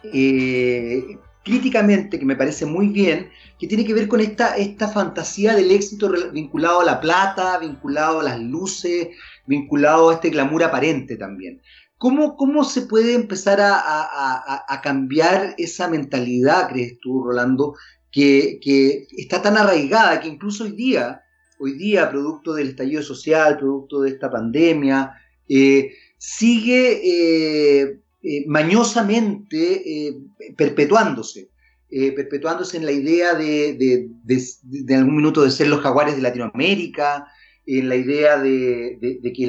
eh, 0.05 1.19
críticamente, 1.45 2.19
que 2.19 2.25
me 2.25 2.37
parece 2.37 2.65
muy 2.65 2.89
bien, 2.89 3.31
que 3.59 3.67
tiene 3.67 3.85
que 3.85 3.95
ver 3.95 4.07
con 4.07 4.21
esta, 4.21 4.57
esta 4.57 4.89
fantasía 4.89 5.55
del 5.55 5.71
éxito 5.71 6.13
vinculado 6.33 6.81
a 6.81 6.85
la 6.85 7.01
plata, 7.01 7.59
vinculado 7.59 8.21
a 8.21 8.25
las 8.25 8.41
luces, 8.41 9.09
vinculado 9.47 10.11
a 10.11 10.15
este 10.15 10.31
glamour 10.31 10.63
aparente 10.63 11.17
también. 11.17 11.61
¿Cómo, 11.99 12.37
cómo 12.37 12.65
se 12.65 12.83
puede 12.83 13.15
empezar 13.15 13.61
a, 13.61 13.75
a, 13.79 14.65
a 14.67 14.81
cambiar 14.81 15.55
esa 15.59 15.89
mentalidad, 15.89 16.71
crees 16.71 16.99
tú, 17.01 17.25
Rolando, 17.25 17.75
que, 18.11 18.59
que, 18.63 19.07
está 19.17 19.43
tan 19.43 19.57
arraigada 19.57 20.21
que 20.21 20.29
incluso 20.29 20.65
hoy 20.65 20.73
día, 20.73 21.23
hoy 21.61 21.73
día, 21.73 22.11
producto 22.11 22.55
del 22.55 22.71
estallido 22.71 23.03
social, 23.03 23.59
producto 23.59 24.01
de 24.01 24.11
esta 24.11 24.31
pandemia, 24.31 25.13
eh, 25.49 25.93
sigue 26.17 27.01
eh, 27.05 28.01
eh, 28.23 28.45
mañosamente 28.47 30.15
perpetuándose, 30.57 31.51
perpetuándose 31.89 32.77
en 32.79 32.87
la 32.87 32.93
idea 32.93 33.35
de, 33.35 33.77
de, 34.25 34.95
algún 34.95 35.17
minuto 35.17 35.43
de 35.43 35.51
ser 35.51 35.69
los 35.69 35.81
jaguares 35.81 36.17
de 36.17 36.23
Latinoamérica, 36.23 37.27
en 37.67 37.89
la 37.89 37.97
idea 37.97 38.39
de, 38.39 39.21
que 39.35 39.47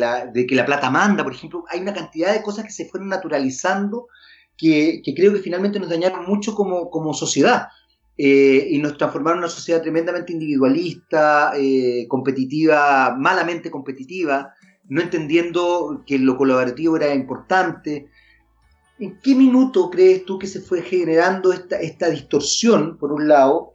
la, 0.55 0.66
plata 0.66 0.89
manda, 0.89 1.24
por 1.24 1.34
ejemplo, 1.34 1.64
hay 1.70 1.80
una 1.80 1.93
cantidad 1.93 2.34
de 2.34 2.43
cosas 2.43 2.66
que 2.66 2.72
se 2.72 2.88
fueron 2.88 3.09
naturalizando 3.09 4.07
que, 4.57 5.01
creo 5.16 5.34
que 5.34 5.39
finalmente 5.39 5.80
nos 5.80 5.89
dañaron 5.89 6.26
mucho 6.26 6.55
como 6.55 7.14
sociedad. 7.14 7.68
Eh, 8.18 8.68
y 8.70 8.78
nos 8.78 8.97
transformaron 8.97 9.39
en 9.39 9.43
una 9.45 9.51
sociedad 9.51 9.82
tremendamente 9.82 10.34
individualista, 10.34 11.53
eh, 11.55 12.05
competitiva, 12.07 13.16
malamente 13.18 13.72
competitiva, 13.72 14.53
no 14.89 15.01
entendiendo 15.01 16.03
que 16.05 16.20
lo 16.20 16.38
colaborativo 16.38 16.97
era 16.97 17.14
importante. 17.14 18.09
¿En 18.99 19.20
qué 19.22 19.34
minuto 19.34 19.89
crees 19.89 20.26
tú 20.26 20.38
que 20.38 20.47
se 20.47 20.62
fue 20.62 20.82
generando 20.82 21.51
esta, 21.53 21.78
esta 21.78 22.09
distorsión, 22.09 22.97
por 22.97 23.12
un 23.12 23.28
lado, 23.28 23.71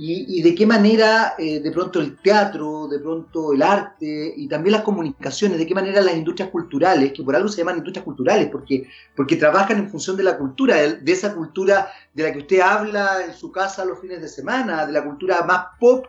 y, 0.00 0.42
de 0.42 0.54
qué 0.54 0.64
manera 0.64 1.34
eh, 1.36 1.58
de 1.58 1.72
pronto 1.72 1.98
el 1.98 2.18
teatro, 2.18 2.86
de 2.86 3.00
pronto 3.00 3.52
el 3.52 3.62
arte 3.62 4.32
y 4.36 4.46
también 4.46 4.74
las 4.74 4.82
comunicaciones, 4.82 5.58
de 5.58 5.66
qué 5.66 5.74
manera 5.74 6.00
las 6.00 6.14
industrias 6.14 6.50
culturales, 6.50 7.12
que 7.12 7.24
por 7.24 7.34
algo 7.34 7.48
se 7.48 7.58
llaman 7.58 7.78
industrias 7.78 8.04
culturales, 8.04 8.48
porque, 8.48 8.88
porque 9.16 9.34
trabajan 9.34 9.78
en 9.78 9.90
función 9.90 10.16
de 10.16 10.22
la 10.22 10.38
cultura, 10.38 10.76
de 10.76 11.12
esa 11.12 11.34
cultura 11.34 11.90
de 12.14 12.22
la 12.22 12.32
que 12.32 12.38
usted 12.38 12.60
habla 12.60 13.24
en 13.26 13.34
su 13.34 13.50
casa 13.50 13.84
los 13.84 13.98
fines 13.98 14.20
de 14.20 14.28
semana, 14.28 14.86
de 14.86 14.92
la 14.92 15.02
cultura 15.02 15.42
más 15.42 15.66
pop 15.80 16.06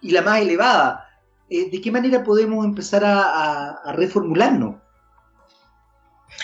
y 0.00 0.12
la 0.12 0.22
más 0.22 0.40
elevada. 0.40 1.08
Eh, 1.50 1.68
¿De 1.68 1.80
qué 1.80 1.90
manera 1.90 2.22
podemos 2.22 2.64
empezar 2.64 3.02
a 3.04 3.92
reformularnos? 3.92 4.81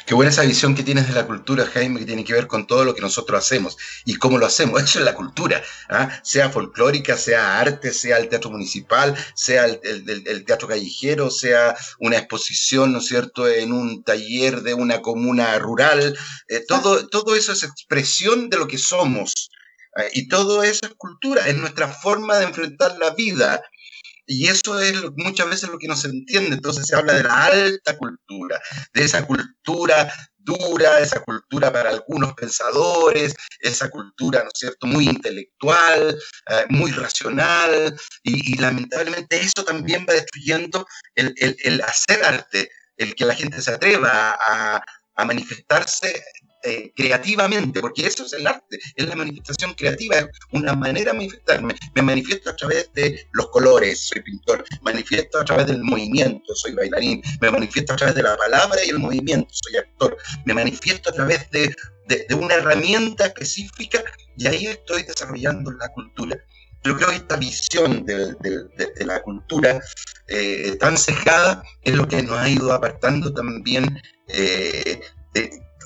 Qué 0.09 0.15
buena 0.15 0.31
esa 0.31 0.41
visión 0.41 0.75
que 0.75 0.83
tienes 0.83 1.07
de 1.07 1.13
la 1.13 1.27
cultura, 1.27 1.67
Jaime, 1.67 2.01
que 2.01 2.07
tiene 2.07 2.25
que 2.25 2.33
ver 2.33 2.47
con 2.47 2.67
todo 2.67 2.83
lo 2.83 2.95
que 2.95 3.03
nosotros 3.03 3.45
hacemos 3.45 3.77
y 4.07 4.15
cómo 4.15 4.39
lo 4.39 4.47
hacemos. 4.47 4.83
Eso 4.83 5.01
es 5.01 5.05
la 5.05 5.15
cultura, 5.15 5.63
¿ah? 5.91 6.09
sea 6.25 6.49
folclórica, 6.49 7.19
sea 7.19 7.61
arte, 7.61 7.93
sea 7.93 8.17
el 8.17 8.31
teatro 8.31 8.51
municipal, 8.51 9.15
sea 9.35 9.67
el, 9.67 10.45
teatro 10.47 10.67
callejero, 10.67 11.31
sea 11.31 11.77
una 11.99 12.17
exposición, 12.17 12.91
¿no 12.91 13.01
es 13.01 13.07
cierto?, 13.07 13.47
en 13.49 13.71
un 13.71 14.03
taller 14.03 14.63
de 14.63 14.73
una 14.73 15.03
comuna 15.03 15.59
rural. 15.59 16.17
Eh, 16.49 16.65
todo, 16.67 17.07
todo 17.09 17.37
eso 17.37 17.53
es 17.53 17.63
expresión 17.63 18.49
de 18.49 18.57
lo 18.57 18.67
que 18.67 18.79
somos. 18.79 19.51
¿eh? 19.99 20.09
y 20.15 20.29
todo 20.29 20.63
eso 20.63 20.87
es 20.87 20.95
cultura, 20.97 21.47
es 21.49 21.57
nuestra 21.59 21.89
forma 21.89 22.39
de 22.39 22.47
enfrentar 22.47 22.97
la 22.99 23.11
vida. 23.11 23.63
Y 24.31 24.47
eso 24.47 24.79
es 24.79 24.95
muchas 25.17 25.49
veces 25.49 25.71
lo 25.71 25.79
que 25.79 25.89
no 25.89 25.97
se 25.97 26.09
entiende. 26.09 26.55
Entonces 26.57 26.87
se 26.87 26.95
habla 26.95 27.15
de 27.15 27.23
la 27.25 27.45
alta 27.47 27.97
cultura, 27.97 28.61
de 28.93 29.05
esa 29.05 29.27
cultura 29.27 30.13
dura, 30.37 30.99
esa 31.01 31.21
cultura 31.25 31.73
para 31.73 31.91
algunos 31.91 32.35
pensadores, 32.35 33.35
esa 33.61 33.91
cultura, 33.91 34.43
¿no 34.43 34.49
es 34.49 34.59
cierto?, 34.59 34.87
muy 34.87 35.07
intelectual, 35.07 36.19
eh, 36.51 36.65
muy 36.71 36.91
racional, 36.91 37.95
y, 38.23 38.57
lamentablemente 38.59 39.41
eso 39.41 39.65
también 39.65 40.07
va 40.09 40.15
destruyendo 40.15 40.87
el, 41.15 41.83
hacer 41.83 42.25
arte, 42.25 42.71
el 42.97 43.15
que 43.15 43.27
la 43.27 43.35
gente 43.35 43.61
se 43.61 43.73
atreva 43.73 44.39
a 44.41 45.25
manifestarse 45.25 46.25
eh, 46.65 46.93
creativamente, 46.95 47.81
porque 47.81 48.07
eso 48.07 48.25
es 48.25 48.33
el 48.33 48.47
arte, 48.47 48.79
es 48.97 49.09
la 49.09 49.15
manifestación 49.15 49.75
creativa, 49.75 50.19
es 50.19 50.27
una 50.53 50.75
manera 50.75 51.13
de 51.13 51.19
manifestarme. 51.19 51.75
Me 51.95 52.03
manifiesto 52.03 52.51
a 52.51 52.57
través 52.57 52.91
de 52.95 53.27
los 53.33 53.49
colores, 53.49 54.09
soy 54.09 54.23
pintor, 54.23 54.65
manifiesto 54.83 55.39
a 55.39 55.45
través 55.45 55.67
del 55.67 55.83
movimiento, 55.83 56.55
soy 56.55 56.75
bailarín, 56.75 57.23
me 57.41 57.51
manifiesto 57.51 57.93
a 57.93 57.97
través 57.97 58.15
de 58.15 58.23
la 58.23 58.37
palabra 58.37 58.85
y 58.85 58.91
el 58.91 58.99
movimiento, 58.99 59.49
soy 59.51 59.77
actor, 59.77 60.17
me 60.45 60.55
manifiesto 60.55 61.11
a 61.11 61.13
través 61.13 61.51
de, 61.51 61.75
de, 62.07 62.35
una 62.35 62.55
herramienta 62.55 63.27
específica 63.27 64.03
y 64.37 64.47
ahí 64.47 64.67
estoy 64.67 65.03
desarrollando 65.03 65.71
la 65.73 65.89
cultura. 65.89 66.37
Yo 66.85 66.97
creo 66.97 67.09
que 67.09 67.17
esta 67.17 67.37
visión 67.37 68.07
de, 68.07 68.35
de 68.35 69.05
la 69.05 69.21
cultura 69.23 69.81
eh, 70.29 70.77
tan 70.79 70.99
cejada 70.99 71.63
es 71.83 71.95
lo 71.95 72.07
que 72.07 72.23
nos 72.23 72.39
ha 72.39 72.49
ido 72.49 72.73
apartando 72.73 73.33
también 73.33 74.01
eh, 74.29 75.01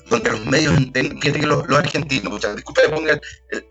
donde 0.09 0.31
los 0.31 0.45
medios 0.45 0.75
entienden, 0.77 1.47
los, 1.47 1.67
los 1.67 1.79
argentinos, 1.79 2.31
muchas 2.31 2.55
disculpen, 2.55 2.91
pongan, 2.91 3.21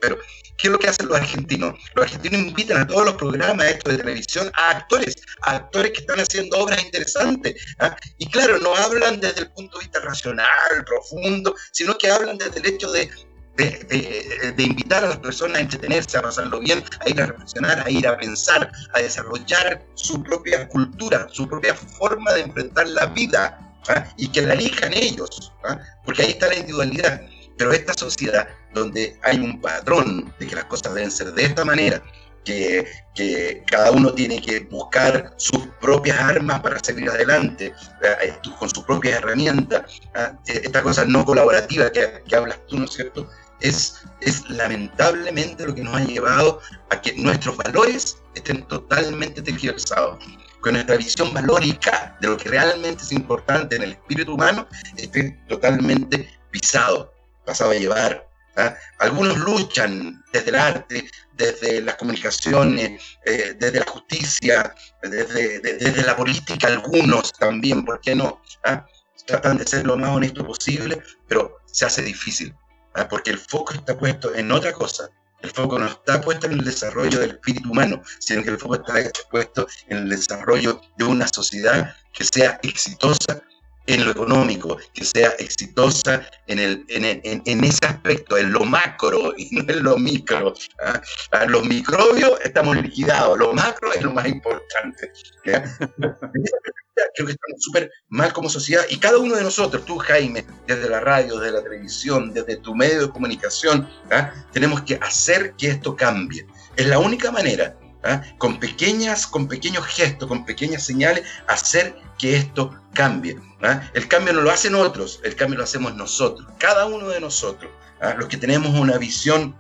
pero 0.01 0.19
¿qué 0.59 0.69
es 0.69 0.73
lo 0.73 0.79
que 0.79 0.89
hacen 0.89 1.09
los 1.09 1.19
argentinos? 1.19 1.75
Los 1.95 2.05
argentinos 2.05 2.41
invitan 2.41 2.79
a 2.79 2.87
todos 2.87 3.05
los 3.05 3.15
programas 3.15 3.67
estos 3.67 3.93
de 3.93 3.99
televisión 3.99 4.51
a 4.55 4.71
actores, 4.71 5.17
a 5.43 5.57
actores 5.57 5.93
que 5.93 6.01
están 6.01 6.21
haciendo 6.21 6.59
obras 6.59 6.83
interesantes. 6.83 7.55
¿ah? 7.81 7.97
Y 8.19 8.27
claro, 8.27 8.59
no 8.59 8.75
hablan 8.75 9.21
desde 9.21 9.41
el 9.41 9.51
punto 9.51 9.79
de 9.79 9.85
vista 9.85 10.01
racional, 10.01 10.85
profundo, 10.87 11.55
sino 11.73 11.97
que 11.99 12.11
hablan 12.11 12.39
desde 12.39 12.61
el 12.61 12.67
hecho 12.67 12.91
de, 12.93 13.11
de, 13.57 14.63
invitar 14.63 15.05
a 15.05 15.09
las 15.09 15.19
personas 15.19 15.59
a 15.59 15.61
entretenerse, 15.61 16.19
a 16.19 16.23
pasarlo 16.23 16.61
bien, 16.61 16.83
a 17.01 17.09
ir 17.09 17.21
a 17.21 17.27
reflexionar, 17.27 17.83
a 17.87 17.91
ir 17.91 18.07
a 18.07 18.17
pensar, 18.17 18.71
a 18.95 19.01
desarrollar 19.01 19.85
su 19.95 20.23
propia 20.23 20.69
cultura, 20.69 21.29
su 21.31 21.49
propia 21.49 21.75
forma 21.75 22.33
de 22.33 22.43
enfrentar 22.43 22.89
la 22.89 23.07
vida. 23.07 23.72
¿Ah? 23.89 24.07
y 24.17 24.29
que 24.29 24.43
la 24.43 24.55
elijan 24.55 24.93
ellos, 24.95 25.53
¿ah? 25.65 25.79
porque 26.05 26.23
ahí 26.23 26.31
está 26.31 26.49
la 26.49 26.57
individualidad. 26.57 27.23
Pero 27.57 27.73
esta 27.73 27.93
sociedad 27.95 28.49
donde 28.75 29.19
hay 29.23 29.39
un 29.39 29.61
patrón 29.61 30.33
de 30.39 30.47
que 30.47 30.55
las 30.55 30.65
cosas 30.65 30.95
deben 30.95 31.11
ser 31.11 31.33
de 31.33 31.45
esta 31.45 31.65
manera, 31.65 32.03
que, 32.45 32.85
que, 33.15 33.63
cada 33.67 33.93
uno 33.93 34.13
tiene 34.13 34.41
que 34.41 34.61
buscar 34.61 35.33
sus 35.37 35.69
propias 35.81 36.19
armas 36.19 36.61
para 36.61 36.83
seguir 36.83 37.09
adelante, 37.09 37.73
¿ah? 38.03 38.51
con 38.59 38.69
sus 38.69 38.85
propias 38.85 39.19
herramientas. 39.19 40.01
Esta 40.47 40.83
cosa 40.83 41.05
no 41.05 41.25
colaborativa 41.25 41.91
que, 41.93 42.23
que, 42.27 42.37
hablas 42.37 42.59
tú, 42.67 42.79
¿no 42.79 42.87
es 42.87 42.93
cierto? 42.93 43.29
Es, 43.61 44.03
es 44.21 44.49
lamentablemente 44.51 45.65
lo 45.65 45.75
que 45.75 45.85
nos 45.85 45.95
ha 45.95 46.05
llevado 46.05 46.61
a 46.91 47.01
que 47.01 47.15
nuestros 47.15 47.57
valores 47.59 48.17
estén 48.35 48.67
totalmente 48.67 49.41
tergiversados 49.41 50.19
con 50.63 50.75
nuestra 50.75 50.97
visión 50.97 51.35
valórica 51.35 52.17
de 52.21 52.29
lo 52.29 52.37
que 52.37 52.49
realmente 52.49 53.03
es 53.03 53.13
importante 53.13 53.77
en 53.77 53.83
el 53.83 53.93
espíritu 53.93 54.35
humano, 54.35 54.67
esté 54.97 55.39
totalmente 55.49 56.31
pisado, 56.51 57.13
pasado 57.45 57.73
a 57.73 57.75
llevar. 57.75 58.29
¿ah? 58.57 58.75
Algunos 59.01 59.39
luchan 59.39 60.25
desde 60.33 60.51
el 60.51 60.57
arte, 60.57 61.11
desde 61.37 61.83
las 61.83 61.97
comunicaciones, 61.97 63.03
eh, 63.27 63.55
desde 63.59 63.81
la 63.81 63.87
justicia, 63.87 64.75
desde, 65.03 65.59
desde, 65.61 66.03
la 66.03 66.17
política, 66.17 66.69
algunos 66.69 67.33
también, 67.33 67.85
¿por 67.85 68.01
qué 68.01 68.15
no? 68.15 68.41
¿Ah? 68.65 68.87
Tratan 69.27 69.59
de 69.59 69.67
ser 69.67 69.85
lo 69.85 69.97
más 69.97 70.11
honesto 70.11 70.47
posible, 70.47 71.03
pero 71.29 71.59
se 71.67 71.87
hace 71.87 72.03
difícil, 72.03 72.55
¿ah? 72.95 73.09
porque 73.09 73.31
el 73.31 73.39
foco 73.39 73.75
está 73.75 73.99
puesto 73.99 74.33
en 74.35 74.53
otra 74.53 74.73
cosa, 74.73 75.11
el 75.43 75.51
foco 75.51 75.79
no 75.79 75.87
está 75.87 76.21
puesto 76.21 76.47
en 76.47 76.53
el 76.53 76.65
desarrollo 76.65 77.19
del 77.19 77.33
espíritu 77.33 77.71
humano, 77.71 78.03
sino 78.19 78.43
que 78.43 78.51
el 78.51 78.59
foco 78.59 78.77
está 78.77 78.95
puesto 79.31 79.67
en 79.89 79.99
el 79.99 80.09
desarrollo 80.09 80.81
de 80.97 81.05
una 81.05 81.27
sociedad 81.29 81.95
que 82.13 82.25
sea 82.25 82.61
exitosa 82.63 83.43
en 83.87 84.05
lo 84.05 84.13
económico, 84.13 84.79
que 84.95 85.05
sea 85.05 85.31
exitosa 85.39 86.25
en, 86.47 86.59
el, 86.59 86.85
en, 86.89 87.65
ese 87.65 87.87
aspecto, 87.87 88.37
en 88.37 88.53
lo 88.53 88.65
macro 88.65 89.35
y 89.37 89.49
no 89.55 89.63
en 89.63 89.83
lo 89.83 89.99
micro. 89.99 90.55
¿ah? 90.83 91.47
Los 91.47 91.65
microbios 91.65 92.41
estamos 92.45 92.77
liquidados, 92.77 93.39
lo 93.39 93.53
macro 93.53 93.93
es 93.93 94.03
lo 94.03 94.13
más 94.13 94.27
importante. 94.27 95.13
Creo 97.15 97.27
que 97.27 97.33
estamos 97.33 97.61
súper 97.61 97.91
mal 98.09 98.33
como 98.33 98.49
sociedad 98.49 98.85
y 98.89 98.99
cada 98.99 99.19
uno 99.19 99.35
de 99.35 99.43
nosotros, 99.43 99.85
tú 99.85 99.99
Jaime, 99.99 100.45
desde 100.67 100.89
la 100.89 101.01
radio, 101.01 101.39
desde 101.39 101.57
la 101.57 101.63
televisión, 101.63 102.33
desde 102.33 102.57
tu 102.57 102.75
medio 102.75 103.07
de 103.07 103.13
comunicación, 103.13 103.89
¿ah? 104.11 104.33
tenemos 104.53 104.83
que 104.83 104.97
hacer 104.97 105.55
que 105.57 105.69
esto 105.69 105.97
cambie. 105.97 106.47
Es 106.77 106.87
la 106.87 106.99
única 106.99 107.31
manera 107.31 107.77
¿ah? 108.05 108.23
con 108.39 108.59
pequeñas, 108.59 109.27
con 109.27 109.49
pequeños 109.49 109.87
gestos, 109.87 110.29
con 110.29 110.45
pequeñas 110.45 110.85
señales, 110.85 111.25
hacer 111.49 111.97
que 112.19 112.37
esto 112.37 112.75
cambie. 112.95 113.39
¿ah? 113.63 113.83
El 113.95 114.09
cambio 114.09 114.33
no 114.33 114.43
lo 114.43 114.51
hacen 114.51 114.75
otros, 114.75 115.21
el 115.25 115.37
cambio 115.37 115.59
lo 115.59 115.65
hacemos 115.65 115.95
nosotros, 115.95 116.47
cada 116.59 116.87
uno 116.87 117.09
de 117.09 117.21
nosotros, 117.21 117.71
¿ah? 118.01 118.15
los 118.19 118.29
que 118.29 118.37
tenemos 118.37 118.79
una 118.79 118.99
visión 118.99 119.55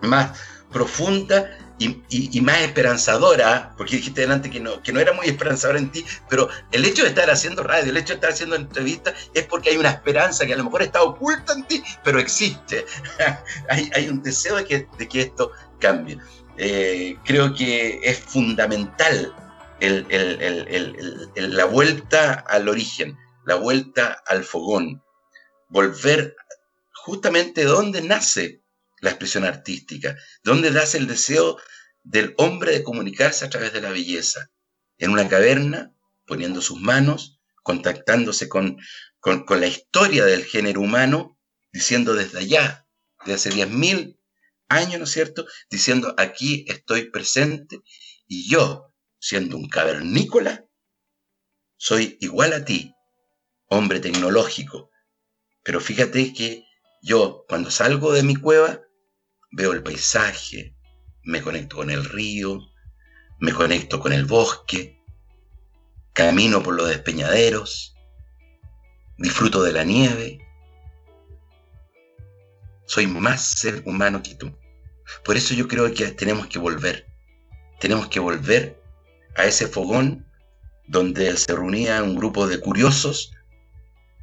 más 0.00 0.38
profunda 0.72 1.50
y, 1.80 2.40
más 2.42 2.60
esperanzadora, 2.60 3.72
porque 3.76 3.96
dijiste 3.96 4.20
delante 4.20 4.50
que 4.50 4.60
no, 4.60 4.82
que 4.82 4.92
no 4.92 5.00
era 5.00 5.14
muy 5.14 5.26
esperanzadora 5.26 5.78
en 5.78 5.90
ti, 5.90 6.04
pero 6.28 6.48
el 6.72 6.84
hecho 6.84 7.02
de 7.02 7.08
estar 7.08 7.30
haciendo 7.30 7.62
radio, 7.62 7.90
el 7.90 7.96
hecho 7.96 8.08
de 8.08 8.14
estar 8.16 8.30
haciendo 8.30 8.54
entrevistas, 8.54 9.14
es 9.32 9.46
porque 9.46 9.70
hay 9.70 9.78
una 9.78 9.88
esperanza 9.88 10.44
que 10.44 10.52
a 10.52 10.56
lo 10.56 10.64
mejor 10.64 10.82
está 10.82 11.02
oculta 11.02 11.54
en 11.54 11.64
ti, 11.64 11.82
pero 12.04 12.18
existe. 12.18 12.84
hay, 13.70 13.90
hay, 13.94 14.08
un 14.08 14.22
deseo 14.22 14.56
de 14.56 14.64
que, 14.66 14.88
de 14.98 15.08
que 15.08 15.22
esto 15.22 15.52
cambie. 15.78 16.18
Eh, 16.62 17.16
creo 17.24 17.54
que 17.54 18.00
es 18.02 18.18
fundamental 18.18 19.34
la 19.80 21.64
vuelta 21.64 22.34
al 22.34 22.68
origen, 22.68 23.16
la 23.46 23.54
vuelta 23.54 24.22
al 24.26 24.44
fogón, 24.44 25.02
volver 25.70 26.36
justamente 26.92 27.64
donde 27.64 28.02
nace 28.02 28.62
la 29.00 29.08
expresión 29.08 29.44
artística, 29.44 30.18
donde 30.44 30.70
nace 30.70 30.98
el 30.98 31.06
deseo 31.06 31.56
del 32.02 32.34
hombre 32.36 32.72
de 32.72 32.82
comunicarse 32.82 33.46
a 33.46 33.48
través 33.48 33.72
de 33.72 33.80
la 33.80 33.88
belleza, 33.88 34.50
en 34.98 35.12
una 35.12 35.26
caverna, 35.30 35.94
poniendo 36.26 36.60
sus 36.60 36.78
manos, 36.78 37.40
contactándose 37.62 38.50
con, 38.50 38.76
con, 39.18 39.46
la 39.58 39.66
historia 39.66 40.26
del 40.26 40.44
género 40.44 40.82
humano, 40.82 41.38
diciendo 41.72 42.12
desde 42.12 42.40
allá, 42.40 42.86
desde 43.24 43.48
hace 43.48 43.66
10.000 43.66 44.19
años, 44.70 44.98
¿no 44.98 45.04
es 45.04 45.10
cierto?, 45.10 45.46
diciendo 45.68 46.14
aquí 46.16 46.64
estoy 46.68 47.10
presente 47.10 47.80
y 48.26 48.48
yo, 48.48 48.94
siendo 49.18 49.56
un 49.56 49.68
cavernícola, 49.68 50.64
soy 51.76 52.16
igual 52.20 52.54
a 52.54 52.64
ti, 52.64 52.94
hombre 53.66 54.00
tecnológico, 54.00 54.90
pero 55.62 55.80
fíjate 55.80 56.32
que 56.32 56.64
yo 57.02 57.44
cuando 57.48 57.70
salgo 57.70 58.12
de 58.12 58.22
mi 58.22 58.36
cueva 58.36 58.80
veo 59.50 59.72
el 59.72 59.82
paisaje, 59.82 60.76
me 61.22 61.42
conecto 61.42 61.76
con 61.76 61.90
el 61.90 62.04
río, 62.04 62.60
me 63.40 63.52
conecto 63.52 64.00
con 64.00 64.12
el 64.12 64.24
bosque, 64.24 65.02
camino 66.12 66.62
por 66.62 66.74
los 66.74 66.88
despeñaderos, 66.88 67.94
disfruto 69.18 69.62
de 69.62 69.72
la 69.72 69.84
nieve. 69.84 70.38
Soy 72.86 73.06
más 73.06 73.42
ser 73.42 73.82
humano 73.86 74.22
que 74.22 74.34
tú. 74.34 74.59
Por 75.24 75.36
eso 75.36 75.54
yo 75.54 75.68
creo 75.68 75.92
que 75.92 76.08
tenemos 76.08 76.46
que 76.46 76.58
volver. 76.58 77.06
Tenemos 77.78 78.08
que 78.08 78.20
volver 78.20 78.80
a 79.36 79.44
ese 79.44 79.66
fogón 79.66 80.26
donde 80.86 81.36
se 81.36 81.54
reunía 81.54 82.02
un 82.02 82.16
grupo 82.16 82.46
de 82.46 82.60
curiosos 82.60 83.32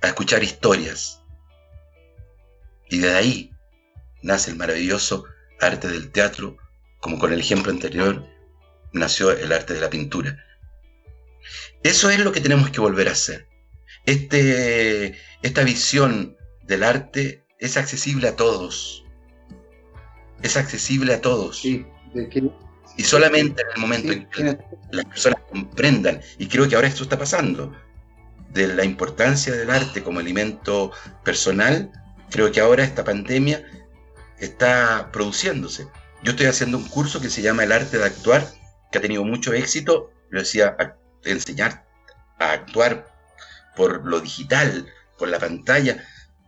a 0.01 0.07
escuchar 0.07 0.43
historias. 0.43 1.21
Y 2.89 2.99
de 2.99 3.13
ahí 3.13 3.51
nace 4.21 4.51
el 4.51 4.57
maravilloso 4.57 5.25
arte 5.59 5.87
del 5.87 6.11
teatro, 6.11 6.57
como 6.99 7.19
con 7.19 7.33
el 7.33 7.39
ejemplo 7.39 7.71
anterior 7.71 8.25
nació 8.93 9.31
el 9.31 9.51
arte 9.51 9.73
de 9.73 9.81
la 9.81 9.89
pintura. 9.89 10.43
Eso 11.83 12.09
es 12.09 12.19
lo 12.19 12.31
que 12.31 12.41
tenemos 12.41 12.69
que 12.69 12.81
volver 12.81 13.07
a 13.07 13.13
hacer. 13.13 13.47
Este, 14.05 15.17
esta 15.41 15.63
visión 15.63 16.37
del 16.63 16.83
arte 16.83 17.45
es 17.59 17.77
accesible 17.77 18.27
a 18.27 18.35
todos. 18.35 19.03
Es 20.41 20.57
accesible 20.57 21.13
a 21.13 21.21
todos. 21.21 21.63
y 22.97 23.03
solamente 23.03 23.61
en 23.61 23.67
el 23.75 23.81
momento 23.81 24.11
en 24.11 24.27
que 24.29 24.57
las 24.91 25.05
personas 25.05 25.41
comprendan, 25.49 26.21
y 26.39 26.47
creo 26.47 26.67
que 26.67 26.75
ahora 26.75 26.87
esto 26.87 27.03
está 27.03 27.17
pasando, 27.17 27.73
de 28.49 28.67
la 28.67 28.83
importancia 28.83 29.53
del 29.53 29.69
arte 29.69 30.01
como 30.01 30.19
elemento 30.19 30.91
personal, 31.23 31.91
creo 32.29 32.51
que 32.51 32.59
ahora 32.59 32.83
esta 32.83 33.03
pandemia 33.03 33.63
está 34.39 35.09
produciéndose. 35.11 35.87
Yo 36.23 36.31
estoy 36.31 36.47
haciendo 36.47 36.77
un 36.77 36.87
curso 36.87 37.21
que 37.21 37.29
se 37.29 37.41
llama 37.41 37.63
El 37.63 37.71
arte 37.71 37.97
de 37.97 38.05
actuar, 38.05 38.47
que 38.91 38.97
ha 38.97 39.01
tenido 39.01 39.23
mucho 39.23 39.53
éxito. 39.53 40.11
Yo 40.31 40.39
decía, 40.39 40.75
enseñar 41.23 41.85
a 42.39 42.51
actuar 42.51 43.07
por 43.75 44.05
lo 44.07 44.19
digital, 44.19 44.87
por 45.17 45.29
la 45.29 45.39
pantalla, 45.39 46.03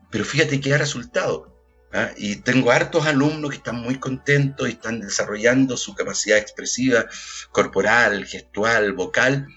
pero 0.10 0.26
fíjate 0.26 0.60
que 0.60 0.74
ha 0.74 0.78
resultado. 0.78 1.59
¿Ah? 1.94 2.12
Y 2.18 2.38
tengo 2.38 2.72
hartos 2.72 3.06
alumnos 3.06 3.52
que 3.52 3.58
están 3.58 3.82
muy 3.82 4.00
contentos 4.00 4.68
y 4.68 4.72
están 4.74 5.02
desarrollando 5.02 5.78
su 5.78 5.96
capacidad 5.96 6.38
expresiva, 6.38 7.06
corporal, 7.52 8.26
gestual, 8.26 8.94
vocal, 8.94 9.48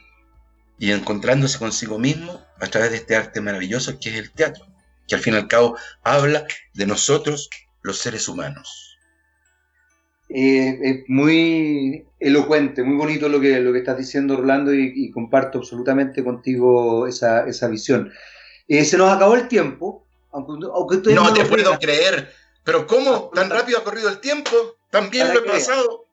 y 0.79 0.91
encontrándose 0.91 1.59
consigo 1.59 1.99
mismo 1.99 2.45
a 2.61 2.67
través 2.67 2.91
de 2.91 2.97
este 2.97 3.15
arte 3.15 3.41
maravilloso 3.41 3.99
que 4.01 4.11
es 4.11 4.17
el 4.17 4.33
teatro, 4.33 4.67
que 5.07 5.15
al 5.15 5.21
fin 5.21 5.35
y 5.35 5.37
al 5.37 5.47
cabo 5.47 5.77
habla 6.03 6.45
de 6.75 6.87
nosotros 6.87 7.49
los 7.83 7.99
seres 7.99 8.27
humanos. 8.29 8.99
Eh, 10.29 10.79
es 10.83 11.05
muy 11.09 12.05
elocuente, 12.19 12.83
muy 12.83 12.97
bonito 12.97 13.29
lo 13.29 13.41
que, 13.41 13.61
lo 13.61 13.73
que 13.73 13.81
estás 13.81 13.99
diciendo, 13.99 14.37
Rolando, 14.37 14.73
y, 14.73 15.11
comparto 15.11 15.59
absolutamente 15.59 16.25
contigo 16.25 17.07
esa, 17.07 17.69
visión. 17.69 18.11
Eh, 18.67 18.85
se 18.85 18.97
nos 18.97 19.13
acabó 19.13 19.35
el 19.35 19.49
tiempo, 19.49 20.02
aunque, 20.33 21.15
no, 21.15 21.33
te 21.33 21.45
puedo 21.45 21.79
creer, 21.79 22.33
pero 22.65 22.87
¿cómo 22.87 23.31
tan 23.35 23.51
rápido 23.51 23.79
ha 23.79 23.85
corrido 23.85 24.09
el 24.09 24.19
tiempo? 24.21 24.51
También 24.91 25.33
lo 25.33 25.41
he 25.41 25.43
pasado. 25.43 26.07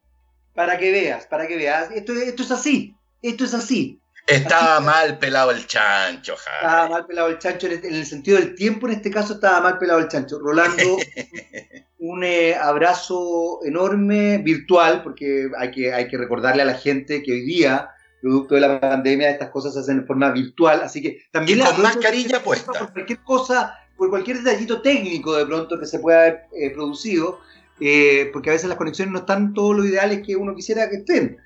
Para 0.53 0.77
que 0.77 0.91
veas, 0.91 1.25
para 1.25 1.47
que 1.47 1.55
veas. 1.55 1.89
Esto, 1.91 2.13
esto 2.13 2.43
es 2.43 2.51
así, 2.51 2.95
esto 3.21 3.45
es 3.45 3.53
así. 3.53 3.99
Estaba 4.27 4.79
mal 4.79 5.17
pelado 5.17 5.51
el 5.51 5.65
chancho, 5.65 6.35
Estaba 6.35 6.87
mal 6.87 7.05
pelado 7.05 7.29
el 7.29 7.39
chancho 7.39 7.67
en 7.67 7.95
el 7.95 8.05
sentido 8.05 8.37
del 8.37 8.53
tiempo, 8.53 8.87
en 8.87 8.93
este 8.93 9.09
caso 9.09 9.33
estaba 9.33 9.59
mal 9.61 9.79
pelado 9.79 9.99
el 9.99 10.07
chancho. 10.07 10.37
Rolando, 10.39 10.97
un 11.99 12.23
eh, 12.23 12.55
abrazo 12.55 13.59
enorme, 13.65 14.37
virtual, 14.37 15.01
porque 15.01 15.49
hay 15.57 15.71
que, 15.71 15.93
hay 15.93 16.07
que 16.07 16.17
recordarle 16.17 16.61
a 16.61 16.65
la 16.65 16.75
gente 16.75 17.23
que 17.23 17.31
hoy 17.31 17.41
día, 17.41 17.89
producto 18.21 18.55
de 18.55 18.61
la 18.61 18.79
pandemia, 18.79 19.31
estas 19.31 19.49
cosas 19.49 19.73
se 19.73 19.79
hacen 19.79 20.01
de 20.01 20.05
forma 20.05 20.29
virtual, 20.31 20.81
así 20.81 21.01
que 21.01 21.23
también... 21.31 21.59
Y 21.59 21.63
con 21.63 21.81
mascarilla 21.81 22.43
puesta. 22.43 22.71
Por 22.71 22.93
cualquier 22.93 23.23
cosa, 23.23 23.79
por 23.99 24.09
cualquier 24.09 24.41
detallito 24.41 24.81
técnico 24.81 25.35
de 25.35 25.45
pronto 25.45 25.79
que 25.79 25.85
se 25.85 25.99
pueda 25.99 26.21
haber 26.21 26.39
eh, 26.53 26.71
producido, 26.71 27.39
eh, 27.79 28.31
porque 28.33 28.49
a 28.49 28.53
veces 28.53 28.67
las 28.67 28.77
conexiones 28.79 29.11
no 29.11 29.19
están 29.19 29.53
todos 29.53 29.75
lo 29.75 29.85
ideales 29.85 30.25
que 30.25 30.35
uno 30.35 30.55
quisiera 30.55 30.89
que 30.89 30.97
estén. 30.97 31.37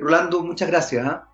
Rolando, 0.00 0.42
muchas 0.42 0.68
gracias. 0.68 1.06
¿ah? 1.06 1.28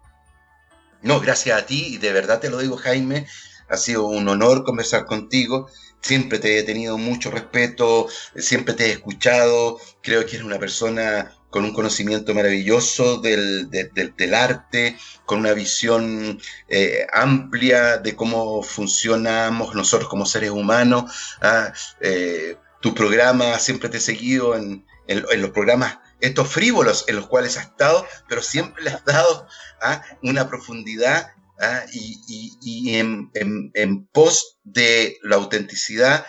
No, 1.03 1.21
gracias 1.21 1.59
a 1.59 1.65
ti, 1.65 1.95
y 1.95 1.99
de 1.99 2.13
verdad 2.13 2.41
te 2.41 2.51
lo 2.51 2.59
digo, 2.59 2.77
Jaime, 2.77 3.27
ha 3.69 3.77
sido 3.77 4.07
un 4.07 4.29
honor 4.29 4.65
conversar 4.65 5.07
contigo. 5.07 5.69
Siempre 6.01 6.39
te 6.39 6.59
he 6.59 6.63
tenido 6.63 6.99
mucho 6.99 7.31
respeto, 7.31 8.09
siempre 8.37 8.75
te 8.75 8.87
he 8.87 8.93
escuchado. 8.93 9.79
Creo 10.03 10.27
que 10.27 10.37
eres 10.37 10.47
una 10.47 10.59
persona 10.59 11.36
con 11.57 11.65
un 11.65 11.73
conocimiento 11.73 12.35
maravilloso 12.35 13.17
del, 13.17 14.35
arte, 14.35 14.95
con 15.25 15.39
una 15.39 15.55
visión 15.55 16.39
eh, 16.69 17.07
amplia 17.15 17.97
de 17.97 18.15
cómo 18.15 18.63
funcionamos 18.63 19.75
nosotros 19.75 20.11
como 20.11 20.27
seres 20.27 20.51
humanos. 20.51 21.11
¿ah? 21.41 21.73
Eh, 22.03 22.59
tu 22.83 22.95
programa 22.95 23.59
siempre 23.59 23.89
te 23.89 23.97
he 23.97 24.01
seguido 24.01 24.55
en, 24.55 24.85
en 25.07 25.41
los 25.41 25.51
programas 25.53 25.99
estos 26.21 26.47
frívolos 26.47 27.07
en 27.09 27.17
los 27.17 27.27
cuales 27.27 27.57
has 27.57 27.69
estado, 27.69 28.07
pero 28.29 28.43
siempre 28.43 28.85
le 28.85 28.91
has 28.91 29.03
dado 29.07 29.49
¿ah? 29.81 30.03
una 30.23 30.51
profundidad 30.51 31.31
¿ah? 31.59 31.87
y, 31.91 32.99
en, 32.99 34.09
pos 34.13 34.59
de 34.63 35.17
la 35.23 35.37
autenticidad 35.37 36.27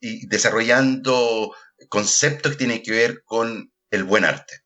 y 0.00 0.26
desarrollando 0.28 1.54
conceptos 1.90 2.52
que 2.52 2.58
tienen 2.58 2.82
que 2.82 2.92
ver 2.92 3.22
con 3.22 3.70
el 3.90 4.04
buen 4.04 4.24
arte. 4.24 4.61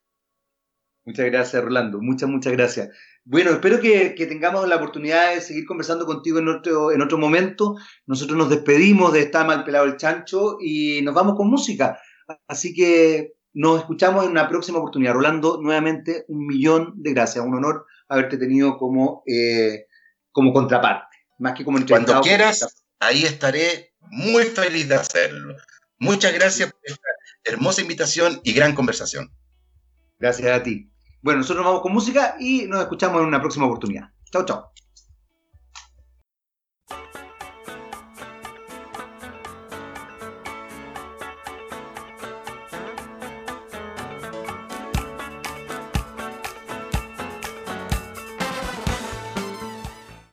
Muchas 1.07 1.25
gracias, 1.27 1.63
Rolando. 1.63 2.01
Muchas, 2.01 2.27
muchas 2.27 2.51
gracias. 2.51 2.89
Bueno, 3.23 3.51
espero 3.51 3.79
que, 3.79 4.09
tengamos 4.27 4.67
la 4.67 4.75
oportunidad 4.75 5.33
de 5.33 5.39
seguir 5.39 5.65
conversando 5.65 6.05
contigo 6.05 6.39
en 6.39 6.49
otro, 6.49 6.91
en 6.91 7.01
otro 7.01 7.17
momento. 7.17 7.77
Nosotros 8.05 8.37
nos 8.37 8.49
despedimos 8.49 9.13
de 9.13 9.21
Está 9.21 9.45
mal 9.45 9.63
pelado 9.63 9.85
el 9.85 9.95
chancho 9.95 10.57
y 10.59 11.01
nos 11.03 11.15
vamos 11.15 11.37
con 11.37 11.49
música. 11.49 11.97
Así 12.45 12.73
que 12.73 13.35
nos 13.53 13.79
escuchamos 13.79 14.25
en 14.25 14.31
una 14.31 14.49
próxima 14.49 14.79
oportunidad. 14.79 15.13
Rolando, 15.13 15.61
nuevamente 15.61 16.25
un 16.27 16.45
millón 16.45 16.95
de 16.97 17.13
gracias. 17.13 17.45
Un 17.45 17.55
honor 17.55 17.85
haberte 18.09 18.37
tenido 18.37 18.77
como, 18.77 19.23
eh, 19.25 19.85
como 20.33 20.51
contraparte, 20.51 21.15
más 21.39 21.53
que 21.53 21.63
como 21.63 21.79
Cuando 21.87 22.19
quieras, 22.19 22.83
ahí 22.99 23.23
estaré 23.23 23.93
muy 24.11 24.43
feliz 24.43 24.89
de 24.89 24.95
hacerlo. 24.95 25.55
Muchas 25.99 26.33
gracias 26.33 26.69
por 26.69 26.81
esta 26.83 27.07
hermosa 27.45 27.79
invitación 27.79 28.41
y 28.43 28.51
gran 28.51 28.75
conversación. 28.75 29.31
Gracias 30.19 30.51
a 30.51 30.63
ti. 30.63 30.91
Bueno, 31.27 31.39
nosotros 31.39 31.65
nos 31.65 31.71
vamos 31.71 31.81
con 31.81 31.91
música 31.91 32.37
y 32.39 32.67
nos 32.67 32.79
escuchamos 32.79 33.19
en 33.19 33.27
una 33.27 33.41
próxima 33.41 33.65
oportunidad. 33.65 34.11
Chao, 34.31 34.45
chao. 34.45 34.71